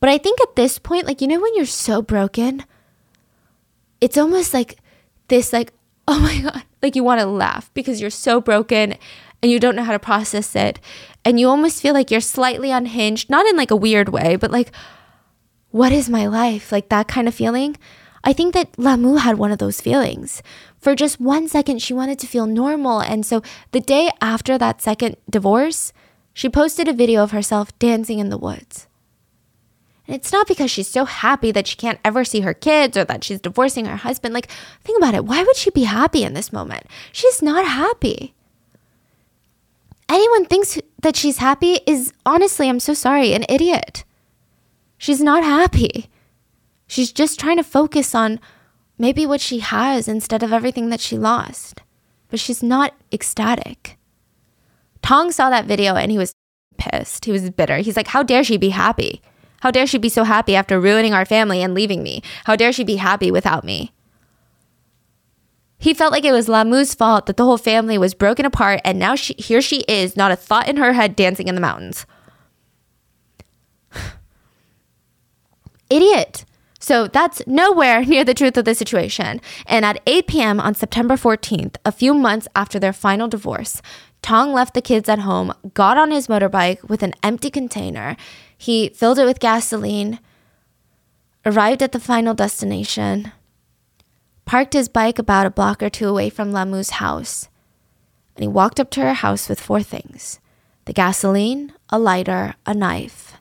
But 0.00 0.08
I 0.08 0.18
think 0.18 0.40
at 0.40 0.56
this 0.56 0.78
point, 0.78 1.06
like, 1.06 1.20
you 1.20 1.26
know, 1.26 1.40
when 1.40 1.54
you're 1.56 1.66
so 1.66 2.00
broken, 2.00 2.64
it's 4.00 4.16
almost 4.16 4.54
like 4.54 4.78
this, 5.28 5.52
like, 5.52 5.72
oh 6.08 6.20
my 6.20 6.40
God, 6.40 6.62
like 6.82 6.94
you 6.94 7.02
want 7.02 7.20
to 7.20 7.26
laugh 7.26 7.70
because 7.74 8.00
you're 8.00 8.10
so 8.10 8.40
broken 8.40 8.96
and 9.42 9.50
you 9.50 9.58
don't 9.58 9.74
know 9.74 9.82
how 9.82 9.92
to 9.92 9.98
process 9.98 10.54
it. 10.54 10.78
And 11.24 11.40
you 11.40 11.48
almost 11.48 11.82
feel 11.82 11.92
like 11.92 12.12
you're 12.12 12.20
slightly 12.20 12.70
unhinged, 12.70 13.28
not 13.28 13.46
in 13.46 13.56
like 13.56 13.72
a 13.72 13.76
weird 13.76 14.08
way, 14.10 14.36
but 14.36 14.52
like, 14.52 14.70
what 15.70 15.90
is 15.90 16.08
my 16.08 16.28
life? 16.28 16.70
Like 16.70 16.88
that 16.88 17.08
kind 17.08 17.26
of 17.26 17.34
feeling. 17.34 17.76
I 18.22 18.32
think 18.32 18.54
that 18.54 18.78
Lamu 18.78 19.16
had 19.16 19.38
one 19.38 19.50
of 19.50 19.58
those 19.58 19.80
feelings. 19.80 20.42
For 20.78 20.94
just 20.94 21.20
one 21.20 21.48
second, 21.48 21.82
she 21.82 21.92
wanted 21.92 22.18
to 22.20 22.26
feel 22.26 22.46
normal. 22.46 23.00
And 23.00 23.26
so 23.26 23.42
the 23.72 23.80
day 23.80 24.10
after 24.20 24.56
that 24.58 24.80
second 24.80 25.16
divorce, 25.28 25.92
she 26.36 26.50
posted 26.50 26.86
a 26.86 26.92
video 26.92 27.22
of 27.22 27.30
herself 27.30 27.76
dancing 27.78 28.18
in 28.18 28.28
the 28.28 28.36
woods. 28.36 28.86
And 30.06 30.14
it's 30.14 30.30
not 30.30 30.46
because 30.46 30.70
she's 30.70 30.86
so 30.86 31.06
happy 31.06 31.50
that 31.50 31.66
she 31.66 31.78
can't 31.78 31.98
ever 32.04 32.26
see 32.26 32.40
her 32.40 32.52
kids 32.52 32.94
or 32.94 33.06
that 33.06 33.24
she's 33.24 33.40
divorcing 33.40 33.86
her 33.86 33.96
husband. 33.96 34.34
Like, 34.34 34.50
think 34.84 34.98
about 34.98 35.14
it. 35.14 35.24
Why 35.24 35.42
would 35.42 35.56
she 35.56 35.70
be 35.70 35.84
happy 35.84 36.24
in 36.24 36.34
this 36.34 36.52
moment? 36.52 36.84
She's 37.10 37.40
not 37.40 37.66
happy. 37.66 38.34
Anyone 40.10 40.44
thinks 40.44 40.78
that 41.00 41.16
she's 41.16 41.38
happy 41.38 41.80
is 41.86 42.12
honestly, 42.26 42.68
I'm 42.68 42.80
so 42.80 42.92
sorry, 42.92 43.32
an 43.32 43.46
idiot. 43.48 44.04
She's 44.98 45.22
not 45.22 45.42
happy. 45.42 46.10
She's 46.86 47.12
just 47.12 47.40
trying 47.40 47.56
to 47.56 47.64
focus 47.64 48.14
on 48.14 48.40
maybe 48.98 49.24
what 49.24 49.40
she 49.40 49.60
has 49.60 50.06
instead 50.06 50.42
of 50.42 50.52
everything 50.52 50.90
that 50.90 51.00
she 51.00 51.16
lost. 51.16 51.80
But 52.28 52.40
she's 52.40 52.62
not 52.62 52.92
ecstatic. 53.10 53.96
Tong 55.06 55.30
saw 55.30 55.50
that 55.50 55.66
video 55.66 55.94
and 55.94 56.10
he 56.10 56.18
was 56.18 56.34
pissed. 56.78 57.26
He 57.26 57.30
was 57.30 57.48
bitter. 57.50 57.76
He's 57.76 57.96
like, 57.96 58.08
How 58.08 58.24
dare 58.24 58.42
she 58.42 58.56
be 58.56 58.70
happy? 58.70 59.22
How 59.60 59.70
dare 59.70 59.86
she 59.86 59.98
be 59.98 60.08
so 60.08 60.24
happy 60.24 60.56
after 60.56 60.80
ruining 60.80 61.14
our 61.14 61.24
family 61.24 61.62
and 61.62 61.74
leaving 61.74 62.02
me? 62.02 62.24
How 62.44 62.56
dare 62.56 62.72
she 62.72 62.82
be 62.82 62.96
happy 62.96 63.30
without 63.30 63.62
me? 63.62 63.92
He 65.78 65.94
felt 65.94 66.10
like 66.10 66.24
it 66.24 66.32
was 66.32 66.48
Lamu's 66.48 66.92
fault 66.92 67.26
that 67.26 67.36
the 67.36 67.44
whole 67.44 67.56
family 67.56 67.96
was 67.98 68.14
broken 68.14 68.44
apart 68.44 68.80
and 68.84 68.98
now 68.98 69.14
she, 69.14 69.34
here 69.34 69.60
she 69.60 69.82
is, 69.82 70.16
not 70.16 70.32
a 70.32 70.36
thought 70.36 70.68
in 70.68 70.76
her 70.76 70.94
head, 70.94 71.14
dancing 71.14 71.46
in 71.46 71.54
the 71.54 71.60
mountains. 71.60 72.04
Idiot. 75.88 76.44
So 76.80 77.08
that's 77.08 77.46
nowhere 77.46 78.04
near 78.04 78.24
the 78.24 78.34
truth 78.34 78.56
of 78.56 78.64
the 78.64 78.74
situation. 78.74 79.40
And 79.66 79.84
at 79.84 80.00
8 80.06 80.26
p.m. 80.26 80.60
on 80.60 80.74
September 80.74 81.14
14th, 81.14 81.76
a 81.84 81.92
few 81.92 82.14
months 82.14 82.46
after 82.54 82.78
their 82.78 82.92
final 82.92 83.28
divorce, 83.28 83.82
Tong 84.26 84.52
left 84.52 84.74
the 84.74 84.82
kids 84.82 85.08
at 85.08 85.20
home, 85.20 85.54
got 85.72 85.96
on 85.96 86.10
his 86.10 86.26
motorbike 86.26 86.82
with 86.88 87.04
an 87.04 87.14
empty 87.22 87.48
container. 87.48 88.16
He 88.58 88.88
filled 88.88 89.20
it 89.20 89.24
with 89.24 89.38
gasoline, 89.38 90.18
arrived 91.44 91.80
at 91.80 91.92
the 91.92 92.00
final 92.00 92.34
destination, 92.34 93.30
parked 94.44 94.72
his 94.72 94.88
bike 94.88 95.20
about 95.20 95.46
a 95.46 95.50
block 95.50 95.80
or 95.80 95.88
two 95.88 96.08
away 96.08 96.28
from 96.28 96.50
Lamu's 96.50 96.98
house, 96.98 97.48
and 98.34 98.42
he 98.42 98.48
walked 98.48 98.80
up 98.80 98.90
to 98.90 99.00
her 99.00 99.14
house 99.14 99.48
with 99.48 99.60
four 99.60 99.80
things 99.80 100.40
the 100.86 100.92
gasoline, 100.92 101.72
a 101.88 101.96
lighter, 101.96 102.56
a 102.66 102.74
knife, 102.74 103.34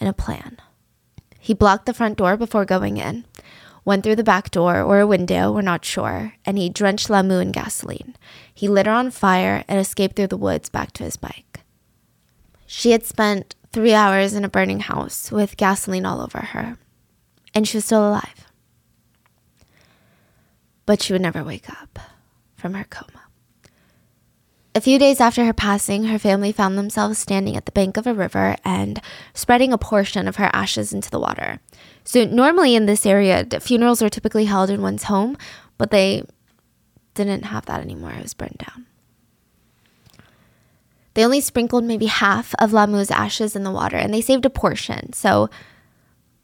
and 0.00 0.08
a 0.08 0.12
plan. 0.12 0.56
He 1.38 1.54
blocked 1.54 1.86
the 1.86 1.94
front 1.94 2.18
door 2.18 2.36
before 2.36 2.64
going 2.64 2.96
in. 2.96 3.26
Went 3.84 4.02
through 4.02 4.16
the 4.16 4.24
back 4.24 4.50
door 4.50 4.80
or 4.80 5.00
a 5.00 5.06
window, 5.06 5.52
we're 5.52 5.62
not 5.62 5.84
sure, 5.84 6.34
and 6.44 6.56
he 6.56 6.68
drenched 6.68 7.10
Lamu 7.10 7.38
in 7.38 7.52
gasoline. 7.52 8.16
He 8.52 8.68
lit 8.68 8.86
her 8.86 8.92
on 8.92 9.10
fire 9.10 9.64
and 9.68 9.78
escaped 9.78 10.16
through 10.16 10.28
the 10.28 10.36
woods 10.36 10.68
back 10.68 10.92
to 10.92 11.04
his 11.04 11.16
bike. 11.16 11.60
She 12.66 12.92
had 12.92 13.04
spent 13.04 13.54
three 13.72 13.94
hours 13.94 14.34
in 14.34 14.44
a 14.44 14.48
burning 14.48 14.80
house 14.80 15.30
with 15.30 15.56
gasoline 15.56 16.06
all 16.06 16.20
over 16.20 16.38
her, 16.38 16.78
and 17.52 17.68
she 17.68 17.76
was 17.76 17.84
still 17.84 18.08
alive. 18.08 18.46
But 20.86 21.02
she 21.02 21.12
would 21.12 21.22
never 21.22 21.42
wake 21.44 21.68
up 21.70 21.98
from 22.56 22.74
her 22.74 22.84
coma. 22.84 23.24
A 24.76 24.80
few 24.80 24.98
days 24.98 25.20
after 25.20 25.44
her 25.44 25.52
passing, 25.52 26.04
her 26.06 26.18
family 26.18 26.50
found 26.50 26.76
themselves 26.76 27.18
standing 27.18 27.56
at 27.56 27.64
the 27.64 27.72
bank 27.72 27.96
of 27.96 28.08
a 28.08 28.14
river 28.14 28.56
and 28.64 29.00
spreading 29.32 29.72
a 29.72 29.78
portion 29.78 30.26
of 30.26 30.36
her 30.36 30.50
ashes 30.52 30.92
into 30.92 31.10
the 31.10 31.20
water. 31.20 31.60
So, 32.04 32.24
normally 32.24 32.74
in 32.74 32.86
this 32.86 33.06
area, 33.06 33.46
funerals 33.60 34.02
are 34.02 34.10
typically 34.10 34.44
held 34.44 34.70
in 34.70 34.82
one's 34.82 35.04
home, 35.04 35.36
but 35.78 35.90
they 35.90 36.22
didn't 37.14 37.44
have 37.44 37.66
that 37.66 37.80
anymore. 37.80 38.12
It 38.12 38.22
was 38.22 38.34
burned 38.34 38.58
down. 38.58 38.86
They 41.14 41.24
only 41.24 41.40
sprinkled 41.40 41.84
maybe 41.84 42.06
half 42.06 42.54
of 42.58 42.72
Lamu's 42.72 43.10
ashes 43.10 43.54
in 43.54 43.62
the 43.62 43.70
water 43.70 43.96
and 43.96 44.12
they 44.12 44.20
saved 44.20 44.44
a 44.44 44.50
portion. 44.50 45.12
So, 45.12 45.48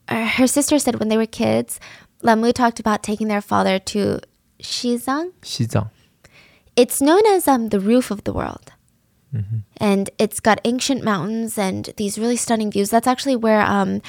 uh, 0.08 0.26
her 0.26 0.46
sister 0.46 0.78
said 0.78 0.98
when 0.98 1.08
they 1.08 1.16
were 1.16 1.26
kids, 1.26 1.80
Lamu 2.22 2.52
talked 2.52 2.80
about 2.80 3.02
taking 3.02 3.28
their 3.28 3.40
father 3.40 3.78
to 3.78 4.20
Xizang, 4.60 5.32
시장. 5.42 5.90
it's 6.76 7.00
known 7.00 7.24
as 7.26 7.48
um, 7.48 7.70
the 7.70 7.80
roof 7.80 8.10
of 8.10 8.24
the 8.24 8.32
world. 8.32 8.72
And 9.76 10.10
it's 10.18 10.40
got 10.40 10.60
ancient 10.64 11.04
mountains 11.04 11.56
and 11.56 11.94
these 11.96 12.18
really 12.18 12.34
stunning 12.34 12.68
views. 12.68 12.90
That's 12.90 13.06
actually 13.06 13.36
where, 13.36 13.60
um, 13.62 14.02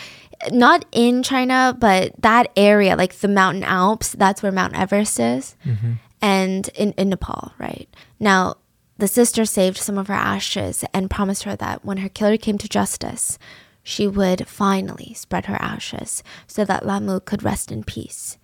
not 0.51 0.85
in 0.91 1.23
China, 1.23 1.75
but 1.77 2.13
that 2.21 2.51
area, 2.55 2.95
like 2.95 3.13
the 3.15 3.27
Mountain 3.27 3.63
Alps, 3.63 4.13
that's 4.13 4.41
where 4.41 4.51
Mount 4.51 4.77
Everest 4.77 5.19
is. 5.19 5.55
Mm-hmm. 5.65 5.93
And 6.21 6.67
in, 6.75 6.91
in 6.93 7.09
Nepal, 7.09 7.53
right? 7.57 7.89
Now, 8.19 8.55
the 8.97 9.07
sister 9.07 9.45
saved 9.45 9.77
some 9.77 9.97
of 9.97 10.07
her 10.07 10.13
ashes 10.13 10.85
and 10.93 11.09
promised 11.09 11.43
her 11.43 11.55
that 11.55 11.83
when 11.83 11.97
her 11.97 12.09
killer 12.09 12.37
came 12.37 12.59
to 12.59 12.69
justice, 12.69 13.39
she 13.81 14.07
would 14.07 14.47
finally 14.47 15.13
spread 15.15 15.47
her 15.47 15.59
ashes 15.59 16.23
so 16.45 16.63
that 16.65 16.85
Lamu 16.85 17.19
could 17.19 17.41
rest 17.41 17.71
in 17.71 17.83
peace. 17.83 18.37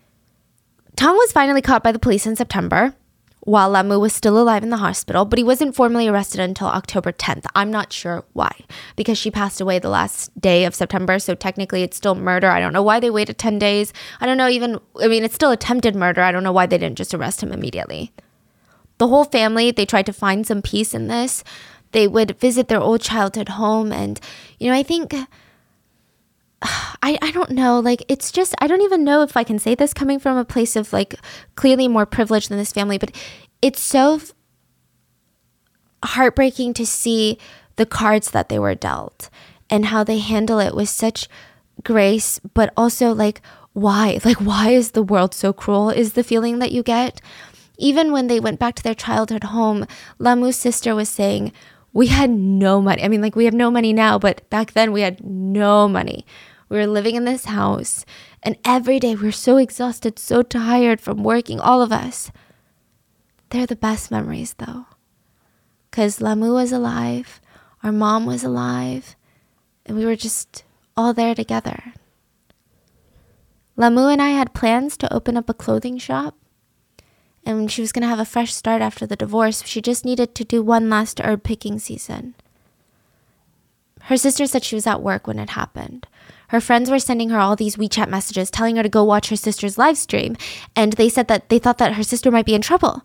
Tong 0.96 1.16
was 1.16 1.32
finally 1.32 1.62
caught 1.62 1.84
by 1.84 1.92
the 1.92 2.00
police 2.00 2.26
in 2.26 2.36
September 2.36 2.96
while 3.48 3.70
Lamu 3.70 3.98
was 3.98 4.12
still 4.14 4.38
alive 4.38 4.62
in 4.62 4.72
the 4.72 4.76
hospital, 4.76 5.24
but 5.24 5.40
he 5.40 5.44
wasn't 5.44 5.74
formally 5.74 6.06
arrested 6.06 6.42
until 6.42 6.68
October 6.68 7.14
10th. 7.14 7.46
I'm 7.56 7.72
not 7.72 7.94
sure 7.94 8.26
why, 8.34 8.52
because 8.98 9.18
she 9.18 9.32
passed 9.32 9.62
away 9.62 9.80
the 9.80 9.88
last 9.88 10.38
day 10.38 10.66
of 10.66 10.76
September, 10.76 11.18
so 11.18 11.34
technically 11.34 11.82
it's 11.82 11.96
still 11.96 12.14
murder. 12.14 12.50
I 12.50 12.60
don't 12.60 12.74
know 12.74 12.84
why 12.84 13.00
they 13.00 13.10
waited 13.10 13.38
10 13.38 13.58
days. 13.58 13.94
I 14.20 14.26
don't 14.26 14.36
know 14.36 14.50
even, 14.50 14.82
I 15.02 15.08
mean, 15.08 15.24
it's 15.24 15.36
still 15.36 15.52
attempted 15.52 15.96
murder. 15.96 16.22
I 16.22 16.34
don't 16.34 16.44
know 16.44 16.52
why 16.52 16.66
they 16.66 16.78
didn't 16.78 16.98
just 16.98 17.14
arrest 17.14 17.42
him 17.42 17.54
immediately. 17.54 18.12
The 18.98 19.08
whole 19.08 19.24
family, 19.24 19.72
they 19.72 19.86
tried 19.86 20.08
to 20.08 20.14
find 20.14 20.46
some 20.46 20.62
peace 20.62 20.94
in 20.94 21.08
this. 21.08 21.42
They 21.94 22.06
would 22.06 22.38
visit 22.42 22.68
their 22.68 22.82
old 22.82 23.00
childhood 23.00 23.48
home, 23.48 23.94
and, 23.94 24.20
you 24.60 24.70
know, 24.70 24.76
I 24.76 24.84
think. 24.84 25.16
I, 26.62 27.18
I 27.22 27.32
don't 27.32 27.52
know. 27.52 27.80
Like, 27.80 28.04
it's 28.08 28.32
just, 28.32 28.56
I 28.60 28.68
don't 28.68 28.82
even 28.82 29.04
know 29.04 29.22
if 29.22 29.38
I 29.38 29.44
can 29.44 29.60
say 29.60 29.76
this 29.76 29.94
coming 29.94 30.20
from 30.20 30.38
a 30.38 30.46
place 30.46 30.76
of 30.76 30.94
like 30.94 31.16
clearly 31.56 31.88
more 31.88 32.06
privileged 32.06 32.50
than 32.50 32.58
this 32.58 32.74
family, 32.74 32.98
but 32.98 33.16
it's 33.62 33.82
so 33.82 34.20
heartbreaking 36.04 36.74
to 36.76 36.86
see 36.86 37.38
the 37.76 37.86
cards 37.86 38.32
that 38.32 38.50
they 38.50 38.60
were 38.60 38.76
dealt 38.76 39.30
and 39.70 39.86
how 39.86 40.04
they 40.04 40.20
handle 40.20 40.60
it 40.60 40.76
with 40.76 40.90
such 40.90 41.28
grace, 41.84 42.40
but 42.54 42.74
also 42.76 43.14
like, 43.14 43.42
why? 43.74 44.20
Like, 44.26 44.38
why 44.38 44.72
is 44.72 44.92
the 44.92 45.04
world 45.04 45.34
so 45.34 45.54
cruel? 45.54 45.90
Is 45.90 46.14
the 46.14 46.24
feeling 46.24 46.60
that 46.60 46.72
you 46.72 46.84
get. 46.84 47.22
Even 47.78 48.12
when 48.12 48.26
they 48.26 48.40
went 48.40 48.60
back 48.60 48.74
to 48.76 48.84
their 48.84 48.96
childhood 48.96 49.46
home, 49.46 49.86
Lamu's 50.18 50.56
sister 50.56 50.96
was 50.96 51.10
saying, 51.10 51.52
we 51.94 52.08
had 52.08 52.30
no 52.32 52.82
money. 52.82 53.04
I 53.04 53.08
mean, 53.08 53.22
like, 53.22 53.36
we 53.36 53.46
have 53.46 53.54
no 53.54 53.70
money 53.70 53.94
now, 53.94 54.18
but 54.20 54.48
back 54.50 54.74
then 54.74 54.92
we 54.92 55.02
had 55.02 55.24
no 55.24 55.88
money. 55.88 56.26
We 56.70 56.78
were 56.78 56.88
living 56.88 57.16
in 57.16 57.26
this 57.26 57.46
house, 57.46 58.06
and 58.44 58.58
every 58.66 59.00
day 59.00 59.16
we 59.16 59.28
were 59.28 59.32
so 59.32 59.58
exhausted, 59.58 60.20
so 60.20 60.42
tired 60.42 61.00
from 61.00 61.24
working, 61.24 61.60
all 61.60 61.82
of 61.82 61.92
us. 61.92 62.32
They're 63.50 63.66
the 63.66 63.76
best 63.76 64.12
memories, 64.12 64.56
though. 64.58 64.86
Because 65.90 66.22
Lamu 66.22 66.54
was 66.54 66.72
alive, 66.72 67.40
our 67.84 67.92
mom 67.92 68.26
was 68.26 68.44
alive, 68.44 69.16
and 69.86 69.98
we 69.98 70.06
were 70.06 70.18
just 70.18 70.64
all 70.96 71.14
there 71.14 71.36
together. 71.36 71.94
Lamu 73.76 74.08
and 74.08 74.22
I 74.22 74.30
had 74.30 74.54
plans 74.54 74.98
to 74.98 75.14
open 75.14 75.38
up 75.38 75.50
a 75.50 75.54
clothing 75.54 75.98
shop 75.98 76.36
and 77.48 77.72
she 77.72 77.80
was 77.80 77.94
going 77.94 78.02
to 78.02 78.10
have 78.10 78.20
a 78.20 78.26
fresh 78.26 78.54
start 78.54 78.82
after 78.82 79.08
the 79.08 79.16
divorce. 79.16 79.64
She 79.66 79.82
just 79.82 80.04
needed 80.04 80.36
to 80.36 80.44
do 80.44 80.62
one 80.62 80.90
last 80.90 81.22
herb 81.22 81.44
picking 81.44 81.80
season. 81.80 82.36
Her 84.02 84.18
sister 84.18 84.46
said 84.48 84.66
she 84.66 84.76
was 84.76 84.86
at 84.86 85.02
work 85.02 85.28
when 85.28 85.40
it 85.40 85.52
happened. 85.52 86.08
Her 86.48 86.62
friends 86.62 86.90
were 86.90 87.00
sending 87.00 87.30
her 87.30 87.40
all 87.40 87.56
these 87.56 87.76
WeChat 87.76 88.10
messages 88.10 88.50
telling 88.50 88.76
her 88.78 88.84
to 88.84 88.90
go 88.90 89.04
watch 89.04 89.30
her 89.30 89.36
sister's 89.36 89.78
live 89.78 89.98
stream, 89.98 90.38
and 90.76 90.94
they 90.94 91.10
said 91.10 91.28
that 91.28 91.50
they 91.50 91.60
thought 91.60 91.78
that 91.80 91.94
her 91.94 92.04
sister 92.04 92.32
might 92.32 92.46
be 92.46 92.56
in 92.56 92.62
trouble. 92.62 93.04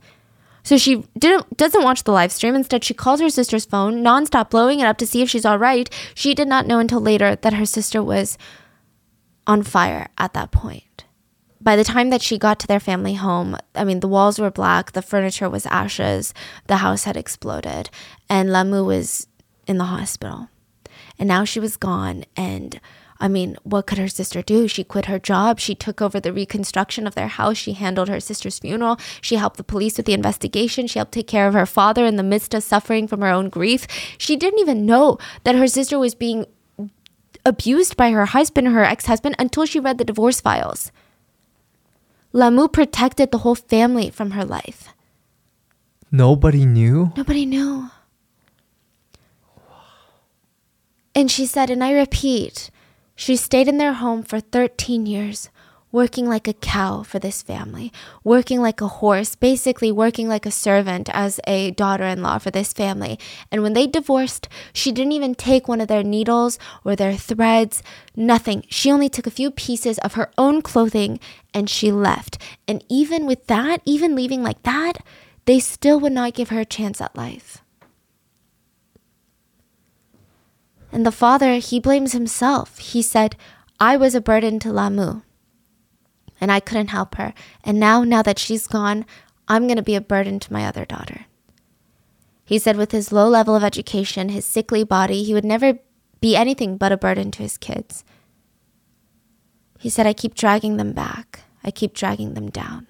So 0.62 0.78
she 0.78 1.04
didn't 1.18 1.56
doesn't 1.56 1.82
watch 1.82 2.04
the 2.04 2.12
live 2.12 2.30
stream. 2.30 2.54
Instead, 2.54 2.84
she 2.84 2.94
calls 2.94 3.20
her 3.20 3.30
sister's 3.30 3.64
phone, 3.64 4.02
nonstop 4.02 4.50
blowing 4.50 4.78
it 4.78 4.86
up 4.86 4.96
to 4.98 5.06
see 5.06 5.22
if 5.22 5.28
she's 5.28 5.44
all 5.44 5.58
right. 5.58 5.90
She 6.14 6.34
did 6.34 6.46
not 6.46 6.66
know 6.66 6.78
until 6.78 7.00
later 7.00 7.34
that 7.34 7.54
her 7.54 7.66
sister 7.66 8.02
was 8.02 8.38
on 9.44 9.64
fire 9.64 10.08
at 10.18 10.34
that 10.34 10.52
point 10.52 11.04
by 11.62 11.76
the 11.76 11.84
time 11.84 12.10
that 12.10 12.22
she 12.22 12.38
got 12.38 12.58
to 12.58 12.66
their 12.66 12.80
family 12.80 13.14
home, 13.14 13.56
I 13.74 13.84
mean, 13.84 14.00
the 14.00 14.08
walls 14.08 14.38
were 14.38 14.50
black, 14.50 14.92
the 14.92 15.02
furniture 15.02 15.48
was 15.48 15.64
ashes, 15.66 16.34
the 16.66 16.78
house 16.78 17.04
had 17.04 17.16
exploded, 17.16 17.88
and 18.28 18.50
Lamu 18.50 18.84
was 18.84 19.28
in 19.66 19.78
the 19.78 19.84
hospital. 19.84 20.48
And 21.18 21.28
now 21.28 21.44
she 21.44 21.60
was 21.60 21.76
gone. 21.76 22.24
And 22.36 22.80
I 23.22 23.28
mean, 23.28 23.56
what 23.62 23.86
could 23.86 23.98
her 23.98 24.08
sister 24.08 24.42
do? 24.42 24.66
She 24.66 24.82
quit 24.82 25.04
her 25.04 25.20
job. 25.20 25.60
She 25.60 25.76
took 25.76 26.02
over 26.02 26.18
the 26.18 26.32
reconstruction 26.32 27.06
of 27.06 27.14
their 27.14 27.28
house. 27.28 27.56
She 27.56 27.74
handled 27.74 28.08
her 28.08 28.18
sister's 28.18 28.58
funeral. 28.58 28.98
She 29.20 29.36
helped 29.36 29.58
the 29.58 29.64
police 29.64 29.96
with 29.96 30.06
the 30.06 30.12
investigation. 30.12 30.88
She 30.88 30.98
helped 30.98 31.12
take 31.12 31.28
care 31.28 31.46
of 31.46 31.54
her 31.54 31.64
father 31.64 32.04
in 32.04 32.16
the 32.16 32.24
midst 32.24 32.52
of 32.52 32.64
suffering 32.64 33.06
from 33.06 33.20
her 33.20 33.28
own 33.28 33.48
grief. 33.48 33.86
She 34.18 34.34
didn't 34.34 34.58
even 34.58 34.84
know 34.84 35.18
that 35.44 35.54
her 35.54 35.68
sister 35.68 36.00
was 36.00 36.16
being 36.16 36.46
abused 37.46 37.96
by 37.96 38.10
her 38.10 38.26
husband, 38.26 38.66
her 38.66 38.82
ex 38.82 39.06
husband, 39.06 39.36
until 39.38 39.66
she 39.66 39.78
read 39.78 39.98
the 39.98 40.04
divorce 40.04 40.40
files. 40.40 40.90
Lamu 42.32 42.66
protected 42.66 43.30
the 43.30 43.38
whole 43.38 43.54
family 43.54 44.10
from 44.10 44.32
her 44.32 44.44
life. 44.44 44.88
Nobody 46.10 46.66
knew. 46.66 47.12
Nobody 47.16 47.46
knew. 47.46 47.88
And 51.14 51.30
she 51.30 51.46
said, 51.46 51.70
and 51.70 51.84
I 51.84 51.92
repeat, 51.92 52.70
she 53.14 53.36
stayed 53.36 53.68
in 53.68 53.78
their 53.78 53.94
home 53.94 54.22
for 54.22 54.40
13 54.40 55.06
years, 55.06 55.50
working 55.92 56.26
like 56.26 56.48
a 56.48 56.54
cow 56.54 57.02
for 57.02 57.18
this 57.18 57.42
family, 57.42 57.92
working 58.24 58.60
like 58.60 58.80
a 58.80 58.88
horse, 58.88 59.34
basically 59.34 59.92
working 59.92 60.26
like 60.26 60.46
a 60.46 60.50
servant 60.50 61.08
as 61.12 61.38
a 61.46 61.70
daughter 61.72 62.04
in 62.04 62.22
law 62.22 62.38
for 62.38 62.50
this 62.50 62.72
family. 62.72 63.18
And 63.50 63.62
when 63.62 63.74
they 63.74 63.86
divorced, 63.86 64.48
she 64.72 64.90
didn't 64.90 65.12
even 65.12 65.34
take 65.34 65.68
one 65.68 65.80
of 65.80 65.88
their 65.88 66.02
needles 66.02 66.58
or 66.84 66.96
their 66.96 67.14
threads, 67.14 67.82
nothing. 68.16 68.64
She 68.68 68.90
only 68.90 69.10
took 69.10 69.26
a 69.26 69.30
few 69.30 69.50
pieces 69.50 69.98
of 69.98 70.14
her 70.14 70.30
own 70.38 70.62
clothing 70.62 71.20
and 71.52 71.68
she 71.68 71.92
left. 71.92 72.38
And 72.66 72.82
even 72.88 73.26
with 73.26 73.46
that, 73.48 73.82
even 73.84 74.16
leaving 74.16 74.42
like 74.42 74.62
that, 74.62 75.04
they 75.44 75.60
still 75.60 76.00
would 76.00 76.12
not 76.12 76.34
give 76.34 76.48
her 76.48 76.60
a 76.60 76.64
chance 76.64 77.00
at 77.00 77.16
life. 77.16 77.61
And 80.92 81.06
the 81.06 81.10
father, 81.10 81.54
he 81.54 81.80
blames 81.80 82.12
himself. 82.12 82.78
He 82.78 83.00
said, 83.00 83.34
I 83.80 83.96
was 83.96 84.14
a 84.14 84.20
burden 84.20 84.58
to 84.60 84.72
Lamu 84.72 85.22
and 86.40 86.52
I 86.52 86.60
couldn't 86.60 86.88
help 86.88 87.14
her. 87.14 87.32
And 87.64 87.80
now, 87.80 88.04
now 88.04 88.20
that 88.22 88.38
she's 88.38 88.66
gone, 88.66 89.06
I'm 89.48 89.66
going 89.66 89.76
to 89.76 89.82
be 89.82 89.94
a 89.94 90.00
burden 90.00 90.38
to 90.40 90.52
my 90.52 90.66
other 90.66 90.84
daughter. 90.84 91.26
He 92.44 92.58
said, 92.58 92.76
with 92.76 92.92
his 92.92 93.12
low 93.12 93.28
level 93.28 93.54
of 93.54 93.64
education, 93.64 94.28
his 94.28 94.44
sickly 94.44 94.84
body, 94.84 95.22
he 95.22 95.34
would 95.34 95.44
never 95.44 95.78
be 96.20 96.36
anything 96.36 96.76
but 96.76 96.92
a 96.92 96.96
burden 96.96 97.30
to 97.32 97.42
his 97.42 97.56
kids. 97.56 98.04
He 99.78 99.88
said, 99.88 100.06
I 100.06 100.12
keep 100.12 100.34
dragging 100.34 100.76
them 100.76 100.92
back. 100.92 101.40
I 101.64 101.70
keep 101.70 101.94
dragging 101.94 102.34
them 102.34 102.50
down. 102.50 102.88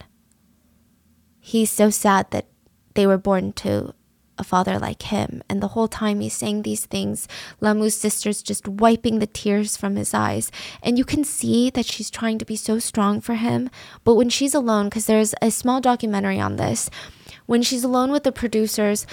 He's 1.38 1.70
so 1.70 1.90
sad 1.90 2.30
that 2.30 2.46
they 2.94 3.07
were 3.07 3.18
born 3.18 3.53
to 3.55 3.94
a 4.43 4.45
father 4.45 4.78
like 4.78 5.03
him. 5.03 5.43
And 5.49 5.62
the 5.62 5.68
whole 5.68 5.88
time 5.88 6.20
he's 6.20 6.34
saying 6.34 6.62
these 6.62 6.84
things, 6.84 7.26
Lamu's 7.61 7.95
sister's 7.97 8.43
just 8.43 8.68
wiping 8.68 9.18
the 9.18 9.26
tears 9.26 9.76
from 9.76 9.97
his 9.97 10.12
eyes. 10.12 10.51
And 10.82 10.99
you 10.99 11.05
can 11.05 11.24
see 11.24 11.70
that 11.70 11.86
she's 11.86 12.11
trying 12.11 12.38
to 12.38 12.45
be 12.45 12.57
so 12.57 12.78
strong 12.78 13.20
for 13.20 13.34
him. 13.34 13.70
But 14.05 14.16
when 14.16 14.28
she's 14.28 14.55
alone, 14.55 14.90
because 14.90 15.07
there's 15.07 15.34
a 15.40 15.51
small 15.51 15.80
documentary 15.80 16.40
on 16.40 16.57
this, 16.57 16.90
when 17.47 17.62
she's 17.62 17.84
alone 17.84 18.11
with 18.11 18.24
the 18.24 18.32
producers, 18.32 19.07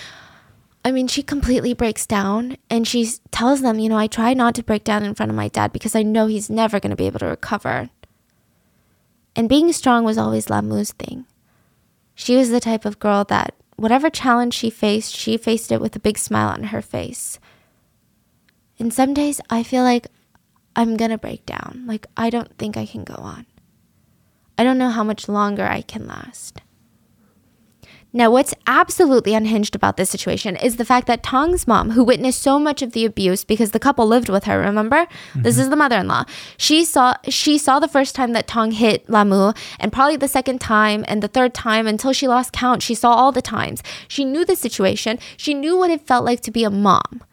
I 0.84 0.92
mean, 0.92 1.08
she 1.08 1.22
completely 1.22 1.74
breaks 1.74 2.06
down 2.06 2.58
and 2.70 2.88
she 2.88 3.08
tells 3.32 3.62
them, 3.62 3.80
you 3.80 3.90
know, 3.90 3.98
I 3.98 4.08
try 4.08 4.34
not 4.34 4.56
to 4.56 4.64
break 4.64 4.84
down 4.84 5.04
in 5.04 5.14
front 5.14 5.30
of 5.30 5.36
my 5.36 5.50
dad 5.50 5.72
because 5.72 5.96
I 5.96 6.04
know 6.04 6.28
he's 6.28 6.50
never 6.50 6.80
going 6.80 6.92
to 6.92 6.96
be 6.96 7.08
able 7.08 7.20
to 7.20 7.28
recover. 7.28 7.90
And 9.36 9.48
being 9.48 9.72
strong 9.74 10.04
was 10.04 10.18
always 10.18 10.48
Lamu's 10.48 10.92
thing. 10.92 11.26
She 12.16 12.36
was 12.36 12.50
the 12.50 12.60
type 12.60 12.86
of 12.86 13.00
girl 13.00 13.24
that 13.26 13.54
whatever 13.80 14.10
challenge 14.10 14.54
she 14.54 14.70
faced, 14.70 15.16
she 15.16 15.38
faced 15.38 15.72
it 15.72 15.82
with 15.82 15.96
a 15.96 16.00
big 16.00 16.18
smile 16.18 16.50
on 16.50 16.66
her 16.66 16.82
face. 16.82 17.40
And 18.78 18.94
some 18.94 19.14
days 19.14 19.42
I 19.50 19.64
feel 19.64 19.84
like 19.84 20.08
I'm 20.76 20.98
gonna 20.98 21.18
break 21.18 21.46
down. 21.46 21.84
Like, 21.86 22.08
I 22.16 22.30
don't 22.30 22.58
think 22.58 22.78
I 22.78 22.86
can 22.86 23.04
go 23.04 23.16
on. 23.16 23.46
I 24.58 24.64
don't 24.64 24.78
know 24.78 24.90
how 24.90 25.04
much 25.04 25.28
longer 25.28 25.66
I 25.66 25.82
can 25.82 26.08
last. 26.08 26.62
Now, 28.12 28.32
what's 28.32 28.55
absolutely 28.66 29.36
unhinged 29.36 29.76
about 29.76 29.97
this 29.97 30.10
situation 30.10 30.55
is 30.55 30.78
the 30.78 30.86
fact 30.86 31.05
that 31.05 31.22
Tong's 31.22 31.68
mom, 31.68 31.91
who 31.91 32.03
witnessed 32.03 32.41
so 32.41 32.57
much 32.57 32.82
of 32.82 32.93
the 32.93 33.05
abuse 33.05 33.43
because 33.43 33.70
the 33.70 33.80
couple 33.80 34.07
lived 34.07 34.30
with 34.30 34.45
her, 34.45 34.60
remember? 34.60 35.05
Mm-hmm. 35.05 35.43
This 35.43 35.60
is 35.60 35.70
the 35.70 35.76
mother-in-law. 35.76 36.24
She 36.57 36.86
saw 36.86 37.14
she 37.28 37.60
saw 37.60 37.80
the 37.80 37.88
first 37.88 38.16
time 38.16 38.34
that 38.34 38.47
Tong 38.47 38.72
hit 38.72 39.07
Lamu 39.07 39.53
and 39.80 39.93
probably 39.93 40.18
the 40.18 40.28
second 40.28 40.60
time 40.60 41.05
and 41.07 41.22
the 41.22 41.28
third 41.28 41.53
time 41.53 41.86
until 41.86 42.12
she 42.12 42.28
lost 42.28 42.51
count. 42.51 42.82
She 42.82 42.95
saw 42.95 43.14
all 43.14 43.32
the 43.32 43.43
times. 43.43 43.84
She 44.07 44.26
knew 44.26 44.43
the 44.43 44.55
situation. 44.55 45.20
She 45.38 45.53
knew 45.53 45.78
what 45.78 45.91
it 45.91 46.07
felt 46.07 46.26
like 46.26 46.41
to 46.41 46.51
be 46.51 46.64
a 46.64 46.72
mom. 46.72 47.24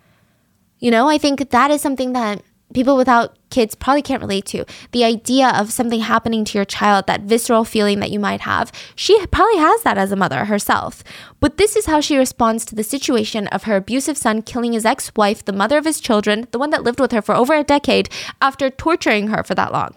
You 0.79 0.91
know, 0.91 1.09
I 1.09 1.17
think 1.17 1.49
that 1.49 1.71
is 1.71 1.81
something 1.81 2.13
that 2.13 2.43
people 2.77 2.95
without 2.95 3.39
kids 3.49 3.75
probably 3.75 4.03
can't 4.03 4.21
relate 4.21 4.45
to. 4.45 4.63
The 4.93 5.03
idea 5.03 5.49
of 5.49 5.73
something 5.73 6.01
happening 6.01 6.45
to 6.45 6.59
your 6.59 6.67
child, 6.67 7.07
that 7.07 7.23
visceral 7.23 7.65
feeling 7.65 8.01
that 8.01 8.11
you 8.11 8.21
might 8.21 8.43
have, 8.43 8.71
she 8.95 9.27
probably 9.29 9.57
has 9.57 9.83
that 9.83 9.97
as 9.97 10.13
a 10.13 10.17
mother 10.17 10.45
herself. 10.45 11.03
But 11.41 11.57
this 11.57 11.75
is 11.75 11.87
how 11.87 12.03
she 12.03 12.19
responds 12.19 12.67
to 12.67 12.75
the 12.75 12.85
situation 12.85 13.47
of 13.47 13.63
her 13.63 13.77
abusive 13.77 14.19
son 14.19 14.43
killing 14.43 14.75
his 14.75 14.85
ex 14.85 15.11
wife, 15.17 15.43
the 15.43 15.55
mother 15.55 15.79
of 15.79 15.87
his 15.87 16.01
children, 16.01 16.49
the 16.51 16.59
one 16.59 16.69
that 16.69 16.83
lived 16.85 17.01
with 17.01 17.13
her 17.13 17.23
for 17.23 17.35
over 17.35 17.55
a 17.55 17.65
decade, 17.65 18.11
after 18.43 18.69
torturing 18.69 19.29
her 19.29 19.43
for 19.43 19.55
that 19.55 19.73
long. 19.73 19.95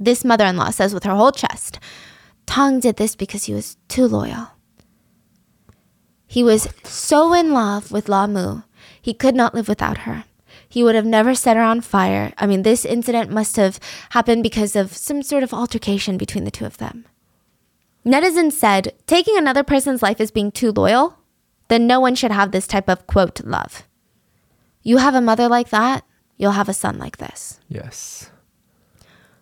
This 0.00 0.24
mother 0.24 0.46
in 0.46 0.56
law 0.56 0.70
says 0.70 0.94
with 0.94 1.04
her 1.04 1.14
whole 1.14 1.32
chest 1.32 1.78
Tong 2.46 2.80
did 2.80 2.96
this 2.96 3.14
because 3.14 3.44
he 3.44 3.52
was 3.52 3.76
too 3.88 4.06
loyal. 4.06 4.52
He 6.26 6.42
was 6.42 6.66
so 6.82 7.34
in 7.34 7.52
love 7.52 7.92
with 7.92 8.08
La 8.08 8.26
Mu, 8.26 8.62
he 9.02 9.12
could 9.12 9.34
not 9.34 9.54
live 9.54 9.68
without 9.68 9.98
her. 9.98 10.24
He 10.68 10.82
would 10.82 10.94
have 10.94 11.06
never 11.06 11.34
set 11.34 11.56
her 11.56 11.62
on 11.62 11.80
fire. 11.80 12.32
I 12.38 12.46
mean, 12.46 12.62
this 12.62 12.84
incident 12.84 13.30
must 13.30 13.56
have 13.56 13.78
happened 14.10 14.42
because 14.42 14.76
of 14.76 14.96
some 14.96 15.22
sort 15.22 15.42
of 15.42 15.54
altercation 15.54 16.16
between 16.16 16.44
the 16.44 16.50
two 16.50 16.64
of 16.64 16.78
them. 16.78 17.04
Netizens 18.04 18.52
said, 18.52 18.92
taking 19.06 19.36
another 19.36 19.64
person's 19.64 20.02
life 20.02 20.20
as 20.20 20.30
being 20.30 20.52
too 20.52 20.70
loyal, 20.70 21.18
then 21.68 21.86
no 21.86 21.98
one 21.98 22.14
should 22.14 22.30
have 22.30 22.52
this 22.52 22.66
type 22.66 22.88
of 22.88 23.06
quote 23.06 23.44
love. 23.44 23.84
You 24.82 24.98
have 24.98 25.14
a 25.14 25.20
mother 25.20 25.48
like 25.48 25.70
that, 25.70 26.04
you'll 26.36 26.52
have 26.52 26.68
a 26.68 26.74
son 26.74 26.98
like 26.98 27.16
this. 27.16 27.58
Yes. 27.68 28.30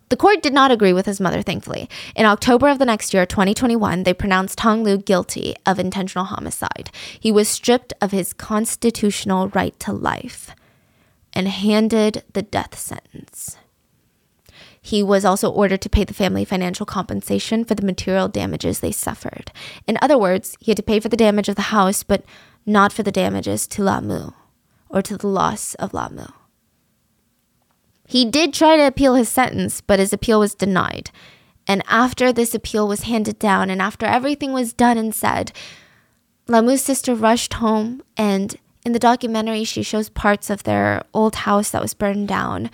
The 0.09 0.17
court 0.17 0.43
did 0.43 0.53
not 0.53 0.71
agree 0.71 0.93
with 0.93 1.07
his 1.07 1.21
mother, 1.21 1.43
thankfully. 1.43 1.89
In 2.15 2.25
October 2.25 2.69
of 2.69 2.79
the 2.79 2.85
next 2.85 3.13
year, 3.13 3.27
2021, 3.27 4.05
they 4.05 4.15
pronounced 4.15 4.59
Tong 4.59 4.85
Lu 4.85 4.97
guilty 4.97 5.57
of 5.67 5.79
intentional 5.79 6.27
homicide. 6.27 6.91
He 7.19 7.33
was 7.33 7.49
stripped 7.49 7.93
of 8.01 8.13
his 8.13 8.33
constitutional 8.33 9.49
right 9.49 9.79
to 9.81 9.93
life 9.93 10.55
and 11.35 11.49
handed 11.49 12.23
the 12.33 12.43
death 12.43 12.79
sentence. 12.79 13.57
He 14.81 15.03
was 15.03 15.25
also 15.25 15.51
ordered 15.51 15.81
to 15.83 15.89
pay 15.89 16.05
the 16.05 16.15
family 16.15 16.45
financial 16.45 16.85
compensation 16.85 17.65
for 17.65 17.75
the 17.75 17.87
material 17.87 18.29
damages 18.29 18.81
they 18.81 18.93
suffered. 18.93 19.51
In 19.87 19.97
other 20.03 20.19
words, 20.19 20.57
he 20.61 20.71
had 20.71 20.77
to 20.77 20.83
pay 20.83 21.01
for 21.01 21.09
the 21.09 21.17
damage 21.17 21.49
of 21.49 21.57
the 21.57 21.63
house, 21.63 22.03
but 22.03 22.25
not 22.67 22.93
for 22.93 23.03
the 23.03 23.11
damages 23.11 23.67
to 23.69 23.83
Lamu 23.83 24.33
or 24.91 25.01
to 25.03 25.17
the 25.17 25.27
loss 25.27 25.75
of 25.77 25.95
Lamu. 25.95 26.27
He 28.07 28.25
did 28.25 28.53
try 28.53 28.77
to 28.77 28.87
appeal 28.87 29.15
his 29.15 29.31
sentence, 29.31 29.81
but 29.81 29.99
his 29.99 30.13
appeal 30.13 30.39
was 30.39 30.55
denied. 30.55 31.11
And 31.67 31.83
after 31.89 32.31
this 32.31 32.55
appeal 32.55 32.87
was 32.87 33.05
handed 33.05 33.39
down, 33.39 33.71
and 33.71 33.81
after 33.81 34.05
everything 34.05 34.53
was 34.53 34.75
done 34.75 34.99
and 34.99 35.15
said, 35.15 35.53
Lamu's 36.47 36.83
sister 36.83 37.15
rushed 37.15 37.55
home 37.55 38.03
and 38.19 38.57
in 38.85 38.93
the 38.93 38.99
documentary, 38.99 39.65
she 39.65 39.83
shows 39.83 40.09
parts 40.09 40.51
of 40.51 40.65
their 40.65 41.03
old 41.15 41.37
house 41.37 41.71
that 41.71 41.83
was 41.83 41.95
burned 41.95 42.29
down. 42.29 42.71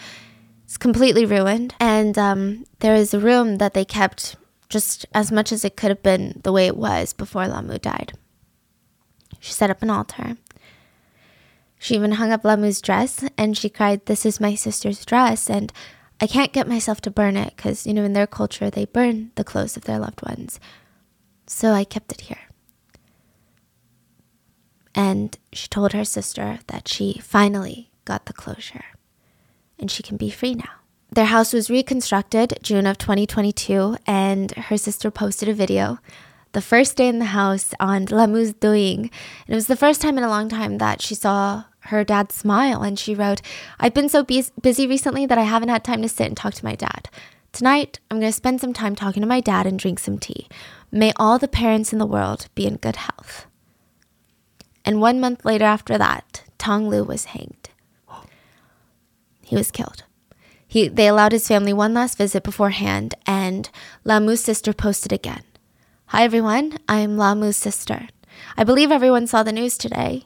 It's 0.64 0.76
completely 0.76 1.24
ruined. 1.24 1.74
And 1.78 2.18
um, 2.18 2.64
there 2.80 2.94
is 2.94 3.14
a 3.14 3.20
room 3.20 3.56
that 3.56 3.74
they 3.74 3.84
kept 3.84 4.36
just 4.68 5.06
as 5.14 5.30
much 5.30 5.52
as 5.52 5.64
it 5.64 5.76
could 5.76 5.90
have 5.90 6.02
been 6.02 6.40
the 6.42 6.52
way 6.52 6.66
it 6.66 6.76
was 6.76 7.12
before 7.12 7.46
Lamu 7.46 7.78
died. 7.78 8.12
She 9.38 9.52
set 9.52 9.70
up 9.70 9.82
an 9.82 9.90
altar. 9.90 10.36
She 11.78 11.94
even 11.94 12.12
hung 12.12 12.30
up 12.30 12.44
Lamu's 12.44 12.80
dress 12.80 13.24
and 13.38 13.56
she 13.56 13.70
cried, 13.70 14.06
This 14.06 14.26
is 14.26 14.40
my 14.40 14.54
sister's 14.54 15.04
dress. 15.04 15.48
And 15.48 15.72
I 16.20 16.26
can't 16.26 16.52
get 16.52 16.68
myself 16.68 17.00
to 17.02 17.11
burn 17.11 17.36
it 17.36 17.56
because, 17.56 17.86
you 17.86 17.94
know, 17.94 18.04
in 18.04 18.12
their 18.12 18.26
culture, 18.26 18.68
they 18.68 18.84
burn 18.84 19.30
the 19.36 19.44
clothes 19.44 19.76
of 19.76 19.84
their 19.84 19.98
loved 19.98 20.22
ones. 20.22 20.61
So 21.46 21.72
I 21.72 21.84
kept 21.84 22.12
it 22.12 22.22
here. 22.22 22.49
And 24.95 25.36
she 25.53 25.68
told 25.68 25.93
her 25.93 26.05
sister 26.05 26.59
that 26.66 26.88
she 26.88 27.20
finally 27.22 27.91
got 28.05 28.26
the 28.26 28.32
closure 28.32 28.84
and 29.78 29.91
she 29.91 30.03
can 30.03 30.16
be 30.16 30.30
free 30.30 30.55
now. 30.55 30.80
Their 31.12 31.26
house 31.26 31.53
was 31.53 31.70
reconstructed 31.70 32.59
June 32.62 32.86
of 32.86 32.97
2022, 32.99 33.97
and 34.07 34.53
her 34.53 34.76
sister 34.76 35.11
posted 35.11 35.49
a 35.49 35.55
video 35.55 35.99
the 36.53 36.61
first 36.61 36.97
day 36.97 37.09
in 37.09 37.18
the 37.18 37.26
house 37.26 37.74
on 37.80 38.07
Lamu's 38.07 38.53
Douyin. 38.53 38.99
And 38.99 39.11
it 39.49 39.55
was 39.55 39.66
the 39.66 39.76
first 39.76 40.01
time 40.01 40.18
in 40.18 40.24
a 40.24 40.28
long 40.28 40.49
time 40.49 40.78
that 40.78 41.03
she 41.03 41.14
saw 41.14 41.64
her 41.84 42.05
dad 42.05 42.30
smile. 42.30 42.82
And 42.82 42.99
she 42.99 43.14
wrote, 43.14 43.41
I've 43.80 43.95
been 43.95 44.09
so 44.09 44.24
busy 44.24 44.86
recently 44.86 45.26
that 45.26 45.38
I 45.38 45.43
haven't 45.43 45.68
had 45.68 45.82
time 45.82 46.03
to 46.03 46.09
sit 46.09 46.26
and 46.26 46.36
talk 46.36 46.55
to 46.55 46.64
my 46.64 46.76
dad. 46.76 47.09
Tonight, 47.53 47.99
I'm 48.11 48.20
going 48.20 48.30
to 48.30 48.36
spend 48.36 48.61
some 48.61 48.72
time 48.72 48.95
talking 48.95 49.20
to 49.20 49.28
my 49.28 49.41
dad 49.41 49.66
and 49.66 49.78
drink 49.78 49.99
some 49.99 50.18
tea. 50.18 50.47
May 50.93 51.12
all 51.16 51.38
the 51.38 51.49
parents 51.49 51.93
in 51.93 51.99
the 51.99 52.07
world 52.07 52.47
be 52.55 52.66
in 52.66 52.76
good 52.76 52.97
health. 52.97 53.47
And 54.91 55.01
one 55.01 55.20
month 55.20 55.45
later, 55.45 55.66
after 55.66 55.97
that, 55.99 56.43
Tong 56.59 56.88
Lu 56.88 57.05
was 57.05 57.26
hanged. 57.26 57.70
He 59.41 59.55
was 59.55 59.70
killed. 59.70 60.03
He, 60.66 60.88
they 60.88 61.07
allowed 61.07 61.30
his 61.30 61.47
family 61.47 61.72
one 61.72 61.95
last 61.95 62.18
visit 62.18 62.43
beforehand, 62.43 63.14
and 63.24 63.70
Lamu's 64.05 64.41
sister 64.43 64.72
posted 64.72 65.12
again. 65.12 65.45
Hi 66.07 66.24
everyone, 66.24 66.76
I'm 66.88 67.16
Lamu's 67.16 67.57
sister. 67.57 68.09
I 68.57 68.64
believe 68.64 68.91
everyone 68.91 69.28
saw 69.28 69.45
the 69.45 69.53
news 69.53 69.78
today. 69.78 70.24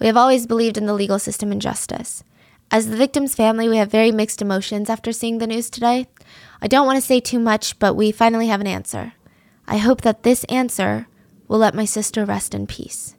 We 0.00 0.08
have 0.08 0.16
always 0.16 0.48
believed 0.48 0.76
in 0.76 0.86
the 0.86 0.94
legal 0.94 1.20
system 1.20 1.52
and 1.52 1.62
justice. 1.62 2.24
As 2.72 2.88
the 2.88 2.96
victim's 2.96 3.36
family, 3.36 3.68
we 3.68 3.76
have 3.76 3.92
very 3.92 4.10
mixed 4.10 4.42
emotions 4.42 4.90
after 4.90 5.12
seeing 5.12 5.38
the 5.38 5.46
news 5.46 5.70
today. 5.70 6.08
I 6.60 6.66
don't 6.66 6.86
want 6.86 6.96
to 6.96 7.06
say 7.06 7.20
too 7.20 7.38
much, 7.38 7.78
but 7.78 7.94
we 7.94 8.10
finally 8.10 8.48
have 8.48 8.60
an 8.60 8.66
answer. 8.66 9.12
I 9.68 9.76
hope 9.76 10.00
that 10.00 10.24
this 10.24 10.42
answer 10.48 11.06
will 11.46 11.58
let 11.58 11.76
my 11.76 11.84
sister 11.84 12.24
rest 12.24 12.52
in 12.52 12.66
peace. 12.66 13.14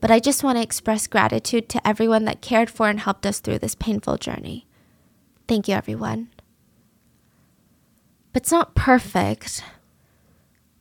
But 0.00 0.10
I 0.10 0.18
just 0.18 0.44
want 0.44 0.58
to 0.58 0.62
express 0.62 1.06
gratitude 1.06 1.68
to 1.70 1.86
everyone 1.86 2.24
that 2.26 2.42
cared 2.42 2.70
for 2.70 2.88
and 2.88 3.00
helped 3.00 3.26
us 3.26 3.40
through 3.40 3.58
this 3.58 3.74
painful 3.74 4.18
journey. 4.18 4.66
Thank 5.48 5.68
you, 5.68 5.74
everyone. 5.74 6.28
But 8.32 8.42
it's 8.42 8.52
not 8.52 8.74
perfect. 8.74 9.64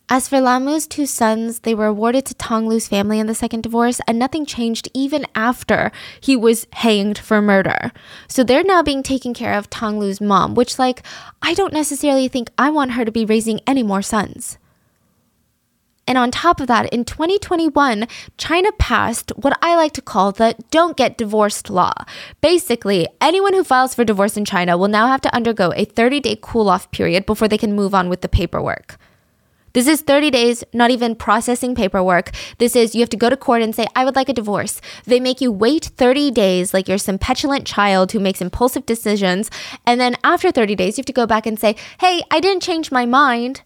As 0.07 0.27
for 0.27 0.39
Lamu's 0.39 0.85
two 0.85 1.07
sons, 1.07 1.61
they 1.61 1.73
were 1.73 1.87
awarded 1.87 2.27
to 2.27 2.35
Tonglu's 2.35 2.87
family 2.87 3.19
in 3.19 3.25
the 3.25 3.33
second 3.33 3.63
divorce, 3.63 3.99
and 4.07 4.19
nothing 4.19 4.45
changed 4.45 4.87
even 4.93 5.25
after 5.33 5.91
he 6.21 6.35
was 6.35 6.67
hanged 6.73 7.17
for 7.17 7.41
murder. 7.41 7.91
So 8.27 8.43
they're 8.43 8.63
now 8.63 8.83
being 8.83 9.01
taken 9.01 9.33
care 9.33 9.53
of 9.53 9.69
Tonglu's 9.71 10.21
mom, 10.21 10.53
which, 10.53 10.77
like, 10.77 11.01
I 11.41 11.55
don't 11.55 11.73
necessarily 11.73 12.27
think 12.27 12.51
I 12.55 12.69
want 12.69 12.91
her 12.91 13.03
to 13.03 13.11
be 13.11 13.25
raising 13.25 13.61
any 13.65 13.81
more 13.81 14.03
sons. 14.03 14.59
And 16.07 16.17
on 16.17 16.29
top 16.29 16.59
of 16.59 16.67
that, 16.67 16.91
in 16.93 17.03
2021, 17.03 18.07
China 18.37 18.71
passed 18.73 19.31
what 19.35 19.57
I 19.61 19.75
like 19.75 19.93
to 19.93 20.01
call 20.01 20.31
the 20.31 20.55
don't 20.69 20.97
get 20.97 21.17
divorced 21.17 21.69
law. 21.69 21.93
Basically, 22.41 23.07
anyone 23.19 23.53
who 23.53 23.63
files 23.63 23.95
for 23.95 24.03
divorce 24.03 24.37
in 24.37 24.45
China 24.45 24.77
will 24.77 24.87
now 24.87 25.07
have 25.07 25.21
to 25.21 25.35
undergo 25.35 25.73
a 25.75 25.85
30 25.85 26.19
day 26.19 26.37
cool 26.41 26.69
off 26.69 26.91
period 26.91 27.25
before 27.25 27.47
they 27.47 27.57
can 27.57 27.73
move 27.73 27.95
on 27.95 28.07
with 28.09 28.21
the 28.21 28.29
paperwork. 28.29 28.97
This 29.73 29.87
is 29.87 29.99
30 29.99 30.31
days, 30.31 30.63
not 30.71 30.89
even 30.89 31.15
processing 31.15 31.75
paperwork. 31.75 32.31
This 32.59 32.77
is 32.77 32.95
you 32.95 33.01
have 33.01 33.09
to 33.09 33.17
go 33.17 33.29
to 33.29 33.35
court 33.35 33.61
and 33.61 33.75
say, 33.75 33.87
I 33.93 34.05
would 34.05 34.15
like 34.15 34.29
a 34.29 34.33
divorce. 34.33 34.79
They 35.03 35.19
make 35.19 35.41
you 35.41 35.51
wait 35.51 35.85
30 35.97 36.31
days 36.31 36.73
like 36.73 36.87
you're 36.87 36.97
some 36.97 37.17
petulant 37.17 37.67
child 37.67 38.13
who 38.13 38.21
makes 38.21 38.39
impulsive 38.39 38.85
decisions. 38.85 39.51
And 39.85 39.99
then 39.99 40.15
after 40.23 40.49
30 40.49 40.75
days, 40.75 40.97
you 40.97 41.01
have 41.01 41.07
to 41.07 41.13
go 41.13 41.25
back 41.25 41.45
and 41.45 41.59
say, 41.59 41.75
Hey, 41.99 42.23
I 42.31 42.39
didn't 42.39 42.63
change 42.63 42.89
my 42.89 43.05
mind 43.05 43.63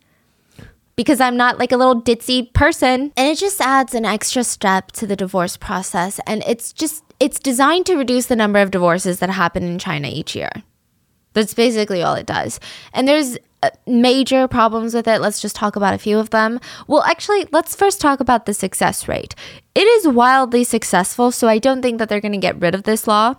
because 1.00 1.22
I'm 1.22 1.38
not 1.38 1.60
like 1.60 1.72
a 1.72 1.78
little 1.78 2.02
ditzy 2.02 2.52
person. 2.52 3.14
And 3.16 3.30
it 3.30 3.38
just 3.38 3.62
adds 3.62 3.96
an 3.96 4.04
extra 4.04 4.44
step 4.44 4.92
to 4.92 5.08
the 5.08 5.16
divorce 5.16 5.56
process. 5.56 6.20
And 6.28 6.44
it's 6.46 6.74
just, 6.74 7.06
it's 7.22 7.40
designed 7.40 7.86
to 7.86 7.96
reduce 7.96 8.26
the 8.26 8.36
number 8.36 8.60
of 8.60 8.70
divorces 8.70 9.20
that 9.20 9.30
happen 9.30 9.64
in 9.64 9.80
China 9.80 10.10
each 10.10 10.36
year. 10.36 10.52
That's 11.32 11.54
basically 11.54 12.04
all 12.04 12.16
it 12.16 12.26
does. 12.26 12.60
And 12.92 13.08
there's 13.08 13.38
uh, 13.64 13.70
major 13.88 14.50
problems 14.50 14.94
with 14.94 15.08
it. 15.08 15.22
Let's 15.22 15.42
just 15.42 15.56
talk 15.56 15.78
about 15.78 15.94
a 15.94 15.98
few 15.98 16.20
of 16.20 16.32
them. 16.32 16.60
Well, 16.86 17.04
actually, 17.04 17.48
let's 17.54 17.78
first 17.78 18.02
talk 18.02 18.20
about 18.20 18.46
the 18.46 18.54
success 18.54 19.08
rate. 19.08 19.36
It 19.76 19.88
is 19.88 20.06
wildly 20.06 20.66
successful, 20.66 21.32
so 21.32 21.48
I 21.48 21.60
don't 21.60 21.82
think 21.82 22.00
that 22.00 22.10
they're 22.10 22.20
going 22.20 22.34
to 22.34 22.38
get 22.40 22.60
rid 22.60 22.76
of 22.76 22.84
this 22.84 23.08
law. 23.08 23.36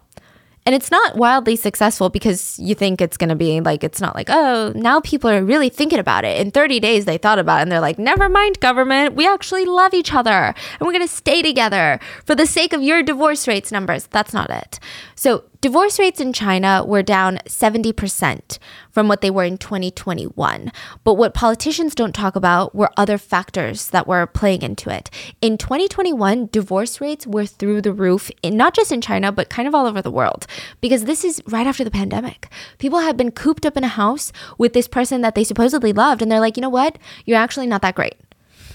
And 0.67 0.75
it's 0.75 0.91
not 0.91 1.17
wildly 1.17 1.57
successful 1.57 2.11
because 2.11 2.59
you 2.59 2.75
think 2.75 3.01
it's 3.01 3.17
going 3.17 3.31
to 3.31 3.35
be 3.35 3.61
like, 3.61 3.83
it's 3.83 4.01
not 4.01 4.15
like, 4.15 4.29
oh, 4.29 4.73
now 4.75 5.01
people 5.01 5.31
are 5.31 5.43
really 5.43 5.71
thinking 5.71 5.99
about 5.99 6.25
it. 6.25 6.39
In 6.39 6.51
30 6.51 6.81
days, 6.81 7.07
they 7.07 7.19
thought 7.19 7.39
about 7.39 7.59
it 7.59 7.63
and 7.63 7.73
they're 7.73 7.81
like, 7.81 7.99
never 7.99 8.29
mind, 8.29 8.61
government. 8.61 9.15
We 9.15 9.27
actually 9.27 9.65
love 9.65 9.95
each 9.95 10.13
other 10.13 10.31
and 10.31 10.81
we're 10.81 10.93
going 10.93 11.07
to 11.07 11.09
stay 11.09 11.41
together 11.43 11.99
for 12.25 12.35
the 12.35 12.47
sake 12.47 12.73
of 12.73 12.83
your 12.83 13.03
divorce 13.03 13.49
rates 13.49 13.73
numbers. 13.73 14.07
That's 14.09 14.35
not 14.35 14.51
it. 14.51 14.79
So 15.15 15.45
Divorce 15.61 15.99
rates 15.99 16.21
in 16.21 16.33
China 16.33 16.83
were 16.87 17.03
down 17.03 17.37
70% 17.45 18.59
from 18.91 19.09
what 19.09 19.21
they 19.21 19.29
were 19.29 19.45
in 19.45 19.59
2021. 19.59 20.73
But 21.05 21.15
what 21.15 21.35
politicians 21.35 21.95
don't 21.95 22.15
talk 22.15 22.35
about 22.35 22.75
were 22.75 22.91
other 22.97 23.19
factors 23.19 23.91
that 23.91 24.07
were 24.07 24.27
playing 24.27 24.63
into 24.63 24.89
it. 24.89 25.11
In 25.43 25.59
2021, 25.59 26.49
divorce 26.51 26.99
rates 26.99 27.27
were 27.27 27.45
through 27.45 27.83
the 27.83 27.93
roof, 27.93 28.31
in, 28.43 28.57
not 28.57 28.73
just 28.73 28.91
in 28.91 29.03
China, 29.03 29.31
but 29.31 29.51
kind 29.51 29.69
of 29.69 29.75
all 29.75 29.85
over 29.85 30.01
the 30.01 30.11
world, 30.11 30.47
because 30.81 31.05
this 31.05 31.27
is 31.27 31.43
right 31.47 31.67
after 31.67 31.85
the 31.85 31.91
pandemic. 31.91 32.49
People 32.79 33.01
have 33.01 33.19
been 33.19 33.31
cooped 33.31 33.67
up 33.67 33.77
in 33.77 33.85
a 33.85 33.89
house 33.89 34.33
with 34.57 34.73
this 34.73 34.89
person 34.89 35.21
that 35.21 35.35
they 35.35 35.45
supposedly 35.45 35.93
loved, 35.93 36.23
and 36.23 36.33
they're 36.33 36.41
like, 36.41 36.57
you 36.57 36.63
know 36.63 36.71
what? 36.71 36.97
You're 37.27 37.37
actually 37.37 37.67
not 37.67 37.83
that 37.83 37.97
great. 37.97 38.15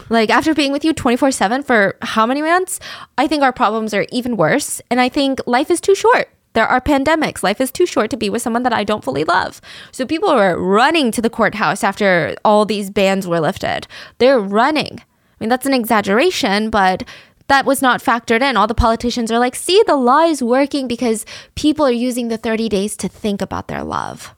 Like 0.09 0.29
after 0.29 0.53
being 0.53 0.71
with 0.71 0.85
you 0.85 0.93
24 0.93 1.31
7 1.31 1.63
for 1.63 1.97
how 2.03 2.27
many 2.27 2.43
months? 2.43 2.79
I 3.17 3.25
think 3.25 3.41
our 3.41 3.53
problems 3.53 3.91
are 3.95 4.05
even 4.11 4.37
worse. 4.37 4.81
And 4.91 5.01
I 5.01 5.09
think 5.09 5.39
life 5.47 5.71
is 5.71 5.81
too 5.81 5.95
short 5.95 6.29
there 6.55 6.67
are 6.67 6.81
pandemics. 6.81 7.43
Life 7.43 7.61
is 7.61 7.71
too 7.71 7.85
short 7.85 8.09
to 8.09 8.17
be 8.17 8.29
with 8.29 8.41
someone 8.41 8.63
that 8.63 8.73
I 8.73 8.83
don't 8.83 9.03
fully 9.03 9.23
love. 9.23 9.61
So 9.91 10.05
people 10.05 10.33
were 10.33 10.57
running 10.57 11.11
to 11.11 11.21
the 11.21 11.29
courthouse 11.29 11.83
after 11.83 12.35
all 12.43 12.65
these 12.65 12.89
bans 12.89 13.27
were 13.27 13.39
lifted. 13.39 13.87
They're 14.17 14.39
running. 14.39 14.99
I 14.99 15.37
mean, 15.39 15.49
that's 15.49 15.65
an 15.65 15.73
exaggeration, 15.73 16.69
but 16.69 17.03
that 17.47 17.65
was 17.65 17.81
not 17.81 18.01
factored 18.01 18.41
in. 18.41 18.57
All 18.57 18.67
the 18.67 18.73
politicians 18.73 19.31
are 19.31 19.39
like, 19.39 19.55
see, 19.55 19.83
the 19.85 19.95
law 19.95 20.23
is 20.23 20.41
working 20.41 20.87
because 20.87 21.25
people 21.55 21.85
are 21.85 21.91
using 21.91 22.29
the 22.29 22.37
30 22.37 22.69
days 22.69 22.97
to 22.97 23.07
think 23.07 23.41
about 23.41 23.67
their 23.67 23.83
love. 23.83 24.33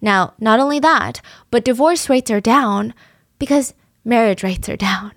Now, 0.00 0.34
not 0.38 0.60
only 0.60 0.78
that, 0.78 1.20
but 1.50 1.64
divorce 1.64 2.08
rates 2.08 2.30
are 2.30 2.40
down 2.40 2.94
because 3.38 3.74
marriage 4.04 4.42
rates 4.42 4.68
are 4.68 4.76
down. 4.76 5.12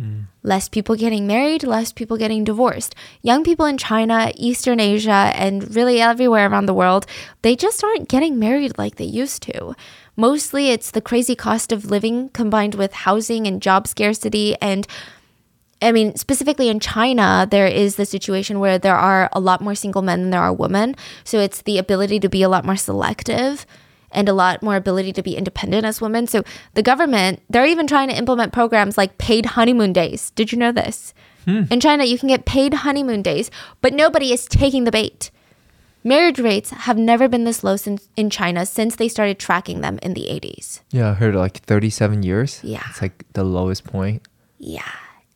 Mm. 0.00 0.26
Less 0.42 0.68
people 0.68 0.96
getting 0.96 1.26
married, 1.26 1.62
less 1.62 1.92
people 1.92 2.16
getting 2.16 2.42
divorced. 2.42 2.94
Young 3.22 3.44
people 3.44 3.66
in 3.66 3.78
China, 3.78 4.32
Eastern 4.34 4.80
Asia, 4.80 5.32
and 5.34 5.74
really 5.74 6.00
everywhere 6.00 6.48
around 6.48 6.66
the 6.66 6.74
world, 6.74 7.06
they 7.42 7.54
just 7.54 7.82
aren't 7.84 8.08
getting 8.08 8.38
married 8.38 8.76
like 8.76 8.96
they 8.96 9.04
used 9.04 9.42
to. 9.44 9.74
Mostly 10.16 10.70
it's 10.70 10.90
the 10.90 11.00
crazy 11.00 11.36
cost 11.36 11.72
of 11.72 11.90
living 11.90 12.28
combined 12.30 12.74
with 12.74 12.92
housing 12.92 13.46
and 13.46 13.62
job 13.62 13.86
scarcity 13.86 14.56
and 14.60 14.86
I 15.80 15.90
mean, 15.90 16.14
specifically 16.14 16.68
in 16.68 16.78
China, 16.78 17.44
there 17.50 17.66
is 17.66 17.96
the 17.96 18.06
situation 18.06 18.60
where 18.60 18.78
there 18.78 18.94
are 18.94 19.28
a 19.32 19.40
lot 19.40 19.60
more 19.60 19.74
single 19.74 20.00
men 20.00 20.20
than 20.20 20.30
there 20.30 20.40
are 20.40 20.52
women. 20.52 20.94
So 21.24 21.40
it's 21.40 21.62
the 21.62 21.76
ability 21.76 22.20
to 22.20 22.28
be 22.28 22.42
a 22.42 22.48
lot 22.48 22.64
more 22.64 22.76
selective 22.76 23.66
and 24.12 24.28
a 24.28 24.32
lot 24.32 24.62
more 24.62 24.76
ability 24.76 25.12
to 25.14 25.22
be 25.22 25.36
independent 25.36 25.84
as 25.84 26.00
women. 26.00 26.26
So 26.26 26.42
the 26.74 26.82
government, 26.82 27.42
they're 27.50 27.66
even 27.66 27.86
trying 27.86 28.08
to 28.08 28.16
implement 28.16 28.52
programs 28.52 28.96
like 28.96 29.18
paid 29.18 29.46
honeymoon 29.46 29.92
days. 29.92 30.30
Did 30.30 30.52
you 30.52 30.58
know 30.58 30.72
this? 30.72 31.14
Hmm. 31.44 31.64
In 31.70 31.80
China, 31.80 32.04
you 32.04 32.18
can 32.18 32.28
get 32.28 32.44
paid 32.44 32.74
honeymoon 32.74 33.22
days, 33.22 33.50
but 33.80 33.92
nobody 33.92 34.32
is 34.32 34.46
taking 34.46 34.84
the 34.84 34.92
bait. 34.92 35.30
Marriage 36.04 36.40
rates 36.40 36.70
have 36.70 36.98
never 36.98 37.28
been 37.28 37.44
this 37.44 37.62
low 37.62 37.76
since, 37.76 38.08
in 38.16 38.28
China 38.28 38.66
since 38.66 38.96
they 38.96 39.08
started 39.08 39.38
tracking 39.38 39.80
them 39.80 39.98
in 40.02 40.14
the 40.14 40.22
80s. 40.22 40.80
Yeah, 40.90 41.10
I 41.10 41.14
heard 41.14 41.34
like 41.34 41.58
37 41.58 42.22
years. 42.22 42.60
Yeah. 42.62 42.82
It's 42.90 43.02
like 43.02 43.24
the 43.34 43.44
lowest 43.44 43.84
point. 43.84 44.22
Yeah. 44.58 44.90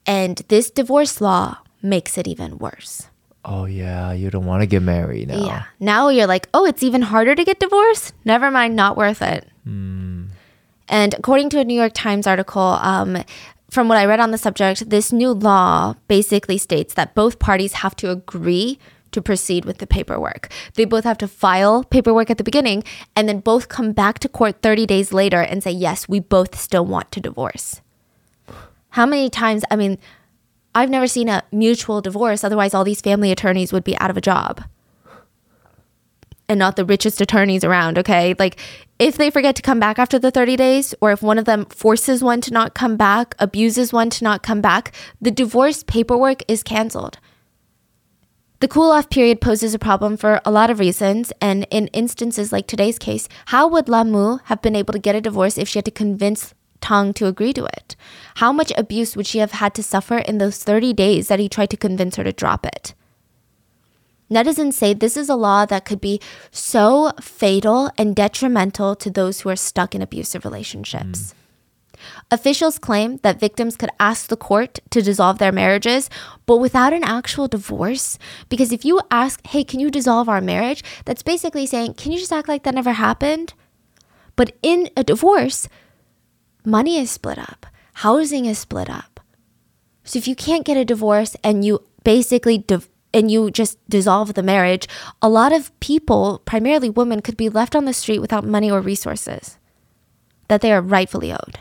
And 0.06 0.38
this 0.48 0.70
divorce 0.70 1.20
law 1.20 1.58
makes 1.82 2.18
it 2.18 2.26
even 2.26 2.58
worse 2.58 3.08
oh 3.46 3.64
yeah, 3.64 4.12
you 4.12 4.30
don't 4.30 4.44
want 4.44 4.60
to 4.60 4.66
get 4.66 4.82
married 4.82 5.28
now. 5.28 5.46
Yeah. 5.46 5.64
Now 5.80 6.08
you're 6.08 6.26
like, 6.26 6.48
oh, 6.52 6.66
it's 6.66 6.82
even 6.82 7.02
harder 7.02 7.34
to 7.34 7.44
get 7.44 7.60
divorced? 7.60 8.12
Never 8.24 8.50
mind, 8.50 8.76
not 8.76 8.96
worth 8.96 9.22
it. 9.22 9.48
Mm. 9.66 10.28
And 10.88 11.14
according 11.14 11.50
to 11.50 11.60
a 11.60 11.64
New 11.64 11.74
York 11.74 11.92
Times 11.94 12.26
article, 12.26 12.62
um, 12.62 13.24
from 13.70 13.88
what 13.88 13.98
I 13.98 14.06
read 14.06 14.20
on 14.20 14.30
the 14.30 14.38
subject, 14.38 14.90
this 14.90 15.12
new 15.12 15.32
law 15.32 15.94
basically 16.08 16.58
states 16.58 16.94
that 16.94 17.14
both 17.14 17.38
parties 17.38 17.74
have 17.74 17.96
to 17.96 18.10
agree 18.10 18.78
to 19.12 19.22
proceed 19.22 19.64
with 19.64 19.78
the 19.78 19.86
paperwork. 19.86 20.52
They 20.74 20.84
both 20.84 21.04
have 21.04 21.18
to 21.18 21.28
file 21.28 21.84
paperwork 21.84 22.30
at 22.30 22.38
the 22.38 22.44
beginning 22.44 22.84
and 23.14 23.28
then 23.28 23.40
both 23.40 23.68
come 23.68 23.92
back 23.92 24.18
to 24.20 24.28
court 24.28 24.60
30 24.62 24.86
days 24.86 25.12
later 25.12 25.40
and 25.40 25.62
say, 25.62 25.70
yes, 25.70 26.08
we 26.08 26.20
both 26.20 26.58
still 26.58 26.84
want 26.84 27.10
to 27.12 27.20
divorce. 27.20 27.80
How 28.90 29.06
many 29.06 29.30
times, 29.30 29.64
I 29.70 29.76
mean, 29.76 29.98
I've 30.76 30.90
never 30.90 31.06
seen 31.06 31.30
a 31.30 31.42
mutual 31.50 32.02
divorce. 32.02 32.44
Otherwise, 32.44 32.74
all 32.74 32.84
these 32.84 33.00
family 33.00 33.32
attorneys 33.32 33.72
would 33.72 33.82
be 33.82 33.96
out 33.98 34.10
of 34.10 34.18
a 34.18 34.20
job 34.20 34.62
and 36.50 36.58
not 36.58 36.76
the 36.76 36.84
richest 36.84 37.18
attorneys 37.22 37.64
around, 37.64 37.98
okay? 37.98 38.34
Like, 38.38 38.60
if 38.98 39.16
they 39.16 39.30
forget 39.30 39.56
to 39.56 39.62
come 39.62 39.80
back 39.80 39.98
after 39.98 40.18
the 40.18 40.30
30 40.30 40.54
days, 40.56 40.94
or 41.00 41.12
if 41.12 41.22
one 41.22 41.38
of 41.38 41.46
them 41.46 41.64
forces 41.64 42.22
one 42.22 42.42
to 42.42 42.52
not 42.52 42.74
come 42.74 42.98
back, 42.98 43.34
abuses 43.38 43.90
one 43.90 44.10
to 44.10 44.22
not 44.22 44.42
come 44.42 44.60
back, 44.60 44.94
the 45.18 45.30
divorce 45.30 45.82
paperwork 45.82 46.42
is 46.46 46.62
canceled. 46.62 47.18
The 48.60 48.68
cool 48.68 48.92
off 48.92 49.08
period 49.08 49.40
poses 49.40 49.74
a 49.74 49.78
problem 49.78 50.18
for 50.18 50.42
a 50.44 50.50
lot 50.50 50.70
of 50.70 50.78
reasons, 50.78 51.32
and 51.40 51.66
in 51.70 51.88
instances 51.88 52.52
like 52.52 52.66
today's 52.66 52.98
case, 52.98 53.28
how 53.46 53.66
would 53.68 53.88
Lamu 53.88 54.40
have 54.44 54.60
been 54.60 54.76
able 54.76 54.92
to 54.92 54.98
get 54.98 55.16
a 55.16 55.22
divorce 55.22 55.56
if 55.56 55.68
she 55.68 55.78
had 55.78 55.86
to 55.86 55.90
convince 55.90 56.52
Tang 56.80 57.12
to 57.14 57.26
agree 57.26 57.52
to 57.52 57.64
it? 57.64 57.96
How 58.36 58.52
much 58.52 58.72
abuse 58.76 59.16
would 59.16 59.26
she 59.26 59.38
have 59.38 59.52
had 59.52 59.74
to 59.74 59.82
suffer 59.82 60.18
in 60.18 60.38
those 60.38 60.62
30 60.62 60.92
days 60.92 61.28
that 61.28 61.40
he 61.40 61.48
tried 61.48 61.70
to 61.70 61.76
convince 61.76 62.16
her 62.16 62.24
to 62.24 62.32
drop 62.32 62.66
it? 62.66 62.94
Netizens 64.30 64.72
say 64.74 64.92
this 64.92 65.16
is 65.16 65.28
a 65.28 65.36
law 65.36 65.64
that 65.66 65.84
could 65.84 66.00
be 66.00 66.20
so 66.50 67.12
fatal 67.20 67.90
and 67.96 68.16
detrimental 68.16 68.96
to 68.96 69.10
those 69.10 69.40
who 69.40 69.48
are 69.48 69.56
stuck 69.56 69.94
in 69.94 70.02
abusive 70.02 70.44
relationships. 70.44 71.32
Mm. 71.32 71.34
Officials 72.30 72.78
claim 72.78 73.18
that 73.18 73.40
victims 73.40 73.76
could 73.76 73.90
ask 73.98 74.28
the 74.28 74.36
court 74.36 74.80
to 74.90 75.00
dissolve 75.00 75.38
their 75.38 75.52
marriages, 75.52 76.10
but 76.44 76.58
without 76.58 76.92
an 76.92 77.04
actual 77.04 77.48
divorce. 77.48 78.18
Because 78.48 78.72
if 78.72 78.84
you 78.84 79.00
ask, 79.10 79.44
hey, 79.46 79.64
can 79.64 79.80
you 79.80 79.90
dissolve 79.90 80.28
our 80.28 80.40
marriage? 80.40 80.82
That's 81.04 81.22
basically 81.22 81.66
saying, 81.66 81.94
can 81.94 82.12
you 82.12 82.18
just 82.18 82.32
act 82.32 82.48
like 82.48 82.64
that 82.64 82.74
never 82.74 82.92
happened? 82.92 83.54
But 84.34 84.56
in 84.62 84.90
a 84.96 85.04
divorce, 85.04 85.68
money 86.66 86.98
is 86.98 87.10
split 87.10 87.38
up, 87.38 87.66
housing 87.94 88.44
is 88.44 88.58
split 88.58 88.90
up. 88.90 89.20
So 90.04 90.18
if 90.18 90.28
you 90.28 90.34
can't 90.36 90.66
get 90.66 90.76
a 90.76 90.84
divorce 90.84 91.36
and 91.42 91.64
you 91.64 91.82
basically 92.04 92.58
div- 92.58 92.88
and 93.14 93.30
you 93.30 93.50
just 93.50 93.78
dissolve 93.88 94.34
the 94.34 94.42
marriage, 94.42 94.86
a 95.22 95.28
lot 95.28 95.52
of 95.52 95.78
people, 95.80 96.42
primarily 96.44 96.90
women, 96.90 97.22
could 97.22 97.36
be 97.36 97.48
left 97.48 97.74
on 97.74 97.86
the 97.86 97.92
street 97.92 98.18
without 98.18 98.44
money 98.44 98.70
or 98.70 98.80
resources 98.80 99.56
that 100.48 100.60
they 100.60 100.72
are 100.72 100.82
rightfully 100.82 101.32
owed. 101.32 101.60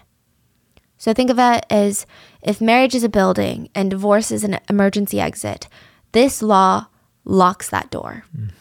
So 0.98 1.14
think 1.14 1.30
of 1.30 1.40
it 1.40 1.66
as 1.70 2.06
if 2.42 2.60
marriage 2.60 2.96
is 2.96 3.04
a 3.04 3.10
building 3.10 3.70
and 3.74 3.90
divorce 3.90 4.32
is 4.32 4.44
an 4.44 4.60
emergency 4.70 5.20
exit, 5.20 5.68
this 6.12 6.42
law 6.42 6.88
locks 7.24 7.70
that 7.70 7.90
door. 7.90 8.26
Mm. 8.36 8.52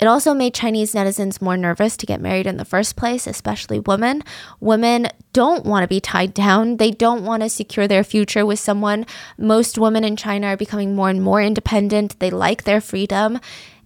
It 0.00 0.06
also 0.06 0.34
made 0.34 0.54
Chinese 0.54 0.92
netizens 0.92 1.40
more 1.40 1.56
nervous 1.56 1.96
to 1.96 2.06
get 2.06 2.20
married 2.20 2.46
in 2.46 2.56
the 2.56 2.64
first 2.64 2.96
place, 2.96 3.26
especially 3.26 3.78
women. 3.78 4.24
Women 4.58 5.08
don't 5.32 5.64
want 5.64 5.84
to 5.84 5.88
be 5.88 6.00
tied 6.00 6.34
down. 6.34 6.78
They 6.78 6.90
don't 6.90 7.24
want 7.24 7.42
to 7.42 7.48
secure 7.48 7.86
their 7.86 8.02
future 8.02 8.44
with 8.44 8.58
someone. 8.58 9.06
Most 9.38 9.78
women 9.78 10.02
in 10.02 10.16
China 10.16 10.48
are 10.48 10.56
becoming 10.56 10.96
more 10.96 11.10
and 11.10 11.22
more 11.22 11.40
independent. 11.40 12.18
They 12.18 12.30
like 12.30 12.64
their 12.64 12.80
freedom. 12.80 13.38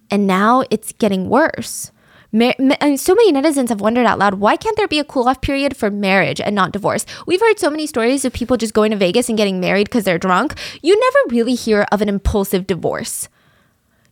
And 0.09 0.25
now 0.25 0.63
it's 0.71 0.93
getting 0.93 1.29
worse. 1.29 1.91
Mar- 2.31 2.55
and 2.59 2.99
so 2.99 3.15
many 3.15 3.33
netizens 3.33 3.69
have 3.69 3.81
wondered 3.81 4.05
out 4.05 4.19
loud 4.19 4.35
why 4.35 4.55
can't 4.55 4.77
there 4.77 4.87
be 4.87 4.99
a 4.99 5.03
cool 5.03 5.27
off 5.27 5.41
period 5.41 5.75
for 5.75 5.89
marriage 5.89 6.39
and 6.39 6.55
not 6.55 6.71
divorce? 6.71 7.05
We've 7.25 7.41
heard 7.41 7.59
so 7.59 7.69
many 7.69 7.87
stories 7.87 8.25
of 8.25 8.33
people 8.33 8.57
just 8.57 8.73
going 8.73 8.91
to 8.91 8.97
Vegas 8.97 9.29
and 9.29 9.37
getting 9.37 9.59
married 9.59 9.89
because 9.89 10.03
they're 10.03 10.19
drunk. 10.19 10.55
You 10.81 10.99
never 10.99 11.35
really 11.35 11.55
hear 11.55 11.87
of 11.91 12.01
an 12.01 12.09
impulsive 12.09 12.67
divorce. 12.67 13.29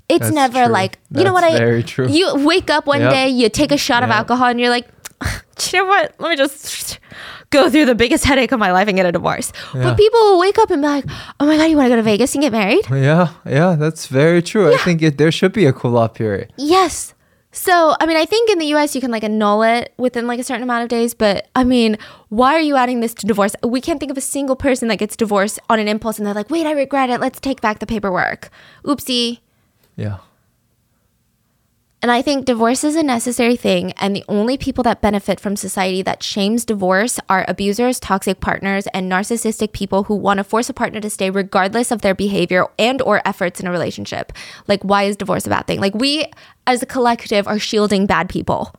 It's 0.10 0.20
That's 0.20 0.34
never 0.34 0.66
true. 0.66 0.74
like 0.74 1.00
you 1.10 1.16
That's 1.16 1.26
know 1.26 1.34
what 1.34 1.44
I. 1.44 1.58
Very 1.58 1.84
true. 1.84 2.08
You 2.08 2.46
wake 2.46 2.70
up 2.70 2.88
one 2.88 3.02
yep. 3.02 3.12
day, 3.12 3.30
you 3.30 3.50
take 3.50 3.72
a 3.72 3.78
shot 3.78 4.04
yep. 4.04 4.10
of 4.10 4.12
alcohol, 4.12 4.48
and 4.48 4.60
you're 4.60 4.70
like, 4.70 4.88
you 5.72 5.80
know 5.80 5.86
what? 5.86 6.16
Let 6.20 6.30
me 6.30 6.36
just 6.36 7.00
go 7.50 7.70
through 7.70 7.86
the 7.86 7.96
biggest 7.96 8.26
headache 8.26 8.52
of 8.52 8.60
my 8.60 8.72
life 8.72 8.88
and 8.88 8.96
get 8.96 9.06
a 9.06 9.12
divorce. 9.12 9.52
Yeah. 9.74 9.84
But 9.84 9.98
people 9.98 10.20
will 10.20 10.40
wake 10.40 10.58
up 10.58 10.70
and 10.70 10.82
be 10.82 10.88
like, 10.88 11.06
oh 11.40 11.46
my 11.46 11.58
god, 11.58 11.66
you 11.66 11.78
want 11.78 11.86
to 11.86 11.90
go 11.90 11.96
to 11.96 12.04
Vegas 12.04 12.34
and 12.36 12.42
get 12.42 12.52
married? 12.52 12.86
Yeah, 12.90 13.30
yeah, 13.46 13.76
that's 13.76 14.08
very 14.08 14.42
true. 14.42 14.70
Yeah. 14.70 14.76
I 14.76 14.78
think 14.80 15.02
it, 15.02 15.18
there 15.18 15.32
should 15.32 15.54
be 15.54 15.66
a 15.66 15.74
cool 15.74 15.98
off 15.98 16.14
period. 16.14 16.54
Yes. 16.58 17.14
So, 17.52 17.96
I 18.00 18.06
mean, 18.06 18.18
I 18.18 18.26
think 18.26 18.52
in 18.52 18.60
the 18.60 18.68
US 18.76 18.94
you 18.94 19.02
can 19.02 19.10
like 19.10 19.24
annul 19.24 19.64
it 19.64 19.94
within 19.98 20.28
like 20.28 20.40
a 20.40 20.44
certain 20.44 20.64
amount 20.64 20.84
of 20.84 20.90
days, 20.90 21.14
but 21.14 21.48
I 21.56 21.64
mean, 21.64 21.98
why 22.30 22.54
are 22.54 22.62
you 22.62 22.76
adding 22.76 23.00
this 23.00 23.14
to 23.16 23.26
divorce? 23.26 23.56
We 23.64 23.82
can't 23.82 24.00
think 24.00 24.12
of 24.12 24.18
a 24.18 24.22
single 24.22 24.56
person 24.56 24.90
that 24.90 24.98
gets 24.98 25.16
divorced 25.16 25.60
on 25.70 25.80
an 25.80 25.88
impulse 25.88 26.18
and 26.18 26.28
they're 26.28 26.36
like, 26.36 26.50
wait, 26.50 26.66
I 26.66 26.72
regret 26.72 27.10
it. 27.10 27.20
Let's 27.20 27.40
take 27.40 27.62
back 27.62 27.80
the 27.80 27.88
paperwork. 27.88 28.50
Oopsie. 28.86 29.40
Yeah. 29.98 30.20
And 32.00 32.12
I 32.12 32.22
think 32.22 32.46
divorce 32.46 32.84
is 32.84 32.96
a 32.96 33.02
necessary 33.02 33.56
thing, 33.56 33.92
and 33.94 34.16
the 34.16 34.24
only 34.30 34.56
people 34.56 34.84
that 34.84 35.02
benefit 35.02 35.40
from 35.40 35.56
society 35.56 36.04
that 36.04 36.22
shames 36.22 36.64
divorce 36.64 37.20
are 37.28 37.44
abusers, 37.48 38.00
toxic 38.00 38.40
partners, 38.40 38.86
and 38.94 39.12
narcissistic 39.12 39.72
people 39.72 40.04
who 40.04 40.16
want 40.16 40.38
to 40.38 40.44
force 40.44 40.70
a 40.70 40.74
partner 40.74 41.02
to 41.02 41.10
stay 41.10 41.32
regardless 41.32 41.92
of 41.92 42.02
their 42.02 42.14
behavior 42.14 42.68
and 42.78 43.02
or 43.02 43.28
efforts 43.28 43.60
in 43.60 43.66
a 43.66 43.72
relationship. 43.72 44.32
Like 44.68 44.84
why 44.84 45.04
is 45.04 45.18
divorce 45.18 45.48
a 45.48 45.50
bad 45.50 45.66
thing? 45.66 45.82
Like 45.82 45.96
we 45.96 46.28
as 46.68 46.84
a 46.84 46.86
collective 46.86 47.48
are 47.48 47.58
shielding 47.58 48.06
bad 48.06 48.30
people. 48.30 48.76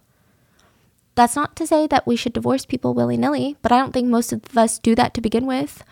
That's 1.17 1.35
not 1.35 1.57
to 1.57 1.67
say 1.67 1.89
that 1.89 2.07
we 2.07 2.15
should 2.15 2.33
divorce 2.33 2.65
people 2.65 2.95
willy-nilly, 2.95 3.57
but 3.63 3.73
I 3.73 3.79
don't 3.79 3.93
think 3.93 4.07
most 4.07 4.33
of 4.33 4.57
us 4.57 4.79
do 4.79 4.95
that 4.95 5.13
to 5.15 5.21
begin 5.21 5.45
with. 5.45 5.83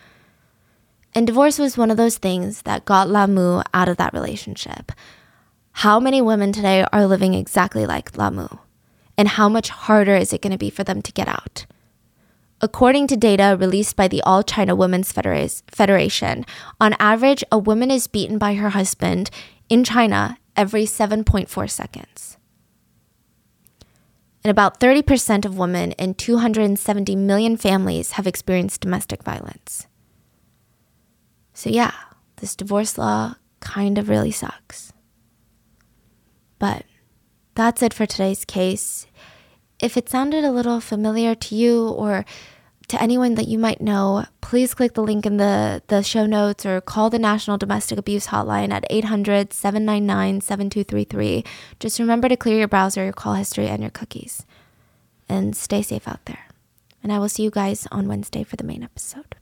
And 1.13 1.27
divorce 1.27 1.59
was 1.59 1.77
one 1.77 1.91
of 1.91 1.97
those 1.97 2.17
things 2.17 2.61
that 2.61 2.85
got 2.85 3.09
Lamu 3.09 3.63
out 3.73 3.89
of 3.89 3.97
that 3.97 4.13
relationship. 4.13 4.93
How 5.81 5.99
many 5.99 6.23
women 6.23 6.51
today 6.53 6.83
are 6.91 7.05
living 7.05 7.35
exactly 7.35 7.85
like 7.85 8.17
Lamu? 8.17 8.47
And 9.15 9.27
how 9.27 9.47
much 9.47 9.69
harder 9.69 10.15
is 10.15 10.33
it 10.33 10.41
going 10.41 10.51
to 10.51 10.57
be 10.57 10.71
for 10.71 10.83
them 10.83 11.03
to 11.03 11.11
get 11.11 11.27
out? 11.27 11.67
According 12.61 13.05
to 13.07 13.15
data 13.15 13.55
released 13.59 13.95
by 13.95 14.07
the 14.07 14.23
All 14.23 14.41
China 14.41 14.75
Women's 14.75 15.11
Federation, 15.11 16.47
on 16.81 16.95
average, 16.99 17.43
a 17.51 17.59
woman 17.59 17.91
is 17.91 18.07
beaten 18.07 18.39
by 18.39 18.55
her 18.55 18.69
husband 18.69 19.29
in 19.69 19.83
China 19.83 20.39
every 20.55 20.85
7.4 20.85 21.69
seconds. 21.69 22.37
And 24.43 24.49
about 24.49 24.79
30% 24.79 25.45
of 25.45 25.59
women 25.59 25.91
in 25.91 26.15
270 26.15 27.15
million 27.15 27.55
families 27.55 28.13
have 28.13 28.25
experienced 28.25 28.81
domestic 28.81 29.21
violence. 29.21 29.85
So, 31.53 31.69
yeah, 31.69 31.93
this 32.37 32.55
divorce 32.55 32.97
law 32.97 33.35
kind 33.59 33.99
of 33.99 34.09
really 34.09 34.31
sucks. 34.31 34.91
But 36.59 36.85
that's 37.55 37.81
it 37.81 37.93
for 37.93 38.05
today's 38.05 38.45
case. 38.45 39.07
If 39.79 39.97
it 39.97 40.09
sounded 40.09 40.43
a 40.43 40.51
little 40.51 40.79
familiar 40.79 41.35
to 41.35 41.55
you 41.55 41.89
or 41.89 42.25
to 42.87 43.01
anyone 43.01 43.35
that 43.35 43.47
you 43.47 43.59
might 43.59 43.81
know, 43.81 44.25
please 44.41 44.73
click 44.73 44.93
the 44.93 45.03
link 45.03 45.25
in 45.25 45.37
the, 45.37 45.83
the 45.87 46.01
show 46.01 46.25
notes 46.25 46.65
or 46.65 46.79
call 46.79 47.09
the 47.09 47.19
National 47.19 47.57
Domestic 47.57 47.97
Abuse 47.97 48.27
Hotline 48.27 48.71
at 48.71 48.85
800 48.89 49.53
799 49.53 50.41
7233. 50.41 51.43
Just 51.79 51.99
remember 51.99 52.29
to 52.29 52.37
clear 52.37 52.57
your 52.57 52.67
browser, 52.67 53.03
your 53.03 53.13
call 53.13 53.33
history, 53.33 53.67
and 53.67 53.81
your 53.81 53.91
cookies. 53.91 54.45
And 55.27 55.55
stay 55.55 55.81
safe 55.81 56.07
out 56.07 56.25
there. 56.25 56.47
And 57.03 57.11
I 57.11 57.19
will 57.19 57.29
see 57.29 57.43
you 57.43 57.51
guys 57.51 57.87
on 57.91 58.07
Wednesday 58.07 58.43
for 58.43 58.55
the 58.55 58.63
main 58.63 58.83
episode. 58.83 59.37